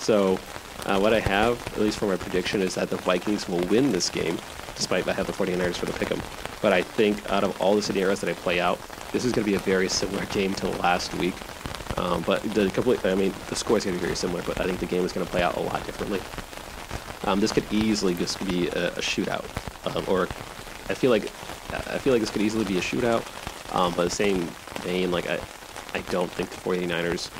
So, 0.00 0.40
uh, 0.86 0.98
what 0.98 1.12
I 1.12 1.20
have, 1.20 1.64
at 1.74 1.80
least 1.80 1.98
for 1.98 2.06
my 2.06 2.16
prediction, 2.16 2.62
is 2.62 2.74
that 2.76 2.90
the 2.90 2.96
Vikings 2.96 3.48
will 3.48 3.64
win 3.66 3.92
this 3.92 4.08
game, 4.08 4.38
despite 4.76 5.06
I 5.08 5.12
have 5.12 5.26
the 5.26 5.32
49ers 5.32 5.76
for 5.76 5.86
the 5.86 5.92
pick 5.92 6.10
'em. 6.10 6.20
But 6.62 6.72
I 6.72 6.82
think 6.82 7.30
out 7.30 7.44
of 7.44 7.60
all 7.60 7.74
the 7.74 7.82
scenarios 7.82 8.20
that 8.20 8.30
I 8.30 8.34
play 8.34 8.60
out, 8.60 8.78
this 9.12 9.24
is 9.24 9.32
going 9.32 9.44
to 9.44 9.50
be 9.50 9.56
a 9.56 9.60
very 9.60 9.88
similar 9.88 10.24
game 10.32 10.54
to 10.54 10.68
last 10.78 11.14
week. 11.14 11.34
Um, 11.96 12.22
but 12.22 12.42
the 12.54 12.70
complete, 12.70 13.04
I 13.04 13.14
mean, 13.14 13.34
the 13.48 13.56
score 13.56 13.76
is 13.76 13.84
going 13.84 13.96
to 13.96 14.00
be 14.00 14.06
very 14.06 14.16
similar, 14.16 14.42
but 14.42 14.60
I 14.60 14.64
think 14.64 14.78
the 14.78 14.86
game 14.86 15.04
is 15.04 15.12
going 15.12 15.26
to 15.26 15.30
play 15.30 15.42
out 15.42 15.56
a 15.56 15.60
lot 15.60 15.84
differently. 15.84 16.20
Um, 17.24 17.40
this 17.40 17.52
could 17.52 17.64
easily 17.72 18.14
just 18.14 18.38
be 18.46 18.68
a, 18.68 18.88
a 18.88 19.00
shootout, 19.00 19.44
um, 19.96 20.04
or 20.06 20.22
I 20.88 20.94
feel 20.94 21.10
like 21.10 21.24
I 21.72 21.98
feel 21.98 22.12
like 22.12 22.20
this 22.20 22.30
could 22.30 22.42
easily 22.42 22.64
be 22.64 22.78
a 22.78 22.80
shootout. 22.80 23.24
Um, 23.74 23.92
but 23.94 24.04
the 24.04 24.10
same 24.14 24.42
vein, 24.82 25.10
like 25.10 25.28
I, 25.28 25.38
I 25.94 26.00
don't 26.10 26.30
think 26.30 26.50
the 26.50 26.56
49ers 26.56 27.30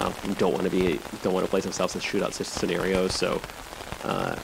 um, 0.00 0.14
don't 0.38 0.52
want 0.52 0.64
to 0.64 0.70
be 0.70 0.98
don't 1.22 1.34
want 1.34 1.44
to 1.44 1.50
place 1.50 1.64
themselves 1.64 1.94
in 1.94 2.00
shootout 2.00 2.32
scenarios. 2.32 3.14
So 3.14 3.40
uh, 4.04 4.36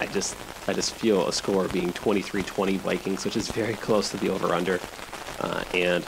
I 0.00 0.06
just 0.06 0.36
I 0.68 0.72
just 0.72 0.94
feel 0.94 1.28
a 1.28 1.32
score 1.32 1.68
being 1.68 1.92
23-20 1.92 2.78
Vikings, 2.78 3.24
which 3.24 3.36
is 3.36 3.48
very 3.50 3.74
close 3.74 4.10
to 4.10 4.16
the 4.16 4.28
over/under, 4.28 4.80
uh, 5.40 5.64
and 5.74 6.06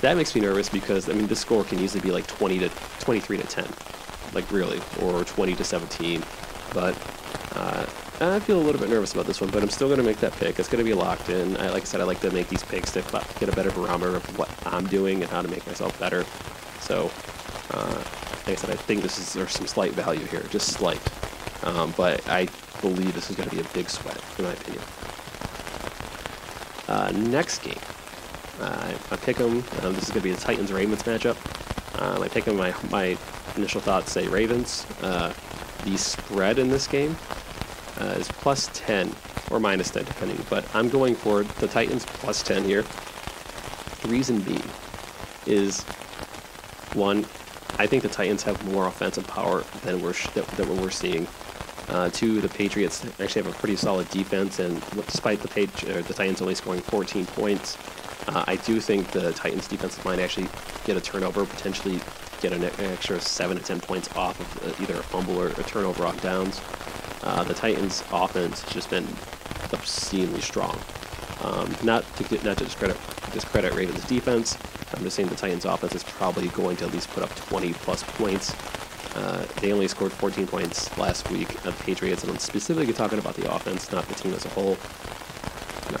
that 0.00 0.16
makes 0.16 0.34
me 0.34 0.40
nervous 0.40 0.68
because 0.68 1.08
I 1.08 1.12
mean 1.12 1.26
this 1.26 1.40
score 1.40 1.64
can 1.64 1.80
easily 1.80 2.00
be 2.00 2.10
like 2.10 2.26
20 2.26 2.60
to 2.60 2.68
23 3.00 3.38
to 3.38 3.44
10, 3.44 3.66
like 4.32 4.50
really, 4.50 4.80
or 5.02 5.24
20 5.24 5.54
to 5.54 5.64
17, 5.64 6.22
but. 6.72 6.96
Uh, 7.54 7.86
I 8.18 8.40
feel 8.40 8.58
a 8.58 8.64
little 8.64 8.80
bit 8.80 8.88
nervous 8.88 9.12
about 9.12 9.26
this 9.26 9.42
one, 9.42 9.50
but 9.50 9.62
I'm 9.62 9.68
still 9.68 9.88
going 9.88 10.00
to 10.00 10.04
make 10.04 10.16
that 10.20 10.32
pick. 10.32 10.58
It's 10.58 10.70
going 10.70 10.82
to 10.82 10.88
be 10.88 10.94
locked 10.94 11.28
in. 11.28 11.54
I, 11.58 11.68
like 11.68 11.82
I 11.82 11.84
said, 11.84 12.00
I 12.00 12.04
like 12.04 12.20
to 12.20 12.30
make 12.30 12.48
these 12.48 12.62
picks 12.62 12.90
to 12.92 13.02
get 13.38 13.50
a 13.50 13.52
better 13.52 13.70
barometer 13.70 14.16
of 14.16 14.38
what 14.38 14.48
I'm 14.64 14.86
doing 14.86 15.20
and 15.20 15.30
how 15.30 15.42
to 15.42 15.48
make 15.48 15.66
myself 15.66 15.98
better. 16.00 16.24
So, 16.80 17.10
uh, 17.70 18.04
like 18.46 18.48
I 18.48 18.54
said, 18.54 18.70
I 18.70 18.76
think 18.76 19.02
this 19.02 19.18
is 19.18 19.32
there's 19.32 19.52
some 19.52 19.66
slight 19.66 19.92
value 19.92 20.24
here, 20.26 20.42
just 20.50 20.68
slight. 20.68 21.00
Um, 21.64 21.92
but 21.96 22.26
I 22.28 22.48
believe 22.80 23.14
this 23.14 23.30
is 23.30 23.36
going 23.36 23.48
to 23.48 23.54
be 23.54 23.60
a 23.60 23.68
big 23.74 23.88
sweat, 23.88 24.22
in 24.38 24.44
my 24.44 24.52
opinion. 24.52 24.82
Uh, 26.88 27.10
next 27.28 27.62
game, 27.62 27.80
uh, 28.60 28.94
I 29.10 29.16
pick 29.16 29.36
them. 29.36 29.64
Um, 29.82 29.94
this 29.94 30.04
is 30.04 30.10
going 30.10 30.20
to 30.20 30.28
be 30.28 30.32
the 30.32 30.40
Titans 30.40 30.72
Ravens 30.72 31.02
matchup. 31.02 31.36
Um, 32.00 32.22
I 32.22 32.28
think 32.28 32.46
my 32.46 32.74
my 32.90 33.16
initial 33.56 33.80
thoughts 33.80 34.12
say 34.12 34.28
Ravens. 34.28 34.86
Uh, 35.02 35.32
the 35.84 35.96
spread 35.96 36.58
in 36.58 36.68
this 36.68 36.86
game 36.86 37.16
uh, 38.00 38.16
is 38.18 38.28
plus 38.28 38.70
10 38.74 39.14
or 39.50 39.60
minus 39.60 39.90
10, 39.90 40.04
depending. 40.04 40.38
But 40.50 40.64
I'm 40.74 40.88
going 40.88 41.14
for 41.14 41.44
the 41.44 41.68
Titans 41.68 42.04
plus 42.06 42.42
10 42.42 42.64
here. 42.64 42.82
The 44.02 44.08
reason 44.08 44.40
being 44.40 44.62
is 45.46 45.82
one, 46.92 47.24
I 47.78 47.86
think 47.86 48.02
the 48.02 48.08
Titans 48.08 48.42
have 48.44 48.64
more 48.72 48.86
offensive 48.86 49.26
power 49.26 49.64
than 49.82 50.00
we're 50.00 50.14
that, 50.34 50.46
that 50.46 50.66
we're 50.66 50.90
seeing. 50.90 51.26
Uh, 51.88 52.10
two, 52.10 52.40
the 52.40 52.48
Patriots 52.48 53.04
actually 53.20 53.42
have 53.42 53.54
a 53.54 53.58
pretty 53.58 53.76
solid 53.76 54.08
defense, 54.10 54.58
and 54.58 54.80
despite 55.06 55.40
the 55.40 55.48
page, 55.48 55.70
the 55.82 56.02
Titans 56.02 56.42
only 56.42 56.54
scoring 56.54 56.80
14 56.80 57.26
points, 57.26 57.78
uh, 58.28 58.44
I 58.46 58.56
do 58.56 58.80
think 58.80 59.12
the 59.12 59.32
Titans' 59.32 59.68
defensive 59.68 60.04
line 60.04 60.18
actually 60.18 60.48
get 60.84 60.96
a 60.96 61.00
turnover, 61.00 61.44
potentially 61.46 62.00
get 62.40 62.52
an 62.52 62.64
extra 62.64 63.20
seven 63.20 63.56
to 63.56 63.62
10 63.62 63.80
points 63.80 64.14
off 64.16 64.40
of 64.40 64.68
uh, 64.68 64.82
either 64.82 64.98
a 64.98 65.02
fumble 65.02 65.40
or 65.40 65.48
a 65.48 65.62
turnover 65.62 66.04
on 66.04 66.16
downs. 66.18 66.60
Uh, 67.22 67.44
the 67.44 67.54
Titans' 67.54 68.02
offense 68.12 68.62
has 68.62 68.72
just 68.72 68.90
been 68.90 69.06
obscenely 69.72 70.40
strong. 70.40 70.78
Um, 71.42 71.74
not 71.82 72.04
to 72.16 72.24
get, 72.24 72.42
not 72.44 72.56
to 72.58 72.64
discredit 72.64 72.96
discredit 73.32 73.74
Ravens' 73.74 74.04
defense. 74.06 74.56
I'm 74.96 75.02
just 75.02 75.16
saying 75.16 75.28
the 75.28 75.36
Titans' 75.36 75.64
offense 75.66 75.94
is 75.94 76.04
probably 76.04 76.48
going 76.48 76.76
to 76.78 76.86
at 76.86 76.92
least 76.92 77.10
put 77.10 77.22
up 77.22 77.34
20 77.36 77.74
plus 77.74 78.02
points. 78.02 78.54
Uh, 79.14 79.46
they 79.60 79.72
only 79.72 79.88
scored 79.88 80.12
14 80.12 80.46
points 80.46 80.96
last 80.98 81.30
week 81.30 81.54
of 81.66 81.76
the 81.76 81.84
Patriots, 81.84 82.22
and 82.22 82.32
I'm 82.32 82.38
specifically 82.38 82.92
talking 82.92 83.18
about 83.18 83.34
the 83.34 83.52
offense, 83.54 83.92
not 83.92 84.06
the 84.08 84.14
team 84.14 84.32
as 84.32 84.44
a 84.44 84.48
whole. 84.50 84.76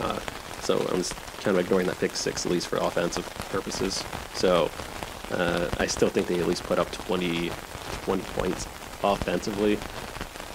Uh, 0.00 0.18
so 0.62 0.80
I'm 0.90 0.98
just 0.98 1.14
kind 1.42 1.56
of 1.56 1.64
ignoring 1.64 1.86
that 1.86 1.98
pick 1.98 2.16
six, 2.16 2.44
at 2.44 2.52
least 2.52 2.68
for 2.68 2.76
offensive 2.76 3.24
purposes. 3.50 4.02
So 4.34 4.70
uh, 5.30 5.68
I 5.78 5.86
still 5.86 6.08
think 6.08 6.26
they 6.26 6.40
at 6.40 6.46
least 6.46 6.64
put 6.64 6.78
up 6.78 6.90
20, 6.90 7.50
20 8.02 8.22
points 8.32 8.66
offensively. 9.04 9.78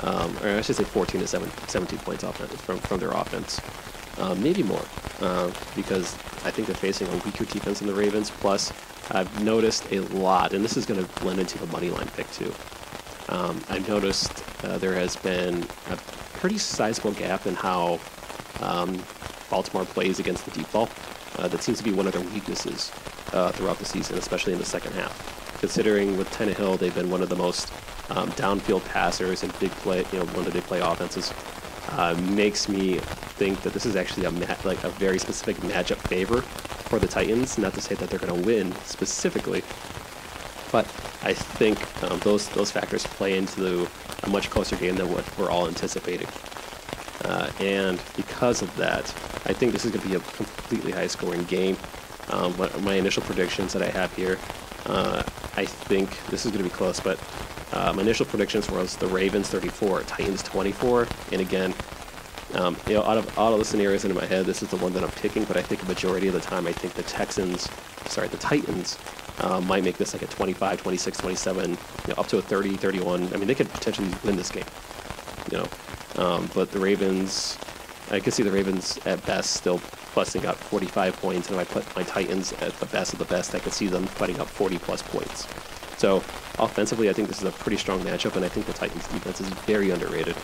Um, 0.01 0.35
or 0.43 0.57
I 0.57 0.61
should 0.61 0.75
say 0.75 0.83
14 0.83 1.21
to 1.21 1.27
17 1.27 1.99
points 1.99 2.23
from, 2.23 2.79
from 2.79 2.99
their 2.99 3.11
offense. 3.11 3.61
Uh, 4.17 4.35
maybe 4.35 4.63
more, 4.63 4.83
uh, 5.21 5.51
because 5.75 6.15
I 6.43 6.51
think 6.51 6.67
they're 6.67 6.75
facing 6.75 7.07
a 7.07 7.17
weaker 7.17 7.45
defense 7.45 7.79
than 7.79 7.87
the 7.87 7.93
Ravens. 7.93 8.31
Plus, 8.31 8.71
I've 9.11 9.43
noticed 9.43 9.91
a 9.91 9.99
lot, 9.99 10.53
and 10.53 10.63
this 10.63 10.77
is 10.77 10.85
going 10.85 11.03
to 11.03 11.21
blend 11.21 11.39
into 11.39 11.57
the 11.57 11.67
money 11.67 11.89
line 11.89 12.07
pick 12.15 12.31
too. 12.31 12.53
Um, 13.29 13.61
I've 13.69 13.87
noticed 13.87 14.43
uh, 14.63 14.77
there 14.77 14.93
has 14.95 15.15
been 15.15 15.63
a 15.89 15.95
pretty 16.39 16.57
sizable 16.57 17.11
gap 17.11 17.45
in 17.45 17.55
how 17.55 17.99
um, 18.61 19.01
Baltimore 19.49 19.85
plays 19.85 20.19
against 20.19 20.45
the 20.45 20.51
deep 20.51 20.71
ball. 20.71 20.89
Uh, 21.37 21.47
that 21.47 21.61
seems 21.63 21.77
to 21.77 21.83
be 21.83 21.93
one 21.93 22.07
of 22.07 22.13
their 22.13 22.27
weaknesses 22.33 22.91
uh, 23.33 23.51
throughout 23.51 23.77
the 23.77 23.85
season, 23.85 24.17
especially 24.17 24.53
in 24.53 24.59
the 24.59 24.65
second 24.65 24.93
half. 24.93 25.57
Considering 25.59 26.17
with 26.17 26.29
Tannehill, 26.31 26.79
they've 26.79 26.95
been 26.95 27.09
one 27.09 27.21
of 27.21 27.29
the 27.29 27.35
most 27.35 27.71
um, 28.09 28.29
downfield 28.31 28.83
passers 28.85 29.43
and 29.43 29.57
big 29.59 29.71
play, 29.71 30.03
you 30.11 30.19
know, 30.19 30.25
one 30.25 30.39
of 30.39 30.45
the 30.45 30.51
big 30.51 30.63
play 30.63 30.79
offenses. 30.79 31.33
Uh, 31.89 32.15
makes 32.31 32.67
me 32.67 32.99
think 33.41 33.63
that 33.63 33.73
this 33.73 33.87
is 33.87 33.95
actually 33.95 34.23
a 34.27 34.29
like 34.63 34.83
a 34.83 34.89
very 34.89 35.17
specific 35.17 35.55
matchup 35.63 35.97
favor 36.07 36.41
for 36.41 36.99
the 36.99 37.07
Titans. 37.07 37.57
Not 37.57 37.73
to 37.73 37.81
say 37.81 37.95
that 37.95 38.07
they're 38.07 38.19
going 38.19 38.39
to 38.39 38.45
win 38.45 38.71
specifically, 38.85 39.61
but 40.71 40.85
I 41.23 41.33
think 41.33 41.79
um, 42.03 42.19
those 42.19 42.49
those 42.49 42.69
factors 42.69 43.03
play 43.03 43.35
into 43.39 43.87
a 44.21 44.29
much 44.29 44.51
closer 44.51 44.75
game 44.75 44.95
than 44.95 45.11
what 45.11 45.25
we're 45.39 45.49
all 45.49 45.67
anticipating. 45.67 46.27
Uh, 47.25 47.49
and 47.59 47.99
because 48.15 48.61
of 48.61 48.69
that, 48.75 49.05
I 49.49 49.53
think 49.53 49.71
this 49.71 49.85
is 49.85 49.91
going 49.91 50.03
to 50.03 50.09
be 50.09 50.15
a 50.15 50.19
completely 50.19 50.91
high-scoring 50.91 51.45
game. 51.45 51.77
Um, 52.29 52.55
my 52.83 52.93
initial 52.93 53.23
predictions 53.23 53.73
that 53.73 53.81
I 53.81 53.89
have 53.89 54.15
here, 54.15 54.37
uh, 54.85 55.23
I 55.57 55.65
think 55.65 56.09
this 56.27 56.45
is 56.45 56.51
going 56.51 56.63
to 56.63 56.69
be 56.69 56.75
close, 56.75 56.99
but 56.99 57.17
uh, 57.73 57.93
my 57.93 58.01
initial 58.01 58.25
predictions 58.25 58.69
was 58.69 58.97
the 58.97 59.07
Ravens 59.07 59.49
34, 59.49 60.03
Titans 60.03 60.43
24, 60.43 61.07
and 61.31 61.41
again, 61.41 61.73
um, 62.55 62.77
you 62.87 62.93
know, 62.93 63.03
out 63.03 63.17
of 63.17 63.37
all 63.37 63.53
of 63.53 63.59
the 63.59 63.65
scenarios 63.65 64.05
in 64.05 64.13
my 64.13 64.25
head, 64.25 64.45
this 64.45 64.61
is 64.61 64.69
the 64.69 64.77
one 64.77 64.93
that 64.93 65.03
I'm 65.03 65.11
picking. 65.11 65.43
But 65.45 65.57
I 65.57 65.61
think 65.61 65.83
a 65.83 65.85
majority 65.85 66.27
of 66.27 66.33
the 66.33 66.39
time, 66.39 66.67
I 66.67 66.71
think 66.71 66.93
the 66.93 67.03
Texans, 67.03 67.69
sorry, 68.07 68.27
the 68.27 68.37
Titans, 68.37 68.97
uh, 69.39 69.61
might 69.61 69.83
make 69.83 69.97
this 69.97 70.13
like 70.13 70.21
a 70.21 70.27
25, 70.27 70.81
26, 70.81 71.17
27, 71.17 71.69
you 71.71 71.77
know, 72.07 72.13
up 72.17 72.27
to 72.27 72.37
a 72.37 72.41
30, 72.41 72.77
31. 72.77 73.33
I 73.33 73.37
mean, 73.37 73.47
they 73.47 73.55
could 73.55 73.69
potentially 73.69 74.09
win 74.23 74.35
this 74.35 74.51
game. 74.51 74.65
You 75.51 75.59
know, 75.59 76.23
um, 76.23 76.49
but 76.53 76.71
the 76.71 76.79
Ravens, 76.79 77.57
I 78.11 78.19
could 78.19 78.33
see 78.33 78.43
the 78.43 78.51
Ravens 78.51 78.99
at 79.05 79.25
best 79.25 79.51
still 79.53 79.81
busting 80.13 80.45
out 80.45 80.57
45 80.57 81.15
points, 81.17 81.49
and 81.49 81.59
if 81.59 81.69
I 81.69 81.81
put 81.81 81.95
my 81.95 82.03
Titans 82.03 82.53
at 82.53 82.73
the 82.79 82.85
best 82.87 83.13
of 83.13 83.19
the 83.19 83.25
best, 83.25 83.55
I 83.55 83.59
could 83.59 83.73
see 83.73 83.87
them 83.87 84.07
putting 84.15 84.39
up 84.39 84.47
40 84.47 84.77
plus 84.79 85.01
points. 85.01 85.47
So 85.97 86.17
offensively, 86.59 87.09
I 87.09 87.13
think 87.13 87.27
this 87.27 87.39
is 87.39 87.47
a 87.47 87.51
pretty 87.51 87.77
strong 87.77 87.99
matchup, 88.01 88.35
and 88.35 88.43
I 88.43 88.49
think 88.49 88.65
the 88.65 88.73
Titans' 88.73 89.07
defense 89.07 89.39
is 89.39 89.47
very 89.49 89.91
underrated, 89.91 90.35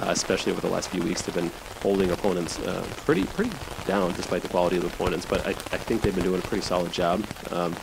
uh, 0.00 0.06
especially 0.08 0.52
over 0.52 0.60
the 0.60 0.68
last 0.68 0.88
few 0.88 1.02
weeks. 1.02 1.22
They've 1.22 1.34
been 1.34 1.50
holding 1.82 2.10
opponents 2.10 2.58
uh, 2.60 2.86
pretty 3.04 3.24
pretty 3.24 3.52
down 3.86 4.12
despite 4.12 4.42
the 4.42 4.48
quality 4.48 4.76
of 4.76 4.82
the 4.82 4.88
opponents, 4.88 5.26
but 5.26 5.46
I, 5.46 5.50
I 5.50 5.78
think 5.78 6.02
they've 6.02 6.14
been 6.14 6.24
doing 6.24 6.40
a 6.40 6.46
pretty 6.46 6.64
solid 6.64 6.92
job. 6.92 7.24
Um, 7.50 7.74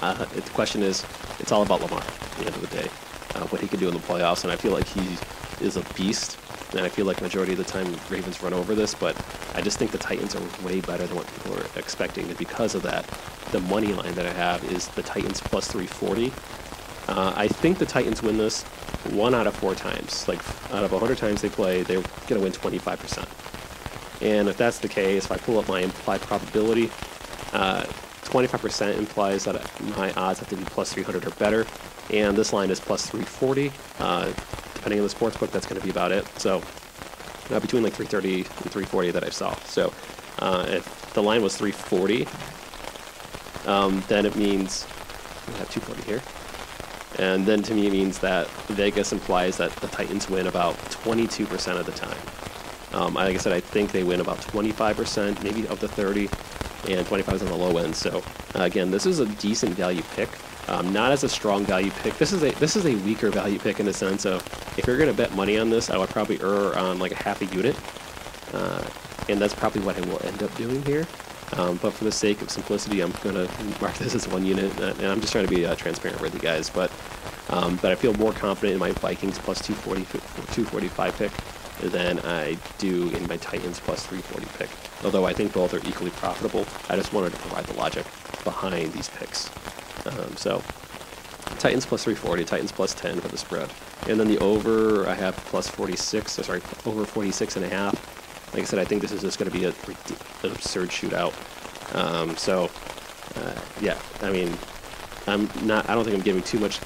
uh, 0.00 0.24
the 0.24 0.40
question 0.52 0.82
is, 0.82 1.04
it's 1.38 1.52
all 1.52 1.62
about 1.62 1.80
Lamar 1.80 2.00
at 2.00 2.30
the 2.38 2.46
end 2.46 2.56
of 2.56 2.60
the 2.60 2.76
day, 2.76 2.88
uh, 3.34 3.46
what 3.48 3.60
he 3.60 3.68
can 3.68 3.80
do 3.80 3.88
in 3.88 3.94
the 3.94 4.00
playoffs, 4.00 4.44
and 4.44 4.52
I 4.52 4.56
feel 4.56 4.72
like 4.72 4.86
he 4.86 5.16
is 5.64 5.76
a 5.76 5.82
beast 5.94 6.38
and 6.76 6.84
I 6.84 6.88
feel 6.88 7.06
like 7.06 7.20
majority 7.20 7.52
of 7.52 7.58
the 7.58 7.64
time 7.64 7.86
Ravens 8.10 8.42
run 8.42 8.52
over 8.52 8.74
this, 8.74 8.94
but 8.94 9.16
I 9.54 9.62
just 9.62 9.78
think 9.78 9.92
the 9.92 9.98
Titans 9.98 10.34
are 10.34 10.42
way 10.66 10.80
better 10.80 11.06
than 11.06 11.16
what 11.16 11.26
people 11.34 11.54
are 11.54 11.66
expecting, 11.76 12.28
and 12.28 12.36
because 12.36 12.74
of 12.74 12.82
that, 12.82 13.06
the 13.52 13.60
money 13.60 13.92
line 13.92 14.14
that 14.14 14.26
I 14.26 14.32
have 14.32 14.64
is 14.72 14.88
the 14.88 15.02
Titans 15.02 15.40
plus 15.40 15.70
340. 15.70 16.32
Uh, 17.08 17.32
I 17.36 17.48
think 17.48 17.78
the 17.78 17.86
Titans 17.86 18.22
win 18.22 18.38
this 18.38 18.62
one 19.10 19.34
out 19.34 19.46
of 19.46 19.54
four 19.54 19.74
times. 19.74 20.26
Like 20.28 20.38
out 20.72 20.84
of 20.84 20.92
100 20.92 21.18
times 21.18 21.42
they 21.42 21.48
play, 21.48 21.82
they're 21.82 22.02
going 22.26 22.40
to 22.40 22.40
win 22.40 22.52
25%. 22.52 23.28
And 24.22 24.48
if 24.48 24.56
that's 24.56 24.78
the 24.78 24.88
case, 24.88 25.26
if 25.26 25.32
I 25.32 25.36
pull 25.36 25.58
up 25.58 25.68
my 25.68 25.80
implied 25.80 26.20
probability, 26.22 26.90
uh, 27.52 27.84
25% 28.24 28.98
implies 28.98 29.44
that 29.44 29.80
my 29.96 30.12
odds 30.14 30.38
have 30.38 30.48
to 30.48 30.56
be 30.56 30.64
plus 30.64 30.92
300 30.92 31.26
or 31.26 31.30
better, 31.32 31.66
and 32.10 32.36
this 32.36 32.52
line 32.52 32.70
is 32.70 32.80
plus 32.80 33.06
340. 33.10 33.70
Uh, 33.98 34.32
depending 34.74 34.98
on 34.98 35.04
the 35.04 35.10
sports 35.10 35.36
book, 35.36 35.50
that's 35.50 35.66
going 35.66 35.78
to 35.80 35.84
be 35.84 35.90
about 35.90 36.10
it. 36.10 36.26
So 36.38 36.62
uh, 37.50 37.60
between 37.60 37.82
like 37.82 37.92
330 37.92 38.36
and 38.36 38.46
340 38.46 39.10
that 39.12 39.24
I 39.24 39.30
saw. 39.30 39.54
So 39.64 39.92
uh, 40.38 40.66
if 40.68 41.12
the 41.12 41.22
line 41.22 41.42
was 41.42 41.56
340, 41.56 42.26
um, 43.70 44.02
then 44.08 44.26
it 44.26 44.36
means 44.36 44.86
we 45.46 45.54
have 45.54 45.70
240 45.70 46.02
here. 46.02 46.22
And 47.18 47.46
then 47.46 47.62
to 47.62 47.74
me 47.74 47.86
it 47.86 47.92
means 47.92 48.18
that 48.20 48.48
Vegas 48.68 49.12
implies 49.12 49.56
that 49.58 49.74
the 49.76 49.88
Titans 49.88 50.28
win 50.28 50.46
about 50.46 50.74
22% 50.76 51.78
of 51.78 51.86
the 51.86 51.92
time. 51.92 52.18
Um, 52.92 53.14
like 53.14 53.34
I 53.34 53.38
said, 53.38 53.52
I 53.52 53.60
think 53.60 53.92
they 53.92 54.04
win 54.04 54.20
about 54.20 54.38
25%, 54.38 55.42
maybe 55.42 55.66
up 55.68 55.80
to 55.80 55.88
30, 55.88 56.28
and 56.92 57.06
25 57.06 57.34
is 57.34 57.42
on 57.42 57.48
the 57.48 57.56
low 57.56 57.76
end. 57.78 57.94
So 57.94 58.22
uh, 58.54 58.62
again, 58.62 58.90
this 58.90 59.06
is 59.06 59.18
a 59.20 59.26
decent 59.26 59.74
value 59.74 60.02
pick. 60.14 60.28
Um, 60.68 60.92
not 60.92 61.12
as 61.12 61.24
a 61.24 61.28
strong 61.28 61.64
value 61.64 61.90
pick. 61.90 62.16
This 62.16 62.32
is 62.32 62.42
a 62.42 62.50
this 62.52 62.74
is 62.74 62.86
a 62.86 62.94
weaker 63.04 63.30
value 63.30 63.58
pick 63.58 63.80
in 63.80 63.86
the 63.86 63.92
sense 63.92 64.24
of 64.24 64.42
if 64.78 64.86
you're 64.86 64.96
going 64.96 65.10
to 65.10 65.16
bet 65.16 65.34
money 65.34 65.58
on 65.58 65.68
this, 65.68 65.90
I 65.90 65.98
would 65.98 66.08
probably 66.08 66.40
err 66.40 66.76
on 66.78 66.98
like 66.98 67.12
a 67.12 67.16
half 67.16 67.42
a 67.42 67.46
unit, 67.46 67.76
uh, 68.54 68.82
and 69.28 69.38
that's 69.38 69.54
probably 69.54 69.82
what 69.82 69.98
I 69.98 70.00
will 70.08 70.24
end 70.24 70.42
up 70.42 70.54
doing 70.56 70.82
here. 70.84 71.06
Um, 71.52 71.78
but 71.82 71.92
for 71.92 72.04
the 72.04 72.12
sake 72.12 72.42
of 72.42 72.50
simplicity, 72.50 73.00
I'm 73.00 73.12
going 73.22 73.34
to 73.34 73.48
mark 73.80 73.94
this 73.98 74.14
as 74.14 74.26
one 74.26 74.44
unit, 74.44 74.76
uh, 74.80 74.94
and 74.98 75.06
I'm 75.06 75.20
just 75.20 75.32
trying 75.32 75.46
to 75.46 75.54
be 75.54 75.66
uh, 75.66 75.74
transparent 75.76 76.20
with 76.20 76.34
you 76.34 76.40
guys. 76.40 76.70
But 76.70 76.90
um, 77.50 77.76
but 77.76 77.92
I 77.92 77.94
feel 77.94 78.14
more 78.14 78.32
confident 78.32 78.74
in 78.74 78.80
my 78.80 78.92
Vikings 78.92 79.38
plus 79.38 79.60
240 79.60 80.04
245 80.54 81.16
pick 81.18 81.32
than 81.90 82.18
I 82.20 82.56
do 82.78 83.10
in 83.10 83.26
my 83.28 83.36
Titans 83.36 83.80
plus 83.80 84.06
340 84.06 84.46
pick. 84.58 84.70
Although 85.04 85.26
I 85.26 85.32
think 85.32 85.52
both 85.52 85.74
are 85.74 85.86
equally 85.86 86.10
profitable, 86.10 86.66
I 86.88 86.96
just 86.96 87.12
wanted 87.12 87.32
to 87.32 87.38
provide 87.38 87.66
the 87.66 87.74
logic 87.74 88.06
behind 88.42 88.92
these 88.92 89.08
picks. 89.10 89.50
Um, 90.06 90.36
so 90.36 90.62
Titans 91.58 91.86
plus 91.86 92.04
340, 92.04 92.44
Titans 92.44 92.72
plus 92.72 92.94
10 92.94 93.20
for 93.20 93.28
the 93.28 93.38
spread. 93.38 93.70
And 94.08 94.18
then 94.18 94.28
the 94.28 94.38
over, 94.38 95.06
I 95.06 95.14
have 95.14 95.36
plus 95.36 95.68
46, 95.68 96.32
sorry, 96.32 96.60
over 96.86 97.04
46 97.04 97.56
and 97.56 97.64
a 97.64 97.68
half. 97.68 98.13
Like 98.54 98.62
I 98.62 98.66
said, 98.66 98.78
I 98.78 98.84
think 98.84 99.02
this 99.02 99.10
is 99.10 99.20
just 99.20 99.38
going 99.38 99.50
to 99.50 99.56
be 99.56 99.64
a, 99.64 99.68
an 99.68 100.52
absurd 100.52 100.90
shootout. 100.90 101.34
Um, 101.94 102.36
so, 102.36 102.70
uh, 103.36 103.60
yeah, 103.80 103.98
I 104.22 104.30
mean, 104.30 104.56
I'm 105.26 105.50
not. 105.66 105.88
I 105.90 105.94
don't 105.94 106.04
think 106.04 106.16
I'm 106.16 106.22
giving 106.22 106.42
too 106.42 106.60
much 106.60 106.80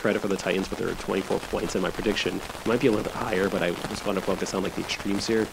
credit 0.00 0.20
for 0.20 0.28
the 0.28 0.36
Titans 0.36 0.68
with 0.68 0.80
their 0.80 0.94
24 0.94 1.38
points 1.38 1.76
in 1.76 1.82
my 1.82 1.90
prediction. 1.90 2.36
It 2.36 2.66
might 2.66 2.80
be 2.80 2.88
a 2.88 2.90
little 2.90 3.04
bit 3.04 3.12
higher, 3.12 3.48
but 3.48 3.62
I 3.62 3.70
just 3.88 4.04
want 4.04 4.18
to 4.18 4.24
focus 4.24 4.52
on 4.52 4.62
like 4.62 4.74
the 4.74 4.82
extremes 4.82 5.26
here, 5.26 5.46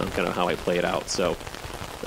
um, 0.00 0.10
kind 0.12 0.26
of 0.26 0.34
how 0.34 0.48
I 0.48 0.54
play 0.54 0.78
it 0.78 0.84
out. 0.84 1.10
So 1.10 1.36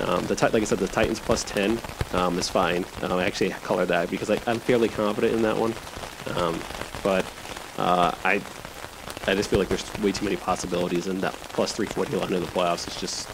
um, 0.00 0.26
the 0.26 0.34
like 0.52 0.62
I 0.62 0.64
said, 0.64 0.78
the 0.78 0.88
Titans 0.88 1.20
plus 1.20 1.44
10 1.44 1.78
um, 2.14 2.38
is 2.38 2.48
fine. 2.48 2.84
Um, 3.02 3.12
I 3.12 3.24
actually 3.24 3.50
colored 3.50 3.86
that 3.86 4.10
because 4.10 4.30
I, 4.30 4.50
am 4.50 4.58
fairly 4.58 4.88
confident 4.88 5.34
in 5.34 5.42
that 5.42 5.56
one. 5.56 5.74
Um, 6.36 6.58
but 7.02 7.24
uh, 7.78 8.12
I 8.24 8.40
I 9.26 9.34
just 9.34 9.50
feel 9.50 9.58
like 9.58 9.68
there's 9.68 9.84
way 10.00 10.12
too 10.12 10.24
many 10.24 10.36
possibilities, 10.36 11.06
and 11.06 11.20
that 11.20 11.32
plus 11.32 11.72
340 11.72 12.16
line 12.16 12.32
in 12.32 12.40
the 12.40 12.50
playoffs 12.50 12.88
is 12.88 12.96
just 13.00 13.28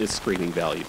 is 0.00 0.12
screaming 0.12 0.52
value. 0.52 0.84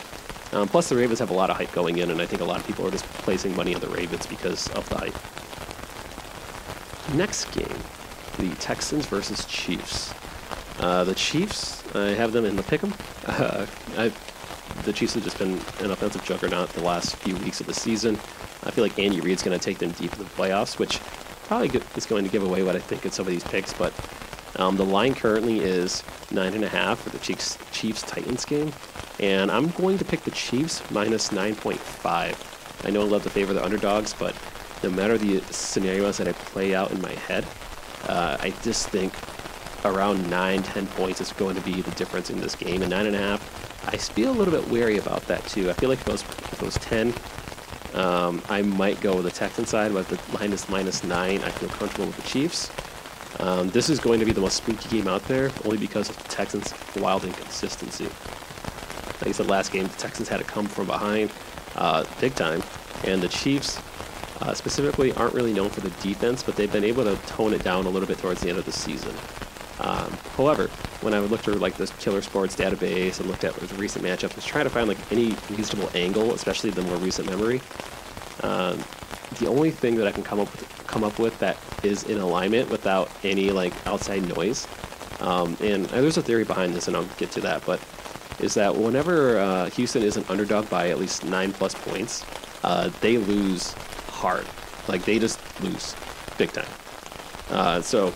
Um, 0.51 0.67
plus, 0.67 0.89
the 0.89 0.95
Ravens 0.95 1.19
have 1.19 1.29
a 1.29 1.33
lot 1.33 1.49
of 1.49 1.57
hype 1.57 1.71
going 1.71 1.97
in, 1.99 2.11
and 2.11 2.21
I 2.21 2.25
think 2.25 2.41
a 2.41 2.45
lot 2.45 2.59
of 2.59 2.67
people 2.67 2.87
are 2.87 2.91
just 2.91 3.05
placing 3.05 3.55
money 3.55 3.73
on 3.73 3.81
the 3.81 3.87
Ravens 3.87 4.25
because 4.25 4.69
of 4.69 4.87
the 4.89 4.97
hype. 4.97 5.15
Next 7.15 7.51
game, 7.51 7.77
the 8.37 8.55
Texans 8.55 9.05
versus 9.05 9.45
Chiefs. 9.45 10.13
Uh, 10.79 11.03
the 11.03 11.15
Chiefs, 11.15 11.83
I 11.95 12.09
have 12.09 12.31
them 12.33 12.45
in 12.45 12.55
the 12.55 12.63
pick'em. 12.63 12.93
Uh, 13.27 14.09
the 14.83 14.91
Chiefs 14.93 15.13
have 15.13 15.23
just 15.23 15.39
been 15.39 15.53
an 15.79 15.91
offensive 15.91 16.23
juggernaut 16.25 16.69
the 16.69 16.83
last 16.83 17.15
few 17.17 17.35
weeks 17.37 17.61
of 17.61 17.67
the 17.67 17.73
season. 17.73 18.15
I 18.63 18.71
feel 18.71 18.83
like 18.83 18.97
Andy 18.99 19.21
Reid's 19.21 19.41
going 19.43 19.57
to 19.57 19.63
take 19.63 19.77
them 19.77 19.91
deep 19.91 20.11
in 20.13 20.19
the 20.19 20.25
playoffs, 20.25 20.79
which 20.79 20.99
probably 21.47 21.69
is 21.95 22.05
going 22.05 22.23
to 22.23 22.31
give 22.31 22.43
away 22.43 22.63
what 22.63 22.75
I 22.75 22.79
think 22.79 23.05
in 23.05 23.11
some 23.11 23.25
of 23.25 23.31
these 23.31 23.43
picks. 23.43 23.73
But 23.73 23.93
um, 24.57 24.77
the 24.77 24.85
line 24.85 25.15
currently 25.15 25.59
is 25.59 26.03
nine 26.31 26.53
and 26.53 26.63
a 26.63 26.69
half 26.69 27.01
for 27.01 27.09
the 27.09 27.19
Chiefs 27.19 27.57
Chiefs 27.71 28.01
Titans 28.03 28.45
game, 28.45 28.71
and 29.19 29.51
I'm 29.51 29.69
going 29.71 29.97
to 29.97 30.05
pick 30.05 30.21
the 30.23 30.31
Chiefs 30.31 30.81
minus 30.91 31.29
9.5. 31.29 32.85
I 32.85 32.89
know 32.89 33.01
I 33.01 33.05
love 33.05 33.23
to 33.23 33.29
favor 33.29 33.53
the 33.53 33.63
underdogs, 33.63 34.13
but 34.13 34.35
no 34.83 34.89
matter 34.89 35.17
the 35.17 35.41
scenarios 35.51 36.17
that 36.17 36.27
I 36.27 36.33
play 36.33 36.75
out 36.75 36.91
in 36.91 37.01
my 37.01 37.13
head, 37.13 37.45
uh, 38.07 38.37
I 38.39 38.51
just 38.61 38.89
think 38.89 39.13
around 39.85 40.29
9, 40.29 40.63
10 40.63 40.87
points 40.87 41.21
is 41.21 41.31
going 41.33 41.55
to 41.55 41.61
be 41.61 41.81
the 41.81 41.91
difference 41.91 42.29
in 42.29 42.39
this 42.39 42.55
game. 42.55 42.81
And 42.81 42.91
9.5, 42.91 43.39
I 43.87 43.97
feel 43.97 44.31
a 44.31 44.35
little 44.37 44.53
bit 44.53 44.69
wary 44.69 44.97
about 44.97 45.21
that 45.27 45.45
too. 45.47 45.69
I 45.69 45.73
feel 45.73 45.89
like 45.89 45.99
if 46.01 46.07
it 46.07 46.11
was, 46.11 46.21
if 46.21 46.61
it 46.61 46.65
was 46.65 46.75
10, 46.75 47.13
um, 47.95 48.41
I 48.49 48.61
might 48.61 48.99
go 48.99 49.15
with 49.15 49.25
the 49.25 49.31
Texan 49.31 49.65
side, 49.65 49.93
but 49.93 50.07
the 50.07 50.37
line 50.37 50.51
is 50.51 50.67
minus 50.67 51.03
9. 51.03 51.41
I 51.41 51.49
feel 51.51 51.69
comfortable 51.69 52.07
with 52.07 52.17
the 52.17 52.23
Chiefs. 52.23 52.69
Um, 53.39 53.69
this 53.69 53.89
is 53.89 53.99
going 53.99 54.19
to 54.19 54.25
be 54.25 54.31
the 54.33 54.41
most 54.41 54.57
spooky 54.57 54.89
game 54.89 55.07
out 55.07 55.23
there, 55.23 55.49
only 55.63 55.77
because 55.77 56.09
of 56.09 56.17
the 56.17 56.27
Texans' 56.29 56.73
wild 56.97 57.23
inconsistency. 57.23 58.05
Like 58.05 59.27
I 59.27 59.31
said, 59.31 59.47
last 59.47 59.71
game, 59.71 59.87
the 59.87 59.97
Texans 59.97 60.27
had 60.27 60.37
to 60.37 60.43
come 60.43 60.67
from 60.67 60.87
behind 60.87 61.31
uh, 61.75 62.05
big 62.19 62.35
time, 62.35 62.63
and 63.05 63.21
the 63.21 63.29
Chiefs 63.29 63.81
uh, 64.41 64.53
specifically 64.53 65.13
aren't 65.13 65.33
really 65.33 65.53
known 65.53 65.69
for 65.69 65.81
the 65.81 65.89
defense, 66.01 66.43
but 66.43 66.55
they've 66.55 66.71
been 66.71 66.83
able 66.83 67.03
to 67.05 67.15
tone 67.27 67.53
it 67.53 67.63
down 67.63 67.85
a 67.85 67.89
little 67.89 68.07
bit 68.07 68.17
towards 68.17 68.41
the 68.41 68.49
end 68.49 68.57
of 68.57 68.65
the 68.65 68.71
season. 68.71 69.13
Um, 69.79 70.11
however, 70.37 70.67
when 71.01 71.13
I 71.13 71.19
looked 71.19 71.43
through 71.43 71.55
like 71.55 71.77
this 71.77 71.91
Killer 71.99 72.21
Sports 72.21 72.55
database 72.55 73.19
and 73.19 73.29
looked 73.29 73.43
at 73.43 73.53
the 73.55 73.75
recent 73.75 74.05
matchups, 74.05 74.35
was 74.35 74.45
trying 74.45 74.63
to 74.63 74.69
find 74.69 74.87
like 74.87 74.97
any 75.11 75.35
reasonable 75.49 75.89
angle, 75.93 76.33
especially 76.33 76.69
the 76.69 76.81
more 76.83 76.97
recent 76.97 77.29
memory. 77.29 77.61
Um, 78.41 78.83
the 79.39 79.47
only 79.47 79.71
thing 79.71 79.95
that 79.95 80.07
I 80.07 80.11
can 80.11 80.23
come 80.23 80.39
up 80.39 80.51
with, 80.51 80.87
come 80.87 81.03
up 81.03 81.19
with 81.19 81.37
that 81.39 81.57
is 81.83 82.03
in 82.03 82.19
alignment 82.19 82.69
without 82.69 83.09
any 83.23 83.51
like 83.51 83.73
outside 83.85 84.27
noise, 84.35 84.67
um, 85.19 85.57
and 85.61 85.85
there's 85.85 86.17
a 86.17 86.21
theory 86.21 86.43
behind 86.43 86.73
this, 86.73 86.87
and 86.87 86.95
I'll 86.95 87.05
get 87.17 87.31
to 87.31 87.41
that, 87.41 87.65
but 87.65 87.81
is 88.39 88.53
that 88.55 88.75
whenever 88.75 89.39
uh, 89.39 89.69
Houston 89.71 90.03
is 90.03 90.17
an 90.17 90.25
underdog 90.29 90.69
by 90.69 90.89
at 90.89 90.99
least 90.99 91.23
nine 91.23 91.53
plus 91.53 91.73
points, 91.73 92.25
uh, 92.63 92.89
they 93.01 93.17
lose 93.17 93.73
hard. 94.09 94.45
Like 94.87 95.05
they 95.05 95.19
just 95.19 95.39
lose 95.61 95.95
big 96.37 96.51
time. 96.51 96.67
Uh, 97.49 97.81
so 97.81 98.13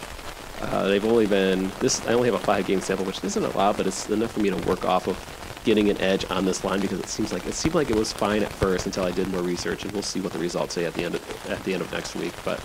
uh, 0.61 0.87
they've 0.87 1.05
only 1.05 1.25
been 1.25 1.71
this. 1.79 2.05
I 2.07 2.13
only 2.13 2.29
have 2.29 2.39
a 2.39 2.43
five 2.43 2.65
game 2.65 2.81
sample, 2.81 3.05
which 3.05 3.23
isn't 3.23 3.43
a 3.43 3.57
lot, 3.57 3.77
but 3.77 3.87
it's 3.87 4.09
enough 4.09 4.31
for 4.31 4.41
me 4.41 4.49
to 4.49 4.57
work 4.67 4.85
off 4.85 5.07
of 5.07 5.17
getting 5.63 5.89
an 5.89 5.99
edge 6.01 6.25
on 6.29 6.45
this 6.45 6.63
line 6.63 6.79
because 6.79 6.99
it 6.99 7.07
seems 7.07 7.31
like 7.33 7.45
it 7.45 7.53
seemed 7.53 7.75
like 7.75 7.89
it 7.89 7.95
was 7.95 8.11
fine 8.11 8.43
at 8.43 8.51
first 8.51 8.85
until 8.85 9.03
I 9.03 9.11
did 9.11 9.27
more 9.27 9.41
research, 9.41 9.83
and 9.83 9.91
we'll 9.91 10.01
see 10.01 10.21
what 10.21 10.33
the 10.33 10.39
results 10.39 10.73
say 10.73 10.85
at 10.85 10.93
the 10.93 11.03
end 11.03 11.15
of, 11.15 11.49
at 11.49 11.63
the 11.63 11.73
end 11.73 11.81
of 11.81 11.91
next 11.91 12.15
week. 12.15 12.33
But 12.43 12.59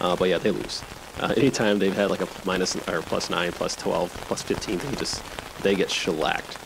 uh, 0.00 0.16
but 0.16 0.28
yeah, 0.28 0.38
they 0.38 0.50
lose. 0.50 0.82
Uh, 1.20 1.34
anytime 1.36 1.78
they've 1.78 1.94
had 1.94 2.10
like 2.10 2.20
a 2.20 2.28
minus 2.44 2.76
or 2.88 3.02
plus 3.02 3.30
nine, 3.30 3.52
plus 3.52 3.74
twelve, 3.74 4.12
plus 4.22 4.42
fifteen, 4.42 4.78
they 4.78 4.94
just 4.96 5.22
they 5.62 5.74
get 5.74 5.90
shellacked. 5.90 6.58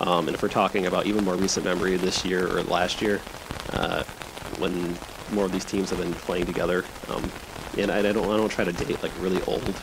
Um, 0.00 0.28
and 0.28 0.34
if 0.34 0.42
we're 0.42 0.48
talking 0.48 0.86
about 0.86 1.06
even 1.06 1.24
more 1.24 1.36
recent 1.36 1.64
memory 1.66 1.96
this 1.96 2.24
year 2.24 2.46
or 2.46 2.62
last 2.62 3.02
year, 3.02 3.20
uh, 3.74 4.02
when 4.58 4.96
more 5.32 5.44
of 5.44 5.52
these 5.52 5.64
teams 5.64 5.90
have 5.90 5.98
been 5.98 6.14
playing 6.14 6.46
together, 6.46 6.84
um, 7.08 7.30
and 7.78 7.90
I, 7.90 8.02
don't 8.02 8.30
I 8.30 8.36
don't 8.36 8.50
try 8.50 8.64
to 8.64 8.72
date 8.72 9.02
like 9.02 9.12
really 9.20 9.42
old 9.42 9.74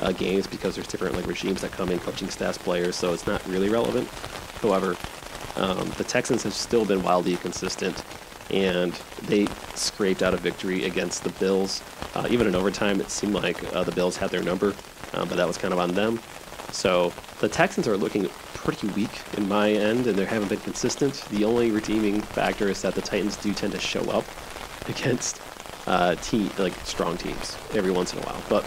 uh, 0.00 0.12
games 0.12 0.46
because 0.46 0.74
there's 0.74 0.86
different 0.86 1.14
like 1.16 1.26
regimes 1.26 1.60
that 1.62 1.72
come 1.72 1.90
in, 1.90 1.98
coaching 1.98 2.30
staffs, 2.30 2.58
players, 2.58 2.96
so 2.96 3.12
it's 3.12 3.26
not 3.26 3.46
really 3.46 3.68
relevant. 3.68 4.08
However, 4.60 4.96
um, 5.56 5.90
the 5.96 6.04
Texans 6.04 6.42
have 6.44 6.54
still 6.54 6.84
been 6.84 7.02
wildly 7.02 7.36
consistent, 7.36 8.04
and 8.50 8.92
they 9.22 9.46
scraped 9.74 10.22
out 10.22 10.34
a 10.34 10.36
victory 10.36 10.84
against 10.84 11.24
the 11.24 11.30
Bills. 11.30 11.82
Uh, 12.14 12.26
even 12.30 12.46
in 12.46 12.54
overtime, 12.54 13.00
it 13.00 13.10
seemed 13.10 13.34
like 13.34 13.62
uh, 13.74 13.84
the 13.84 13.92
Bills 13.92 14.16
had 14.16 14.30
their 14.30 14.42
number, 14.42 14.74
uh, 15.14 15.24
but 15.24 15.36
that 15.36 15.46
was 15.46 15.58
kind 15.58 15.72
of 15.72 15.80
on 15.80 15.92
them. 15.92 16.20
So 16.70 17.12
the 17.40 17.48
Texans 17.48 17.86
are 17.86 17.96
looking 17.96 18.28
pretty 18.54 18.88
weak 18.88 19.10
in 19.36 19.48
my 19.48 19.70
end, 19.70 20.06
and 20.06 20.16
they 20.16 20.24
haven't 20.24 20.48
been 20.48 20.60
consistent. 20.60 21.14
The 21.30 21.44
only 21.44 21.70
redeeming 21.70 22.20
factor 22.20 22.68
is 22.68 22.80
that 22.82 22.94
the 22.94 23.02
Titans 23.02 23.36
do 23.36 23.52
tend 23.52 23.72
to 23.72 23.80
show 23.80 24.08
up 24.10 24.24
against 24.88 25.40
uh, 25.86 26.14
team 26.16 26.50
like 26.58 26.74
strong 26.84 27.16
teams 27.16 27.56
every 27.74 27.90
once 27.90 28.12
in 28.12 28.18
a 28.20 28.22
while. 28.22 28.42
But 28.48 28.64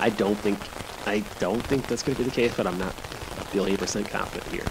I 0.00 0.10
don't 0.10 0.36
think 0.36 0.58
I 1.06 1.20
don't 1.38 1.62
think 1.62 1.86
that's 1.86 2.02
going 2.02 2.16
to 2.16 2.22
be 2.22 2.28
the 2.28 2.34
case. 2.34 2.54
But 2.56 2.66
I'm 2.66 2.78
not 2.78 2.94
a 3.38 3.52
billion 3.52 3.76
percent 3.76 4.08
confident 4.08 4.50
here. 4.52 4.66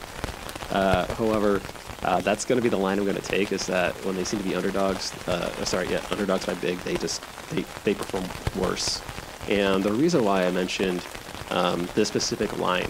Uh, 0.71 1.05
however, 1.15 1.61
uh, 2.03 2.19
that's 2.21 2.45
going 2.45 2.57
to 2.57 2.63
be 2.63 2.69
the 2.69 2.77
line 2.77 2.97
I'm 2.97 3.05
going 3.05 3.15
to 3.15 3.21
take. 3.21 3.51
Is 3.51 3.65
that 3.67 3.93
when 4.05 4.15
they 4.15 4.23
seem 4.23 4.39
to 4.39 4.45
be 4.45 4.55
underdogs? 4.55 5.13
Uh, 5.27 5.49
sorry, 5.65 5.89
yeah, 5.89 6.03
underdogs 6.11 6.45
by 6.45 6.53
big. 6.55 6.77
They 6.79 6.95
just 6.95 7.21
they 7.49 7.63
they 7.83 7.93
perform 7.93 8.25
worse. 8.61 9.01
And 9.47 9.83
the 9.83 9.91
reason 9.91 10.23
why 10.23 10.45
I 10.45 10.51
mentioned 10.51 11.05
um, 11.49 11.87
this 11.95 12.07
specific 12.07 12.57
line, 12.57 12.89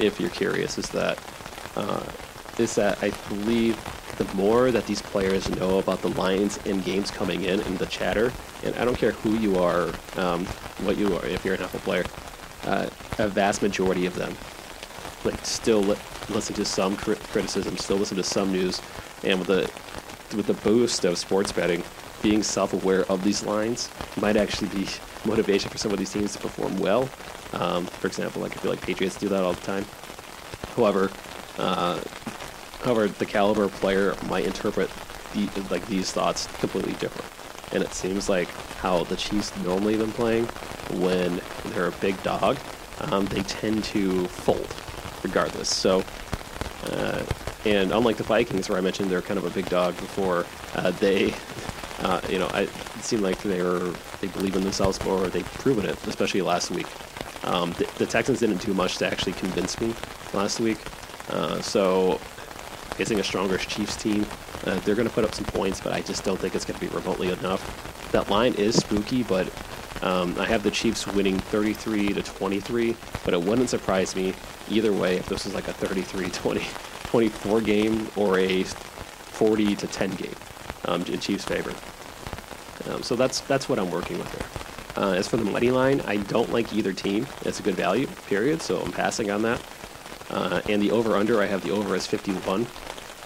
if 0.00 0.18
you're 0.20 0.30
curious, 0.30 0.78
is 0.78 0.88
that 0.90 1.18
uh, 1.76 2.04
is 2.58 2.74
that 2.74 3.02
I 3.02 3.10
believe 3.28 3.76
the 4.18 4.34
more 4.34 4.70
that 4.70 4.86
these 4.86 5.00
players 5.00 5.48
know 5.48 5.78
about 5.78 6.02
the 6.02 6.10
lines 6.10 6.58
in 6.66 6.80
games 6.80 7.10
coming 7.10 7.44
in 7.44 7.60
and 7.60 7.78
the 7.78 7.86
chatter, 7.86 8.32
and 8.64 8.74
I 8.76 8.84
don't 8.84 8.98
care 8.98 9.12
who 9.12 9.36
you 9.36 9.58
are, 9.58 9.92
um, 10.16 10.44
what 10.80 10.96
you 10.96 11.16
are, 11.16 11.24
if 11.26 11.44
you're 11.44 11.54
an 11.54 11.62
Apple 11.62 11.80
player, 11.80 12.04
uh, 12.64 12.88
a 13.18 13.28
vast 13.28 13.62
majority 13.62 14.06
of 14.06 14.14
them 14.14 14.36
like 15.24 15.44
still 15.44 15.80
li- 15.80 15.96
listen 16.28 16.54
to 16.54 16.64
some 16.64 16.96
crit- 16.96 17.20
criticism, 17.24 17.76
still 17.76 17.96
listen 17.96 18.16
to 18.16 18.22
some 18.22 18.52
news, 18.52 18.80
and 19.24 19.38
with 19.38 19.48
the 19.48 20.36
with 20.36 20.46
the 20.46 20.54
boost 20.54 21.04
of 21.04 21.16
sports 21.16 21.52
betting, 21.52 21.82
being 22.22 22.42
self-aware 22.42 23.04
of 23.10 23.24
these 23.24 23.42
lines 23.42 23.90
might 24.16 24.36
actually 24.36 24.68
be 24.68 24.86
motivation 25.24 25.70
for 25.70 25.78
some 25.78 25.92
of 25.92 25.98
these 25.98 26.12
teams 26.12 26.34
to 26.34 26.38
perform 26.38 26.78
well. 26.78 27.08
Um, 27.54 27.86
for 27.86 28.06
example, 28.06 28.42
like 28.42 28.52
I 28.52 28.60
feel 28.60 28.70
like 28.70 28.80
Patriots 28.82 29.16
do 29.16 29.28
that 29.28 29.42
all 29.42 29.54
the 29.54 29.60
time. 29.62 29.86
However, 30.76 31.10
uh, 31.58 32.00
however, 32.88 33.08
the 33.08 33.26
caliber 33.26 33.68
player 33.68 34.14
might 34.28 34.46
interpret 34.46 34.90
the, 35.34 35.46
like 35.70 35.86
these 35.86 36.10
thoughts 36.10 36.46
completely 36.58 36.94
different. 36.94 37.30
And 37.72 37.82
it 37.82 37.92
seems 37.92 38.30
like 38.30 38.48
how 38.78 39.04
the 39.04 39.16
Chiefs 39.16 39.54
normally 39.58 39.96
been 39.96 40.12
playing 40.12 40.46
when 41.02 41.40
they're 41.66 41.88
a 41.88 41.92
big 41.92 42.20
dog, 42.22 42.56
um, 43.00 43.26
they 43.26 43.42
tend 43.42 43.84
to 43.84 44.26
fold 44.28 44.74
regardless. 45.22 45.68
So, 45.68 46.02
uh, 46.90 47.22
and 47.66 47.92
unlike 47.92 48.16
the 48.16 48.22
Vikings, 48.22 48.70
where 48.70 48.78
I 48.78 48.80
mentioned 48.80 49.10
they're 49.10 49.20
kind 49.20 49.36
of 49.36 49.44
a 49.44 49.50
big 49.50 49.68
dog 49.68 49.94
before, 49.96 50.46
uh, 50.74 50.90
they, 50.92 51.34
uh, 52.00 52.22
you 52.30 52.38
know, 52.38 52.48
I, 52.54 52.62
it 52.62 53.02
seemed 53.02 53.22
like 53.22 53.42
they 53.42 53.62
were 53.62 53.92
they 54.22 54.28
believe 54.28 54.56
in 54.56 54.62
themselves 54.62 55.02
more. 55.04 55.28
They've 55.28 55.44
proven 55.44 55.84
it, 55.84 55.98
especially 56.06 56.40
last 56.40 56.70
week. 56.70 56.86
Um, 57.44 57.72
the, 57.72 57.88
the, 57.98 58.06
Texans 58.06 58.40
didn't 58.40 58.62
do 58.62 58.72
much 58.74 58.96
to 58.98 59.06
actually 59.06 59.34
convince 59.34 59.78
me 59.80 59.94
last 60.32 60.58
week. 60.58 60.78
Uh, 61.30 61.60
so, 61.60 62.20
facing 62.98 63.20
a 63.20 63.24
stronger 63.24 63.56
Chiefs 63.58 63.94
team, 63.94 64.26
uh, 64.66 64.74
they're 64.80 64.96
going 64.96 65.06
to 65.06 65.14
put 65.14 65.24
up 65.24 65.32
some 65.32 65.44
points, 65.44 65.80
but 65.80 65.92
I 65.92 66.00
just 66.00 66.24
don't 66.24 66.38
think 66.38 66.56
it's 66.56 66.64
going 66.64 66.78
to 66.80 66.84
be 66.84 66.92
remotely 66.92 67.30
enough. 67.30 68.10
That 68.10 68.28
line 68.28 68.54
is 68.54 68.76
spooky, 68.76 69.22
but 69.22 69.46
um, 70.02 70.36
I 70.36 70.46
have 70.46 70.64
the 70.64 70.70
Chiefs 70.72 71.06
winning 71.06 71.38
33 71.38 72.14
to 72.14 72.22
23, 72.22 72.96
but 73.24 73.34
it 73.34 73.40
wouldn't 73.40 73.70
surprise 73.70 74.16
me 74.16 74.34
either 74.68 74.92
way 74.92 75.16
if 75.16 75.28
this 75.28 75.44
was 75.44 75.54
like 75.54 75.68
a 75.68 75.72
33 75.72 76.28
20, 76.28 76.60
24 77.04 77.60
game 77.60 78.08
or 78.16 78.40
a 78.40 78.64
40 78.64 79.76
to 79.76 79.86
10 79.86 80.10
game 80.16 80.34
um, 80.86 81.02
in 81.02 81.20
Chiefs' 81.20 81.44
favor. 81.44 81.72
Um, 82.90 83.02
so 83.02 83.14
that's 83.14 83.40
that's 83.42 83.68
what 83.68 83.78
I'm 83.78 83.90
working 83.90 84.18
with 84.18 84.32
there. 84.32 85.04
Uh, 85.04 85.12
as 85.12 85.28
for 85.28 85.36
the 85.36 85.44
money 85.44 85.70
line, 85.70 86.00
I 86.02 86.16
don't 86.16 86.50
like 86.50 86.72
either 86.72 86.92
team. 86.92 87.26
It's 87.42 87.60
a 87.60 87.62
good 87.62 87.76
value, 87.76 88.08
period. 88.26 88.60
So 88.60 88.80
I'm 88.80 88.90
passing 88.90 89.30
on 89.30 89.42
that. 89.42 89.62
Uh, 90.30 90.60
and 90.68 90.82
the 90.82 90.90
over 90.90 91.16
under, 91.16 91.40
I 91.40 91.46
have 91.46 91.62
the 91.62 91.70
over 91.70 91.94
as 91.94 92.06
51. 92.06 92.66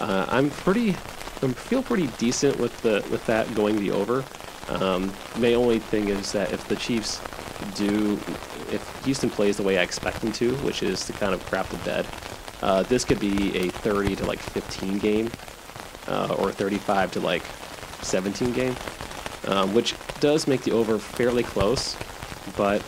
Uh, 0.02 0.26
I'm 0.28 0.50
pretty, 0.50 0.90
I 0.90 1.48
feel 1.52 1.82
pretty 1.82 2.08
decent 2.18 2.58
with 2.58 2.80
the 2.82 3.04
with 3.10 3.24
that 3.26 3.52
going 3.54 3.76
the 3.76 3.90
over. 3.90 4.24
Um, 4.68 5.12
my 5.38 5.54
only 5.54 5.78
thing 5.78 6.08
is 6.08 6.32
that 6.32 6.52
if 6.52 6.66
the 6.68 6.76
Chiefs 6.76 7.20
do, 7.74 8.14
if 8.70 9.04
Houston 9.04 9.30
plays 9.30 9.56
the 9.56 9.62
way 9.62 9.78
I 9.78 9.82
expect 9.82 10.20
them 10.20 10.32
to, 10.32 10.54
which 10.58 10.82
is 10.82 11.04
to 11.06 11.12
kind 11.12 11.34
of 11.34 11.44
crap 11.46 11.68
the 11.68 11.78
bed, 11.78 12.06
uh, 12.62 12.82
this 12.84 13.04
could 13.04 13.20
be 13.20 13.56
a 13.56 13.68
30 13.70 14.16
to 14.16 14.24
like 14.26 14.38
15 14.38 14.98
game, 14.98 15.30
uh, 16.08 16.36
or 16.38 16.52
35 16.52 17.12
to 17.12 17.20
like 17.20 17.42
17 18.02 18.52
game 18.52 18.76
um, 19.46 19.74
which 19.74 19.94
does 20.20 20.46
make 20.46 20.62
the 20.62 20.72
over 20.72 20.98
fairly 20.98 21.42
close, 21.42 21.96
but 22.56 22.82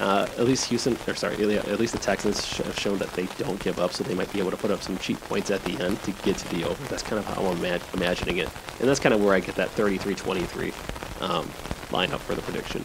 Uh, 0.00 0.26
at 0.38 0.46
least 0.46 0.64
Houston, 0.70 0.96
or 1.06 1.14
sorry, 1.14 1.34
at 1.56 1.78
least 1.78 1.92
the 1.92 1.98
Texans 1.98 2.56
have 2.56 2.78
shown 2.78 2.96
that 2.98 3.10
they 3.12 3.26
don't 3.36 3.60
give 3.60 3.78
up, 3.78 3.92
so 3.92 4.02
they 4.02 4.14
might 4.14 4.32
be 4.32 4.38
able 4.38 4.50
to 4.50 4.56
put 4.56 4.70
up 4.70 4.80
some 4.80 4.96
cheap 4.96 5.20
points 5.20 5.50
at 5.50 5.62
the 5.64 5.78
end 5.78 6.02
to 6.04 6.12
get 6.22 6.38
to 6.38 6.48
the 6.54 6.64
over. 6.64 6.82
That's 6.84 7.02
kind 7.02 7.18
of 7.18 7.26
how 7.26 7.44
I'm 7.44 7.62
imagining 7.92 8.38
it, 8.38 8.48
and 8.80 8.88
that's 8.88 8.98
kind 8.98 9.14
of 9.14 9.22
where 9.22 9.34
I 9.34 9.40
get 9.40 9.56
that 9.56 9.68
33-23 9.76 11.20
um, 11.20 11.46
lineup 11.90 12.20
for 12.20 12.34
the 12.34 12.40
prediction. 12.40 12.82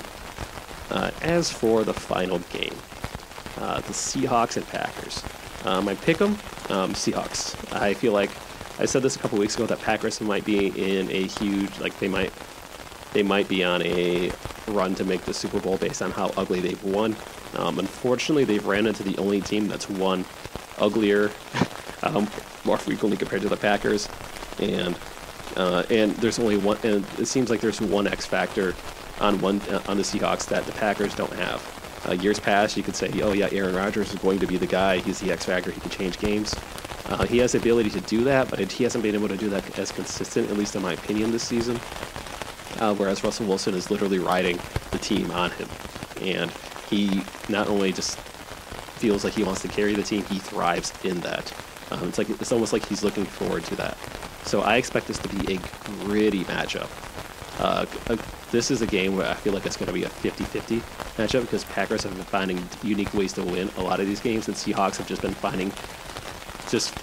Uh, 0.91 1.11
as 1.21 1.49
for 1.49 1.85
the 1.85 1.93
final 1.93 2.39
game, 2.51 2.75
uh, 3.59 3.79
the 3.79 3.93
Seahawks 3.93 4.57
and 4.57 4.67
Packers. 4.67 5.23
Um, 5.63 5.87
I 5.87 5.95
pick 5.95 6.17
them 6.17 6.37
um, 6.69 6.93
Seahawks. 6.93 7.55
I 7.73 7.93
feel 7.93 8.11
like 8.11 8.29
I 8.77 8.85
said 8.85 9.03
this 9.03 9.15
a 9.15 9.19
couple 9.19 9.39
weeks 9.39 9.55
ago 9.55 9.65
that 9.67 9.79
Packers 9.79 10.19
might 10.19 10.43
be 10.43 10.67
in 10.67 11.09
a 11.09 11.23
huge 11.27 11.79
like 11.79 11.97
they 11.99 12.09
might 12.09 12.33
they 13.13 13.23
might 13.23 13.47
be 13.47 13.63
on 13.63 13.81
a 13.83 14.31
run 14.67 14.95
to 14.95 15.03
make 15.03 15.21
the 15.21 15.33
Super 15.33 15.59
Bowl 15.59 15.77
based 15.77 16.01
on 16.01 16.11
how 16.11 16.31
ugly 16.37 16.59
they've 16.59 16.83
won. 16.83 17.15
Um, 17.55 17.79
unfortunately, 17.79 18.43
they've 18.43 18.65
ran 18.65 18.87
into 18.87 19.03
the 19.03 19.17
only 19.17 19.41
team 19.41 19.67
that's 19.67 19.89
won 19.89 20.25
uglier 20.77 21.31
um, 22.03 22.27
more 22.63 22.77
frequently 22.77 23.17
compared 23.17 23.41
to 23.43 23.49
the 23.49 23.57
Packers, 23.57 24.09
and 24.59 24.97
uh, 25.55 25.83
and 25.89 26.11
there's 26.17 26.39
only 26.39 26.57
one. 26.57 26.77
And 26.83 27.05
it 27.17 27.27
seems 27.27 27.49
like 27.49 27.61
there's 27.61 27.81
one 27.81 28.07
X 28.07 28.25
factor 28.25 28.75
on 29.19 29.39
one 29.39 29.61
uh, 29.69 29.81
on 29.87 29.97
the 29.97 30.03
Seahawks 30.03 30.47
that 30.47 30.65
the 30.65 30.71
Packers 30.73 31.15
don't 31.15 31.33
have. 31.33 31.71
Uh, 32.07 32.13
years 32.13 32.39
past, 32.39 32.77
you 32.77 32.83
could 32.83 32.95
say, 32.95 33.09
oh 33.23 33.33
yeah, 33.33 33.49
Aaron 33.51 33.75
Rodgers 33.75 34.13
is 34.13 34.19
going 34.19 34.37
to 34.39 34.45
be 34.45 34.57
the 34.57 34.67
guy. 34.67 34.97
He's 34.99 35.19
the 35.19 35.31
X 35.31 35.45
factor. 35.45 35.71
He 35.71 35.79
can 35.79 35.89
change 35.89 36.19
games. 36.19 36.55
Uh, 37.07 37.25
he 37.25 37.37
has 37.39 37.53
the 37.53 37.59
ability 37.59 37.89
to 37.91 38.01
do 38.01 38.23
that, 38.23 38.49
but 38.49 38.59
he 38.71 38.83
hasn't 38.83 39.03
been 39.03 39.15
able 39.15 39.27
to 39.27 39.37
do 39.37 39.49
that 39.49 39.77
as 39.77 39.91
consistent, 39.91 40.49
at 40.49 40.57
least 40.57 40.75
in 40.75 40.81
my 40.81 40.93
opinion, 40.93 41.31
this 41.31 41.43
season 41.43 41.79
uh, 42.79 42.93
whereas 42.95 43.23
Russell 43.23 43.47
Wilson 43.47 43.73
is 43.73 43.91
literally 43.91 44.19
riding 44.19 44.59
the 44.91 44.97
team 44.97 45.31
on 45.31 45.51
him. 45.51 45.67
And 46.21 46.51
he 46.89 47.23
not 47.49 47.67
only 47.67 47.91
just 47.91 48.17
feels 48.97 49.23
like 49.23 49.33
he 49.33 49.43
wants 49.43 49.61
to 49.61 49.67
carry 49.67 49.93
the 49.93 50.03
team, 50.03 50.23
he 50.25 50.39
thrives 50.39 50.93
in 51.03 51.19
that. 51.21 51.53
Um, 51.91 52.07
it's 52.07 52.17
like 52.17 52.29
it's 52.29 52.51
almost 52.51 52.73
like 52.73 52.85
he's 52.85 53.03
looking 53.03 53.25
forward 53.25 53.63
to 53.65 53.75
that. 53.75 53.97
So 54.45 54.61
I 54.61 54.77
expect 54.77 55.07
this 55.07 55.17
to 55.19 55.29
be 55.29 55.55
a 55.55 55.57
gritty 56.03 56.43
matchup. 56.45 56.89
Uh, 57.59 57.85
uh 58.09 58.17
this 58.51 58.71
is 58.71 58.81
a 58.81 58.87
game 58.87 59.17
where 59.17 59.27
I 59.27 59.33
feel 59.33 59.53
like 59.53 59.65
it's 59.65 59.75
going 59.75 59.87
to 59.87 59.93
be 59.93 60.03
a 60.03 60.09
50-50 60.09 60.79
matchup 61.17 61.41
because 61.41 61.65
Packers 61.65 62.03
have 62.03 62.15
been 62.15 62.23
finding 62.23 62.63
unique 62.83 63.13
ways 63.13 63.33
to 63.33 63.43
win 63.43 63.69
a 63.77 63.83
lot 63.83 63.99
of 63.99 64.07
these 64.07 64.19
games, 64.19 64.47
and 64.47 64.55
Seahawks 64.55 64.97
have 64.97 65.07
just 65.07 65.21
been 65.21 65.33
finding 65.33 65.73
just 66.69 66.93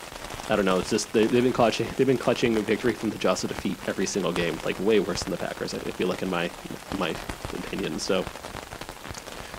I 0.53 0.57
don't 0.57 0.67
know. 0.67 0.79
It's 0.79 0.91
just 0.91 1.11
they, 1.15 1.23
have 1.23 1.33
been 1.33 1.51
clutching. 1.51 1.89
They've 1.97 2.07
been 2.07 2.19
clutching 2.19 2.55
victory 2.57 2.93
from 2.93 3.09
the 3.09 3.17
jaws 3.17 3.43
of 3.43 3.49
defeat 3.49 3.79
every 3.87 4.05
single 4.05 4.33
game, 4.33 4.59
like 4.67 4.79
way 4.81 5.01
worse 5.01 5.23
than 5.23 5.31
the 5.31 5.39
Packers. 5.39 5.73
I 5.73 5.79
feel 5.79 6.09
like, 6.09 6.21
in 6.21 6.29
my 6.29 6.51
my 6.99 7.15
opinion. 7.55 7.99
So, 7.99 8.23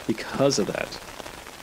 because 0.06 0.60
of 0.60 0.68
that, 0.68 1.00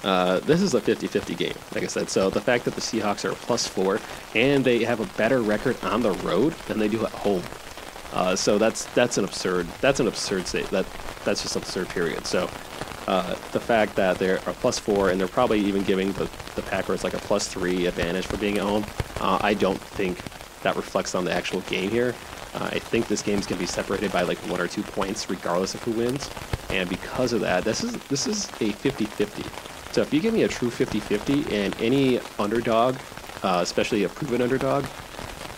uh, 0.03 0.41
this 0.41 0.61
is 0.61 0.75
a 0.75 0.81
50-50 0.81 1.37
game. 1.37 1.55
Like 1.73 1.85
I 1.85 1.87
said, 1.87 2.11
so 2.11 2.29
the 2.29 2.41
fact 2.41 2.65
that 2.65 2.75
the 2.75 2.81
Seahawks 2.81 3.25
are 3.25 3.33
plus 3.37 3.69
four 3.69 4.01
and 4.35 4.65
they 4.65 4.83
have 4.83 4.99
a 4.99 5.07
better 5.17 5.41
record 5.41 5.77
on 5.85 6.03
the 6.03 6.11
road 6.11 6.53
than 6.67 6.81
they 6.81 6.89
do 6.89 7.07
at 7.07 7.13
home. 7.13 7.45
Uh, 8.13 8.35
so 8.35 8.59
that's 8.59 8.87
that's 8.87 9.17
an 9.17 9.25
absurd. 9.25 9.69
That's 9.81 10.01
an 10.01 10.09
absurd 10.09 10.49
state. 10.49 10.67
That 10.71 10.87
that's 11.25 11.43
just 11.43 11.55
an 11.55 11.63
absurd. 11.63 11.89
Period. 11.91 12.27
So 12.27 12.51
uh, 13.11 13.35
the 13.51 13.59
fact 13.59 13.97
that 13.97 14.19
they're 14.19 14.37
a 14.37 14.55
plus 14.63 14.79
four 14.79 15.11
and 15.11 15.21
they're 15.21 15.27
probably 15.27 15.59
even 15.59 15.83
giving 15.83 16.13
the, 16.13 16.31
the 16.55 16.63
Packers 16.63 17.03
like 17.03 17.13
a 17.13 17.19
plus 17.19 17.49
three 17.49 17.87
advantage 17.87 18.25
for 18.25 18.37
being 18.37 18.57
at 18.57 18.63
home, 18.63 18.87
uh, 19.21 19.37
I 19.43 19.53
don't 19.53 19.81
think 19.81 20.23
that 20.63 20.77
reflects 20.77 21.17
on 21.17 21.25
the 21.25 21.33
actual 21.33 21.61
game 21.63 21.91
here. 21.91 22.15
Uh, 22.55 22.71
I 22.71 22.79
think 22.79 23.09
this 23.09 23.21
game 23.21 23.41
is 23.41 23.49
going 23.49 23.59
to 23.59 23.63
be 23.65 23.67
separated 23.67 24.13
by 24.13 24.23
like 24.23 24.39
one 24.49 24.61
or 24.61 24.69
two 24.69 24.85
points, 24.85 25.29
regardless 25.29 25.75
of 25.75 25.83
who 25.83 25.91
wins. 25.91 26.31
And 26.69 26.89
because 26.89 27.33
of 27.33 27.41
that, 27.41 27.65
this 27.65 27.83
is 27.83 27.97
this 28.05 28.29
is 28.29 28.45
a 28.61 28.71
50-50. 28.75 29.93
So 29.93 30.03
if 30.03 30.15
you 30.15 30.21
give 30.21 30.33
me 30.33 30.45
a 30.45 30.49
true 30.49 30.71
50-50 30.71 31.51
and 31.53 31.75
any 31.81 32.21
underdog, 32.39 32.95
uh, 33.43 33.59
especially 33.61 34.05
a 34.05 34.09
proven 34.09 34.41
underdog, 34.41 34.85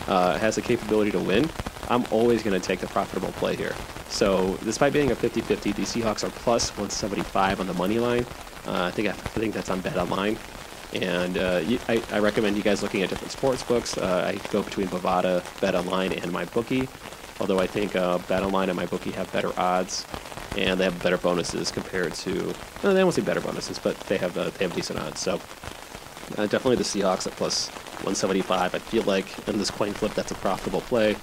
uh, 0.06 0.38
has 0.38 0.54
the 0.54 0.62
capability 0.62 1.10
to 1.10 1.20
win, 1.20 1.50
I'm 1.88 2.04
always 2.10 2.42
going 2.42 2.58
to 2.58 2.66
take 2.66 2.80
the 2.80 2.86
profitable 2.86 3.32
play 3.32 3.56
here. 3.56 3.74
So 4.08 4.58
despite 4.64 4.92
being 4.92 5.10
a 5.10 5.16
50-50, 5.16 5.74
the 5.74 5.82
Seahawks 5.82 6.24
are 6.24 6.30
plus 6.30 6.70
175 6.70 7.60
on 7.60 7.66
the 7.66 7.74
money 7.74 7.98
line. 7.98 8.26
Uh, 8.66 8.84
I 8.84 8.90
think 8.90 9.08
I 9.08 9.12
think 9.12 9.54
that's 9.54 9.70
on 9.70 9.80
Bet 9.80 9.96
Online, 9.96 10.38
and 10.94 11.36
uh, 11.36 11.62
I, 11.88 12.00
I, 12.12 12.20
recommend 12.20 12.56
you 12.56 12.62
guys 12.62 12.80
looking 12.80 13.02
at 13.02 13.08
different 13.08 13.32
sports 13.32 13.64
books. 13.64 13.98
Uh, 13.98 14.32
I 14.32 14.48
go 14.52 14.62
between 14.62 14.86
Bovada, 14.86 15.42
Bet 15.60 15.74
Online, 15.74 16.12
and 16.12 16.32
MyBookie. 16.32 16.88
Although 17.40 17.58
I 17.58 17.66
think 17.66 17.96
uh, 17.96 18.18
Bet 18.18 18.44
Online 18.44 18.70
and 18.70 18.78
MyBookie 18.78 19.12
have 19.14 19.32
better 19.32 19.52
odds, 19.58 20.06
and 20.56 20.78
they 20.78 20.84
have 20.84 21.02
better 21.02 21.18
bonuses 21.18 21.72
compared 21.72 22.14
to. 22.14 22.54
No, 22.84 22.94
they 22.94 23.02
won't 23.02 23.16
say 23.16 23.22
better 23.22 23.40
bonuses, 23.40 23.80
but 23.80 23.98
they 24.00 24.16
have 24.18 24.38
uh, 24.38 24.50
they 24.50 24.64
have 24.64 24.74
decent 24.74 25.00
odds. 25.00 25.18
So 25.18 25.40
uh, 26.36 26.46
definitely 26.46 26.76
the 26.76 26.84
Seahawks 26.84 27.26
at 27.26 27.32
plus 27.32 27.68
175. 28.04 28.74
I 28.74 28.78
feel 28.78 29.02
like 29.02 29.48
in 29.48 29.58
this 29.58 29.72
coin 29.72 29.92
flip, 29.92 30.14
that's 30.14 30.30
a 30.30 30.36
profitable 30.36 30.82
play. 30.82 31.16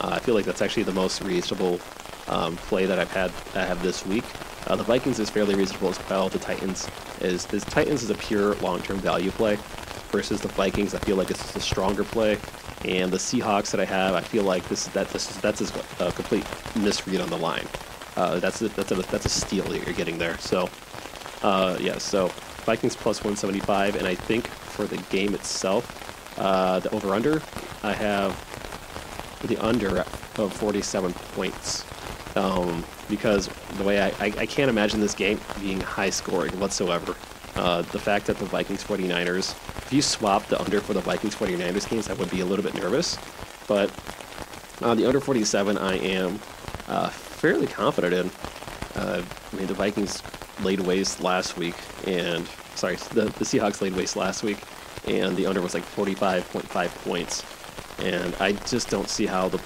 Uh, 0.00 0.10
I 0.12 0.18
feel 0.18 0.34
like 0.34 0.44
that's 0.44 0.62
actually 0.62 0.84
the 0.84 0.92
most 0.92 1.22
reasonable 1.22 1.80
um, 2.28 2.56
play 2.56 2.86
that 2.86 2.98
I've 2.98 3.10
had 3.10 3.32
I 3.54 3.64
have 3.64 3.82
this 3.82 4.06
week. 4.06 4.24
Uh, 4.66 4.76
the 4.76 4.84
Vikings 4.84 5.18
is 5.18 5.30
fairly 5.30 5.54
reasonable 5.54 5.88
as 5.88 6.08
well. 6.08 6.28
The 6.28 6.38
Titans 6.38 6.88
is 7.20 7.46
the 7.46 7.60
Titans 7.60 8.02
is 8.02 8.10
a 8.10 8.14
pure 8.14 8.54
long-term 8.56 8.98
value 8.98 9.30
play 9.30 9.58
versus 10.10 10.40
the 10.40 10.48
Vikings. 10.48 10.94
I 10.94 10.98
feel 10.98 11.16
like 11.16 11.30
it's 11.30 11.56
a 11.56 11.60
stronger 11.60 12.04
play, 12.04 12.38
and 12.84 13.10
the 13.10 13.16
Seahawks 13.16 13.70
that 13.70 13.80
I 13.80 13.84
have, 13.84 14.14
I 14.14 14.20
feel 14.20 14.44
like 14.44 14.68
this 14.68 14.86
that 14.88 15.08
this 15.08 15.26
that's 15.38 15.60
a 16.00 16.12
complete 16.12 16.44
misread 16.76 17.20
on 17.20 17.30
the 17.30 17.38
line. 17.38 17.66
Uh, 18.16 18.38
that's 18.38 18.60
a, 18.62 18.68
that's 18.68 18.92
a 18.92 18.96
that's 18.96 19.26
a 19.26 19.30
steal 19.30 19.64
that 19.64 19.84
you're 19.84 19.94
getting 19.94 20.18
there. 20.18 20.36
So 20.38 20.68
uh, 21.42 21.78
yeah, 21.80 21.98
so 21.98 22.28
Vikings 22.64 22.94
plus 22.94 23.18
175, 23.18 23.96
and 23.96 24.06
I 24.06 24.14
think 24.14 24.46
for 24.46 24.84
the 24.84 24.98
game 25.10 25.34
itself, 25.34 26.38
uh, 26.38 26.80
the 26.80 26.90
over/under, 26.90 27.42
I 27.82 27.92
have 27.92 28.32
the 29.42 29.56
under 29.58 30.04
of 30.38 30.52
47 30.52 31.12
points. 31.34 31.84
Um, 32.36 32.84
because 33.08 33.48
the 33.76 33.84
way 33.84 34.00
I, 34.00 34.08
I, 34.24 34.32
I, 34.38 34.46
can't 34.46 34.70
imagine 34.70 35.00
this 35.00 35.14
game 35.14 35.40
being 35.58 35.80
high 35.80 36.10
scoring 36.10 36.58
whatsoever. 36.60 37.16
Uh, 37.56 37.82
the 37.82 37.98
fact 37.98 38.26
that 38.26 38.38
the 38.38 38.44
Vikings 38.44 38.84
49ers, 38.84 39.50
if 39.78 39.92
you 39.92 40.00
swap 40.00 40.46
the 40.46 40.60
under 40.60 40.80
for 40.80 40.94
the 40.94 41.00
Vikings 41.00 41.34
49ers 41.34 41.88
games, 41.90 42.08
I 42.08 42.12
would 42.12 42.30
be 42.30 42.40
a 42.40 42.44
little 42.44 42.64
bit 42.64 42.74
nervous. 42.74 43.18
But 43.66 43.90
uh, 44.80 44.94
the 44.94 45.06
under 45.06 45.20
47, 45.20 45.76
I 45.76 45.96
am 45.96 46.38
uh, 46.88 47.08
fairly 47.08 47.66
confident 47.66 48.14
in. 48.14 48.30
Uh, 49.00 49.22
I 49.52 49.56
mean, 49.56 49.66
the 49.66 49.74
Vikings 49.74 50.22
laid 50.62 50.80
waste 50.80 51.20
last 51.20 51.56
week, 51.56 51.74
and 52.06 52.46
sorry, 52.74 52.96
the, 52.96 53.22
the 53.24 53.44
Seahawks 53.44 53.80
laid 53.80 53.94
waste 53.94 54.14
last 54.16 54.42
week, 54.42 54.58
and 55.06 55.36
the 55.36 55.46
under 55.46 55.60
was 55.60 55.74
like 55.74 55.84
45.5 55.84 56.88
points. 57.04 57.44
And 58.02 58.34
I 58.40 58.52
just 58.52 58.88
don't 58.88 59.08
see 59.08 59.26
how 59.26 59.48
the 59.48 59.58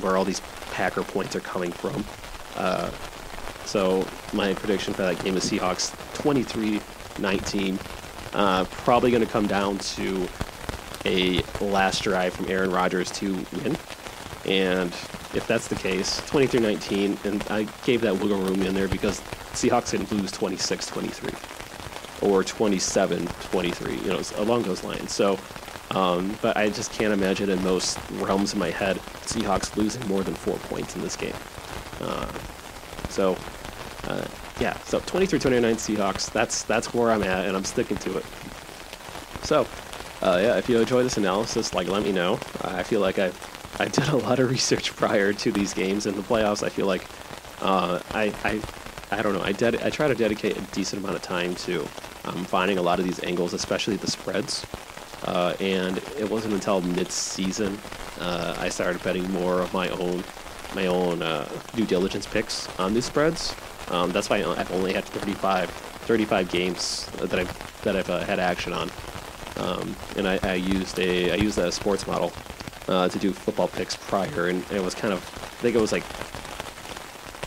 where 0.00 0.16
all 0.16 0.24
these 0.24 0.40
Packer 0.72 1.02
points 1.02 1.36
are 1.36 1.40
coming 1.40 1.70
from. 1.70 2.04
Uh, 2.56 2.90
so 3.64 4.06
my 4.32 4.54
prediction 4.54 4.92
for 4.92 5.02
that 5.02 5.22
game 5.22 5.36
is 5.36 5.44
Seahawks 5.44 5.94
23-19. 6.14 7.78
Uh, 8.34 8.64
probably 8.64 9.10
going 9.10 9.24
to 9.24 9.30
come 9.30 9.46
down 9.46 9.78
to 9.78 10.26
a 11.04 11.42
last 11.60 12.02
drive 12.02 12.34
from 12.34 12.50
Aaron 12.50 12.70
Rodgers 12.70 13.10
to 13.12 13.34
win. 13.52 13.76
And 14.46 14.90
if 15.34 15.46
that's 15.46 15.68
the 15.68 15.74
case, 15.76 16.20
23-19, 16.22 17.24
and 17.24 17.42
I 17.50 17.64
gave 17.84 18.00
that 18.02 18.18
wiggle 18.18 18.40
room 18.40 18.62
in 18.62 18.74
there 18.74 18.88
because 18.88 19.20
Seahawks 19.52 19.90
can 19.90 20.18
lose 20.18 20.32
26-23 20.32 21.32
or 22.22 22.42
27-23, 22.42 24.02
you 24.04 24.12
know, 24.12 24.22
along 24.42 24.62
those 24.62 24.82
lines. 24.84 25.12
So 25.12 25.38
um, 25.90 26.36
but 26.42 26.56
I 26.56 26.70
just 26.70 26.92
can't 26.92 27.12
imagine 27.12 27.50
in 27.50 27.62
most 27.62 27.98
realms 28.12 28.52
in 28.52 28.58
my 28.58 28.70
head 28.70 28.96
Seahawks 29.26 29.76
losing 29.76 30.06
more 30.08 30.22
than 30.22 30.34
four 30.34 30.56
points 30.58 30.96
in 30.96 31.02
this 31.02 31.16
game. 31.16 31.34
Uh, 32.00 32.30
so, 33.08 33.36
uh, 34.04 34.26
yeah, 34.60 34.76
so 34.84 35.00
23-29 35.00 35.74
Seahawks. 35.74 36.32
That's 36.32 36.64
that's 36.64 36.92
where 36.94 37.10
I'm 37.10 37.22
at, 37.22 37.46
and 37.46 37.56
I'm 37.56 37.64
sticking 37.64 37.96
to 37.98 38.18
it. 38.18 38.24
So, 39.42 39.66
uh, 40.22 40.38
yeah, 40.42 40.56
if 40.56 40.68
you 40.68 40.78
enjoy 40.78 41.02
this 41.02 41.16
analysis, 41.16 41.74
like 41.74 41.88
let 41.88 42.02
me 42.02 42.12
know. 42.12 42.38
I 42.62 42.82
feel 42.82 43.00
like 43.00 43.18
I 43.18 43.32
I 43.78 43.86
did 43.88 44.08
a 44.08 44.16
lot 44.16 44.38
of 44.38 44.50
research 44.58 44.94
prior 44.96 45.32
to 45.32 45.52
these 45.52 45.74
games 45.74 46.06
in 46.06 46.14
the 46.16 46.22
playoffs. 46.22 46.62
I 46.62 46.68
feel 46.68 46.86
like 46.86 47.04
uh, 47.60 48.00
I 48.12 48.32
I 48.44 48.60
I 49.10 49.22
don't 49.22 49.34
know. 49.34 49.42
I 49.42 49.52
ded- 49.52 49.82
I 49.82 49.90
try 49.90 50.08
to 50.08 50.14
dedicate 50.14 50.56
a 50.56 50.60
decent 50.72 51.02
amount 51.02 51.16
of 51.16 51.22
time 51.22 51.54
to 51.56 51.86
um, 52.24 52.44
finding 52.44 52.78
a 52.78 52.82
lot 52.82 52.98
of 52.98 53.04
these 53.04 53.22
angles, 53.22 53.52
especially 53.52 53.96
the 53.96 54.10
spreads. 54.10 54.64
Uh, 55.24 55.54
and 55.60 55.98
it 56.18 56.28
wasn't 56.28 56.52
until 56.52 56.80
mid-season 56.82 57.78
uh, 58.20 58.54
I 58.58 58.68
started 58.68 59.02
betting 59.02 59.30
more 59.32 59.60
of 59.60 59.72
my 59.72 59.88
own 59.88 60.22
my 60.74 60.86
own 60.86 61.22
uh, 61.22 61.48
due 61.74 61.86
diligence 61.86 62.26
picks 62.26 62.68
on 62.78 62.94
these 62.94 63.04
spreads. 63.04 63.54
Um, 63.88 64.10
that's 64.10 64.28
why 64.28 64.38
I've 64.38 64.72
only 64.72 64.92
had 64.92 65.04
35, 65.04 65.70
35 65.70 66.50
games 66.50 67.06
that 67.16 67.38
I've 67.38 67.82
that 67.82 67.96
I've 67.96 68.10
uh, 68.10 68.20
had 68.20 68.40
action 68.40 68.72
on, 68.72 68.90
um, 69.56 69.94
and 70.16 70.26
I, 70.26 70.38
I, 70.42 70.54
used 70.54 70.98
a 70.98 71.32
I 71.32 71.36
used 71.36 71.58
a 71.58 71.70
sports 71.70 72.06
model 72.06 72.32
uh, 72.88 73.08
to 73.08 73.18
do 73.18 73.32
football 73.32 73.68
picks 73.68 73.94
prior, 73.94 74.48
and 74.48 74.64
it 74.72 74.82
was 74.82 74.94
kind 74.94 75.12
of 75.12 75.20
I 75.20 75.62
think 75.62 75.76
it 75.76 75.80
was 75.80 75.92
like 75.92 76.04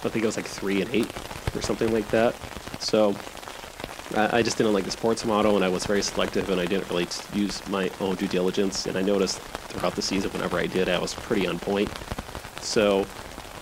I 0.05 0.09
think 0.09 0.23
it 0.23 0.27
was 0.27 0.37
like 0.37 0.45
three 0.45 0.81
and 0.81 0.89
eight 0.93 1.11
or 1.55 1.61
something 1.61 1.91
like 1.91 2.07
that. 2.09 2.35
So 2.79 3.15
I, 4.15 4.41
just 4.41 4.57
didn't 4.57 4.73
like 4.73 4.85
the 4.85 4.91
sports 4.91 5.25
model, 5.25 5.55
and 5.55 5.65
I 5.65 5.69
was 5.69 5.85
very 5.85 6.01
selective, 6.01 6.49
and 6.49 6.61
I 6.61 6.65
didn't 6.65 6.89
really 6.89 7.07
use 7.33 7.67
my 7.67 7.91
own 7.99 8.15
due 8.15 8.27
diligence. 8.27 8.85
And 8.85 8.97
I 8.97 9.01
noticed 9.01 9.39
throughout 9.39 9.95
the 9.95 10.01
season, 10.01 10.31
whenever 10.31 10.57
I 10.57 10.65
did, 10.65 10.87
I 10.87 10.97
was 10.97 11.13
pretty 11.13 11.45
on 11.47 11.59
point. 11.59 11.91
So, 12.61 13.05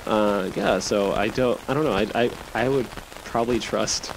uh, 0.05 0.51
yeah. 0.55 0.79
So 0.79 1.13
I 1.13 1.29
don't. 1.29 1.59
I 1.67 1.73
don't 1.73 1.83
know. 1.83 1.93
I 1.93 2.07
I, 2.15 2.31
I 2.53 2.69
would 2.69 2.87
probably 3.23 3.59
trust 3.59 4.13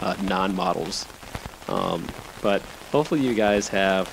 uh, 0.00 0.16
non-models, 0.22 1.06
um, 1.68 2.06
but 2.42 2.60
hopefully 2.92 3.20
you 3.20 3.34
guys 3.34 3.66
have 3.68 4.08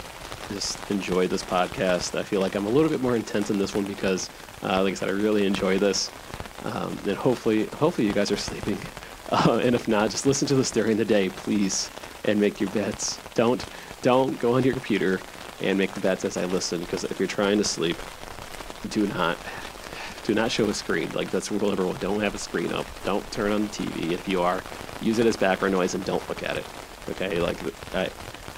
just 0.49 0.89
enjoyed 0.89 1.30
this 1.30 1.43
podcast. 1.43 2.18
I 2.18 2.24
feel 2.24 2.41
like 2.41 2.56
I'm 2.56 2.66
a 2.66 2.70
little 2.70 2.89
bit 2.89 3.02
more 3.02 3.16
intense 3.16 3.49
in 3.49 3.60
this 3.60 3.76
one 3.76 3.86
because, 3.86 4.30
uh, 4.64 4.82
like 4.84 4.93
I 4.93 4.95
said, 4.95 5.10
I 5.10 5.14
really 5.14 5.45
enjoy 5.45 5.78
this. 5.78 6.10
Um, 6.64 6.97
and 7.06 7.18
hopefully, 7.18 7.66
hopefully 7.66 8.08
you 8.08 8.14
guys 8.14 8.32
are 8.32 8.38
sleeping. 8.38 8.78
Uh, 9.32 9.62
and 9.64 9.76
if 9.76 9.88
not, 9.88 10.12
just 10.12 10.26
listen 10.26 10.48
to 10.50 10.56
this 10.56 10.72
during 10.72 10.98
the 10.98 11.06
day, 11.06 11.30
please, 11.30 11.90
and 12.26 12.40
make 12.40 12.60
your 12.60 12.70
bets. 12.72 13.18
Don't 13.34 13.64
don't 14.02 14.40
go 14.40 14.56
on 14.56 14.64
your 14.64 14.74
computer 14.74 15.22
and 15.62 15.78
make 15.78 15.94
the 15.94 16.02
bets 16.02 16.26
as 16.26 16.38
I 16.38 16.46
listen, 16.46 16.82
because 16.82 17.04
if 17.06 17.20
you're 17.20 17.28
trying 17.28 17.58
to 17.58 17.64
sleep, 17.64 17.96
do 18.90 19.08
not 19.08 19.38
do 20.26 20.34
not 20.34 20.52
show 20.52 20.66
a 20.66 20.74
screen. 20.74 21.10
Like 21.12 21.32
that's 21.32 21.52
rule 21.52 21.70
number 21.70 21.86
one. 21.86 21.96
Don't 21.98 22.20
have 22.20 22.36
a 22.36 22.38
screen 22.38 22.74
up. 22.74 22.86
Don't 23.06 23.30
turn 23.32 23.52
on 23.52 23.62
the 23.64 23.68
TV. 23.68 24.12
If 24.12 24.28
you 24.28 24.42
are, 24.42 24.62
use 25.02 25.18
it 25.20 25.26
as 25.26 25.38
background 25.38 25.74
noise 25.74 25.96
and 25.96 26.04
don't 26.06 26.28
look 26.28 26.44
at 26.44 26.58
it. 26.58 26.66
Okay, 27.10 27.40
like 27.40 27.58
I 27.96 28.10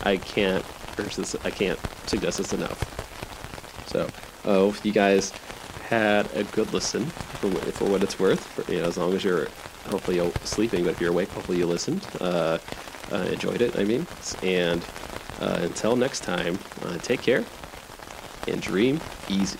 I 0.04 0.18
can't 0.18 0.66
urge 0.98 1.16
this. 1.16 1.36
I 1.46 1.52
can't 1.52 1.80
suggest 2.08 2.40
this 2.40 2.54
enough. 2.54 3.88
So, 3.88 4.10
oh, 4.46 4.70
if 4.70 4.86
you 4.86 4.92
guys 4.92 5.32
had 5.88 6.32
a 6.36 6.44
good 6.46 6.74
listen 6.74 7.06
for, 7.06 7.50
for 7.50 7.86
what 7.86 8.02
it's 8.02 8.20
worth, 8.20 8.46
for, 8.46 8.72
you 8.72 8.80
know, 8.80 8.88
as 8.88 8.98
long 8.98 9.14
as 9.14 9.24
you're 9.24 9.48
hopefully 9.90 10.18
you're 10.18 10.32
sleeping, 10.44 10.84
but 10.84 10.92
if 10.92 11.02
you're 11.02 11.12
awake, 11.12 11.30
hopefully 11.30 11.58
you 11.58 11.66
listened, 11.66 12.06
uh, 12.22 12.58
uh, 13.12 13.18
enjoyed 13.32 13.62
it. 13.62 13.78
I 13.78 13.84
mean, 13.84 14.06
and 14.42 14.84
uh, 15.42 15.60
until 15.62 15.96
next 15.96 16.24
time, 16.24 16.58
uh, 16.84 16.98
take 17.00 17.22
care 17.22 17.44
and 18.48 18.62
dream 18.62 19.00
easy. 19.30 19.60